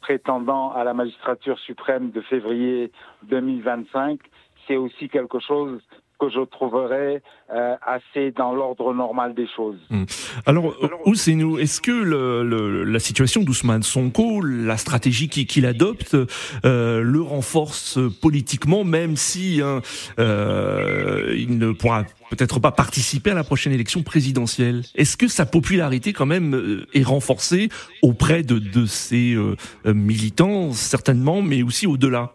prétendants 0.00 0.70
à 0.70 0.84
la 0.84 0.94
magistrature 0.94 1.58
suprême 1.58 2.12
de 2.12 2.20
février 2.20 2.92
2025, 3.24 4.20
c'est 4.68 4.76
aussi 4.76 5.08
quelque 5.08 5.40
chose 5.40 5.82
que 6.18 6.28
je 6.30 6.40
trouverais 6.44 7.22
euh, 7.52 7.74
assez 7.84 8.30
dans 8.30 8.54
l'ordre 8.54 8.94
normal 8.94 9.34
des 9.34 9.46
choses. 9.56 9.78
Hmm. 9.90 10.04
Alors, 10.46 10.74
nous 11.04 11.58
est-ce 11.58 11.80
que 11.80 11.90
le, 11.90 12.84
la 12.84 12.98
situation 12.98 13.42
d'Ousmane 13.42 13.82
Sonko, 13.82 14.40
la 14.40 14.76
stratégie 14.76 15.28
qu'il 15.28 15.66
adopte, 15.66 16.16
euh, 16.64 17.02
le 17.02 17.20
renforce 17.20 17.98
politiquement, 18.20 18.84
même 18.84 19.16
si 19.16 19.60
hein, 19.62 19.80
euh, 20.18 21.34
il 21.36 21.58
ne 21.58 21.72
pourra 21.72 22.04
peut-être 22.30 22.60
pas 22.60 22.72
participer 22.72 23.32
à 23.32 23.34
la 23.34 23.44
prochaine 23.44 23.72
élection 23.72 24.02
présidentielle? 24.02 24.82
Est-ce 24.94 25.16
que 25.16 25.28
sa 25.28 25.44
popularité 25.44 26.12
quand 26.12 26.26
même 26.26 26.86
est 26.94 27.02
renforcée 27.02 27.68
auprès 28.00 28.42
de, 28.42 28.58
de 28.58 28.86
ses 28.86 29.36
militants, 29.84 30.72
certainement, 30.72 31.42
mais 31.42 31.62
aussi 31.62 31.86
au-delà? 31.86 32.34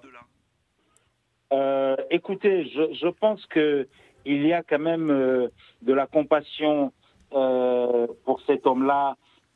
Écoutez, 2.09 2.65
je, 2.65 3.07
pense 3.09 3.45
que 3.47 3.87
il 4.25 4.45
y 4.45 4.53
a 4.53 4.61
quand 4.63 4.79
même 4.79 5.09
euh, 5.09 5.47
de 5.81 5.93
la 5.93 6.05
compassion 6.05 6.91
euh, 7.33 8.07
pour 8.25 8.41
cet 8.41 8.67
homme-là 8.67 9.15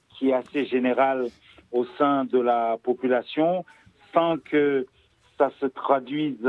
qui 0.09 0.29
est 0.29 0.33
assez 0.33 0.65
générale 0.65 1.27
au 1.71 1.85
sein 1.97 2.25
de 2.25 2.39
la 2.39 2.77
population, 2.81 3.65
sans 4.13 4.37
que 4.37 4.85
ça 5.37 5.51
se 5.59 5.65
traduise 5.65 6.47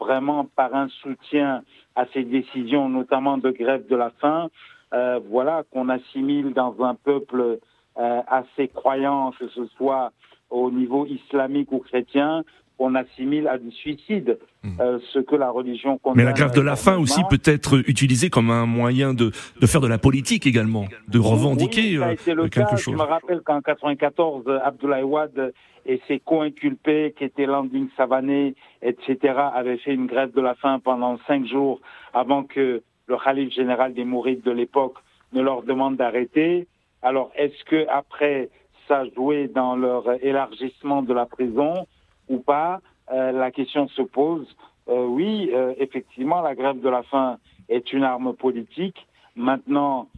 vraiment 0.00 0.46
par 0.46 0.74
un 0.74 0.88
soutien 0.88 1.62
à 1.94 2.06
ces 2.12 2.24
décisions, 2.24 2.88
notamment 2.88 3.38
de 3.38 3.50
grève 3.50 3.86
de 3.86 3.96
la 3.96 4.10
faim. 4.10 4.48
Euh, 4.92 5.20
voilà 5.28 5.62
qu'on 5.70 5.88
assimile 5.88 6.52
dans 6.52 6.82
un 6.82 6.94
peuple 6.94 7.58
euh, 7.98 8.22
assez 8.26 8.68
croyant, 8.68 9.32
que 9.38 9.48
ce 9.48 9.66
soit 9.76 10.12
au 10.48 10.70
niveau 10.70 11.06
islamique 11.06 11.70
ou 11.70 11.78
chrétien, 11.78 12.42
on 12.80 12.94
assimile 12.94 13.46
à 13.46 13.58
du 13.58 13.70
suicide 13.70 14.38
hmm. 14.64 14.80
euh, 14.80 14.98
ce 15.12 15.18
que 15.18 15.36
la 15.36 15.50
religion 15.50 15.98
condamne. 15.98 16.16
Mais 16.16 16.24
la 16.24 16.32
grève 16.32 16.52
de 16.52 16.60
la 16.60 16.76
faim 16.76 16.98
aussi 16.98 17.20
peut 17.28 17.40
être 17.44 17.78
utilisée 17.88 18.30
comme 18.30 18.50
un 18.50 18.66
moyen 18.66 19.14
de, 19.14 19.30
de 19.60 19.66
faire 19.66 19.80
de 19.80 19.86
la 19.86 19.98
politique 19.98 20.46
également, 20.46 20.86
de 21.08 21.18
revendiquer 21.18 21.98
oui, 21.98 22.16
ça 22.16 22.34
le 22.34 22.44
euh, 22.44 22.48
quelque 22.48 22.70
cas. 22.70 22.76
chose. 22.76 22.94
Je 22.94 22.98
me 22.98 23.08
rappelle 23.08 23.42
qu'en 23.42 23.60
94, 23.60 24.44
Abdoulaye 24.64 25.04
Wade 25.04 25.52
et 25.86 26.00
ses 26.08 26.20
co-inculpés, 26.20 27.14
qui 27.16 27.24
étaient 27.24 27.46
Landing 27.46 27.88
Savané, 27.96 28.54
etc., 28.82 29.34
avaient 29.54 29.78
fait 29.78 29.94
une 29.94 30.06
grève 30.06 30.32
de 30.32 30.40
la 30.40 30.54
faim 30.54 30.80
pendant 30.82 31.18
cinq 31.26 31.46
jours 31.46 31.80
avant 32.12 32.44
que 32.44 32.82
le 33.06 33.16
calife 33.22 33.52
général 33.52 33.92
des 33.92 34.04
Mourides 34.04 34.42
de 34.42 34.50
l'époque 34.50 34.96
ne 35.32 35.42
leur 35.42 35.62
demande 35.62 35.96
d'arrêter. 35.96 36.66
Alors, 37.02 37.30
est-ce 37.36 37.64
que 37.64 37.86
après 37.88 38.50
ça 38.88 39.04
jouait 39.14 39.48
dans 39.48 39.76
leur 39.76 40.04
élargissement 40.22 41.02
de 41.02 41.14
la 41.14 41.26
prison 41.26 41.86
ou 42.30 42.38
pas, 42.38 42.80
euh, 43.12 43.32
la 43.32 43.50
question 43.50 43.88
se 43.88 44.02
pose. 44.02 44.46
Euh, 44.88 45.04
oui, 45.04 45.50
euh, 45.52 45.74
effectivement, 45.78 46.40
la 46.40 46.54
grève 46.54 46.80
de 46.80 46.88
la 46.88 47.02
faim 47.02 47.38
est 47.68 47.92
une 47.92 48.04
arme 48.04 48.34
politique. 48.34 49.06
Maintenant, 49.36 50.08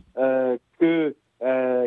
que 0.79 1.15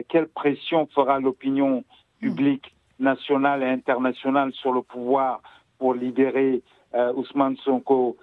quelle 0.10 0.28
pression 0.28 0.88
fera 0.94 1.20
l'opinion 1.20 1.84
publique 2.20 2.76
nationale 3.00 3.64
et 3.64 3.70
internationale 3.70 4.52
sur 4.54 4.72
le 4.72 4.82
pouvoir 4.82 5.42
pour 5.80 5.94
libérer 5.94 6.62
Ousmane 6.94 7.58
Sonko 7.58 8.16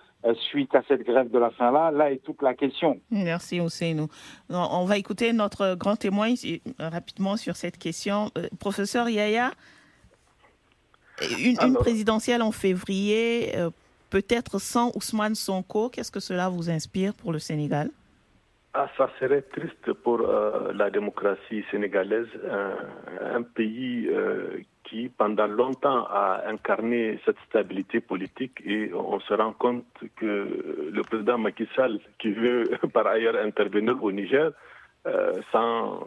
suite 0.51 0.75
à 0.75 0.83
cette 0.87 1.03
grève 1.05 1.31
de 1.31 1.39
la 1.39 1.51
faim-là, 1.51 1.91
là? 1.91 2.13
Est 2.13 2.23
toute 2.23 2.43
la 2.43 2.55
question. 2.55 3.01
Merci 3.11 3.61
Ousseinou. 3.61 4.09
On 4.51 4.85
va 4.85 4.99
écouter 4.99 5.33
notre 5.33 5.75
grand 5.75 5.97
témoin 5.97 6.33
rapidement 6.79 7.37
sur 7.37 7.57
cette 7.57 7.77
question. 7.77 8.31
professeur 8.61 9.09
Yaya, 9.09 9.51
une, 11.39 11.75
présidentielle 11.75 12.43
en 12.43 12.53
février, 12.53 13.57
euh, 13.57 13.71
peut-être 14.11 14.59
sans 14.59 14.93
Ousmane 14.97 15.35
Sonko, 15.35 15.89
qu'est-ce 15.89 16.11
que 16.13 16.21
cela 16.21 16.49
vous 16.49 16.71
inspire 16.71 17.15
pour 17.15 17.33
le 17.33 17.39
Sénégal? 17.39 17.91
Ah, 18.75 18.89
ça 18.97 19.11
serait 19.21 19.43
triste 19.43 19.93
pour 19.93 20.21
euh, 20.23 20.73
la 20.75 20.91
démocratie 20.91 21.63
sénégalaise, 21.71 22.29
un, 23.21 23.43
pays 23.43 24.09
euh, 24.09 24.61
qui 24.85 25.11
pendant 25.11 25.47
longtemps 25.47 26.07
a 26.07 26.43
incarné 26.49 27.21
cette 27.27 27.37
stabilité 27.49 28.01
politique 28.01 28.63
et 28.65 28.91
on 28.95 29.21
se 29.21 29.35
rend 29.35 29.53
compte 29.53 29.85
que 30.17 30.91
le 30.91 31.03
président 31.03 31.37
Macky 31.37 31.69
Sall, 31.77 32.01
qui 32.19 32.33
veut 32.33 32.65
par 32.95 33.07
ailleurs 33.07 33.37
intervenir 33.37 34.03
au 34.03 34.11
Niger, 34.11 34.53
sans 35.51 36.07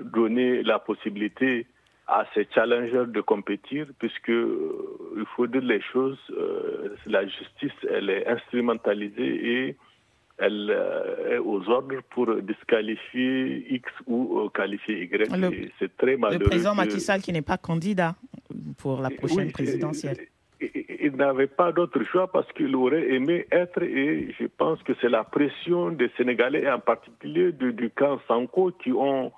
donner 0.00 0.62
la 0.62 0.78
possibilité 0.78 1.66
à 2.06 2.24
ces 2.34 2.46
challengers 2.54 3.06
de 3.06 3.20
compétir, 3.20 3.86
puisque 3.98 4.28
euh, 4.28 5.14
il 5.16 5.24
faut 5.36 5.46
dire 5.46 5.62
les 5.62 5.80
choses, 5.80 6.18
euh, 6.30 6.94
la 7.06 7.26
justice 7.26 7.72
elle 7.90 8.10
est 8.10 8.26
instrumentalisée 8.26 9.66
et 9.68 9.76
elle 10.36 10.70
euh, 10.70 11.34
est 11.36 11.38
aux 11.38 11.66
ordres 11.70 12.00
pour 12.10 12.34
disqualifier 12.42 13.72
X 13.72 13.90
ou 14.06 14.48
qualifier 14.52 15.04
Y. 15.04 15.70
C'est 15.78 15.96
très 15.96 16.16
malheureux. 16.16 16.40
Le 16.42 16.48
président 16.48 16.74
Macky 16.74 17.00
Sall 17.00 17.22
qui 17.22 17.32
n'est 17.32 17.42
pas 17.42 17.56
candidat 17.56 18.16
pour 18.78 19.00
la 19.00 19.10
prochaine 19.10 19.50
présidentielle. 19.52 20.18
Il 20.60 21.16
n'avait 21.16 21.46
pas 21.46 21.72
d'autre 21.72 22.02
choix 22.04 22.30
parce 22.30 22.50
qu'il 22.52 22.74
aurait 22.76 23.12
aimé 23.12 23.46
être 23.50 23.82
et 23.82 24.34
je 24.38 24.46
pense 24.46 24.82
que 24.82 24.92
c'est 25.00 25.08
la 25.08 25.24
pression 25.24 25.90
des 25.90 26.10
Sénégalais 26.16 26.62
et 26.62 26.70
en 26.70 26.80
particulier 26.80 27.52
du, 27.52 27.90
camp 27.90 28.18
Sanko 28.26 28.72
qui 28.82 28.92
ont 28.92 29.32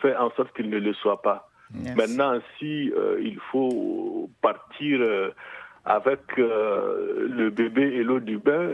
fait 0.00 0.16
en 0.16 0.30
sorte 0.32 0.54
qu'il 0.54 0.68
ne 0.68 0.78
le 0.78 0.92
soit 0.94 1.20
pas. 1.22 1.51
Maintenant, 1.74 2.38
si 2.58 2.92
euh, 2.92 3.18
il 3.22 3.38
faut 3.50 4.30
partir 4.42 5.00
euh, 5.00 5.30
avec 5.84 6.20
euh, 6.38 7.28
le 7.28 7.50
bébé 7.50 7.82
et 7.82 8.02
l'eau 8.02 8.20
du 8.20 8.38
bain, 8.38 8.70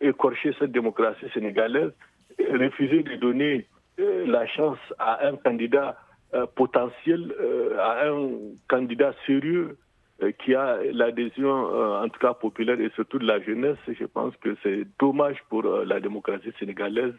écorcher 0.00 0.54
cette 0.58 0.72
démocratie 0.72 1.26
sénégalaise, 1.34 1.92
refuser 2.38 3.02
de 3.02 3.16
donner 3.16 3.66
la 3.98 4.46
chance 4.46 4.78
à 4.98 5.26
un 5.26 5.36
candidat 5.36 5.96
potentiel, 6.54 7.34
à 7.78 8.08
un 8.08 8.28
candidat 8.68 9.14
sérieux 9.26 9.78
qui 10.44 10.54
a 10.54 10.78
l'adhésion, 10.92 11.50
en 11.50 12.06
tout 12.08 12.18
cas 12.20 12.34
populaire 12.34 12.78
et 12.78 12.90
surtout 12.94 13.18
de 13.18 13.26
la 13.26 13.40
jeunesse, 13.40 13.78
je 13.88 14.04
pense 14.04 14.36
que 14.36 14.54
c'est 14.62 14.86
dommage 14.98 15.38
pour 15.48 15.62
la 15.62 15.98
démocratie 15.98 16.52
sénégalaise 16.58 17.14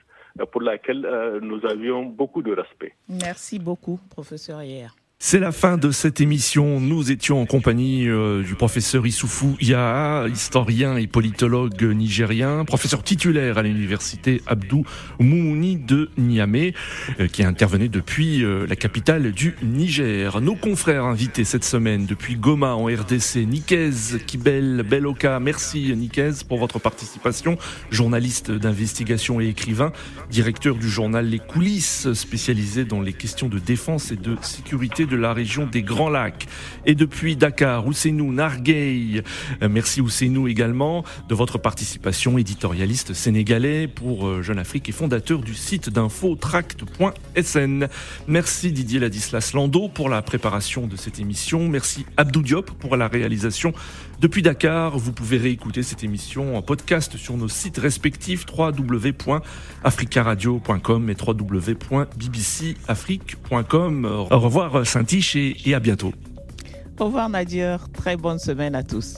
pour 0.45 0.61
laquelle 0.61 1.05
euh, 1.05 1.39
nous 1.41 1.65
avions 1.65 2.03
beaucoup 2.03 2.41
de 2.41 2.53
respect. 2.53 2.93
Merci 3.07 3.59
beaucoup, 3.59 3.99
professeur 4.09 4.61
Hier. 4.63 4.95
C'est 5.19 5.39
la 5.39 5.51
fin 5.51 5.77
de 5.77 5.89
cette 5.89 6.21
émission. 6.21 6.79
Nous 6.79 7.11
étions 7.11 7.41
en 7.41 7.47
compagnie 7.47 8.07
euh, 8.07 8.43
du 8.43 8.53
professeur 8.53 9.07
Issoufou 9.07 9.57
Yaa, 9.59 10.27
historien 10.27 10.95
et 10.95 11.07
politologue 11.07 11.81
nigérien, 11.81 12.63
professeur 12.65 13.01
titulaire 13.01 13.57
à 13.57 13.63
l'université 13.63 14.43
Abdou 14.45 14.85
Moumouni 15.19 15.77
de 15.77 16.11
Niamey, 16.19 16.75
euh, 17.19 17.27
qui 17.27 17.43
intervenait 17.43 17.89
depuis 17.89 18.43
euh, 18.43 18.67
la 18.69 18.75
capitale 18.75 19.31
du 19.31 19.55
Niger. 19.63 20.39
Nos 20.39 20.53
confrères 20.53 21.05
invités 21.05 21.45
cette 21.45 21.65
semaine 21.65 22.05
depuis 22.05 22.35
Goma 22.35 22.75
en 22.75 22.85
RDC, 22.85 23.37
Nikez 23.37 24.19
Kibel 24.27 24.85
Beloka. 24.87 25.39
Merci 25.39 25.95
Nikez 25.95 26.43
pour 26.47 26.59
votre 26.59 26.77
participation, 26.77 27.57
journaliste 27.89 28.51
d'investigation 28.51 29.41
et 29.41 29.47
écrivain, 29.47 29.91
directeur 30.29 30.75
du 30.75 30.87
journal 30.87 31.25
Les 31.25 31.39
Coulisses, 31.39 32.13
spécialisé 32.13 32.85
dans 32.85 33.01
les 33.01 33.13
questions 33.13 33.49
de 33.49 33.57
défense 33.57 34.11
et 34.11 34.15
de 34.15 34.37
sécurité 34.43 35.06
de 35.07 35.15
la 35.15 35.33
région 35.33 35.65
des 35.65 35.81
Grands 35.81 36.09
Lacs. 36.09 36.47
Et 36.85 36.95
depuis 36.95 37.35
Dakar, 37.35 37.87
Ousseinou 37.87 38.31
Narguey, 38.31 39.23
euh, 39.61 39.69
merci 39.69 40.01
Ousseinou 40.01 40.47
également 40.47 41.03
de 41.27 41.35
votre 41.35 41.57
participation, 41.57 42.37
éditorialiste 42.37 43.13
sénégalais 43.13 43.87
pour 43.87 44.27
euh, 44.27 44.41
Jeune 44.41 44.59
Afrique 44.59 44.89
et 44.89 44.91
fondateur 44.91 45.39
du 45.39 45.55
site 45.55 45.89
d'info 45.89 46.35
tract.sn. 46.35 47.87
Merci 48.27 48.71
Didier 48.71 48.99
Ladislas 48.99 49.51
Lando 49.53 49.89
pour 49.89 50.09
la 50.09 50.21
préparation 50.21 50.87
de 50.87 50.95
cette 50.95 51.19
émission. 51.19 51.67
Merci 51.67 52.05
Abdou 52.17 52.41
Diop 52.41 52.71
pour 52.71 52.95
la 52.97 53.07
réalisation. 53.07 53.73
Depuis 54.19 54.41
Dakar, 54.41 54.97
vous 54.97 55.11
pouvez 55.11 55.37
réécouter 55.37 55.83
cette 55.83 56.03
émission 56.03 56.57
en 56.57 56.63
podcast 56.63 57.17
sur 57.17 57.37
nos 57.37 57.47
sites 57.47 57.77
respectifs 57.77 58.47
www.africaradio.com 58.51 61.09
et 61.09 61.15
www.bbcafrique.com. 61.15 64.05
Au 64.05 64.39
revoir 64.39 64.87
Saint-Tiche 64.87 65.35
et 65.35 65.75
à 65.75 65.79
bientôt. 65.79 66.13
Au 66.99 67.05
revoir 67.05 67.29
Nadir, 67.29 67.91
très 67.91 68.17
bonne 68.17 68.39
semaine 68.39 68.73
à 68.73 68.81
tous. 68.81 69.17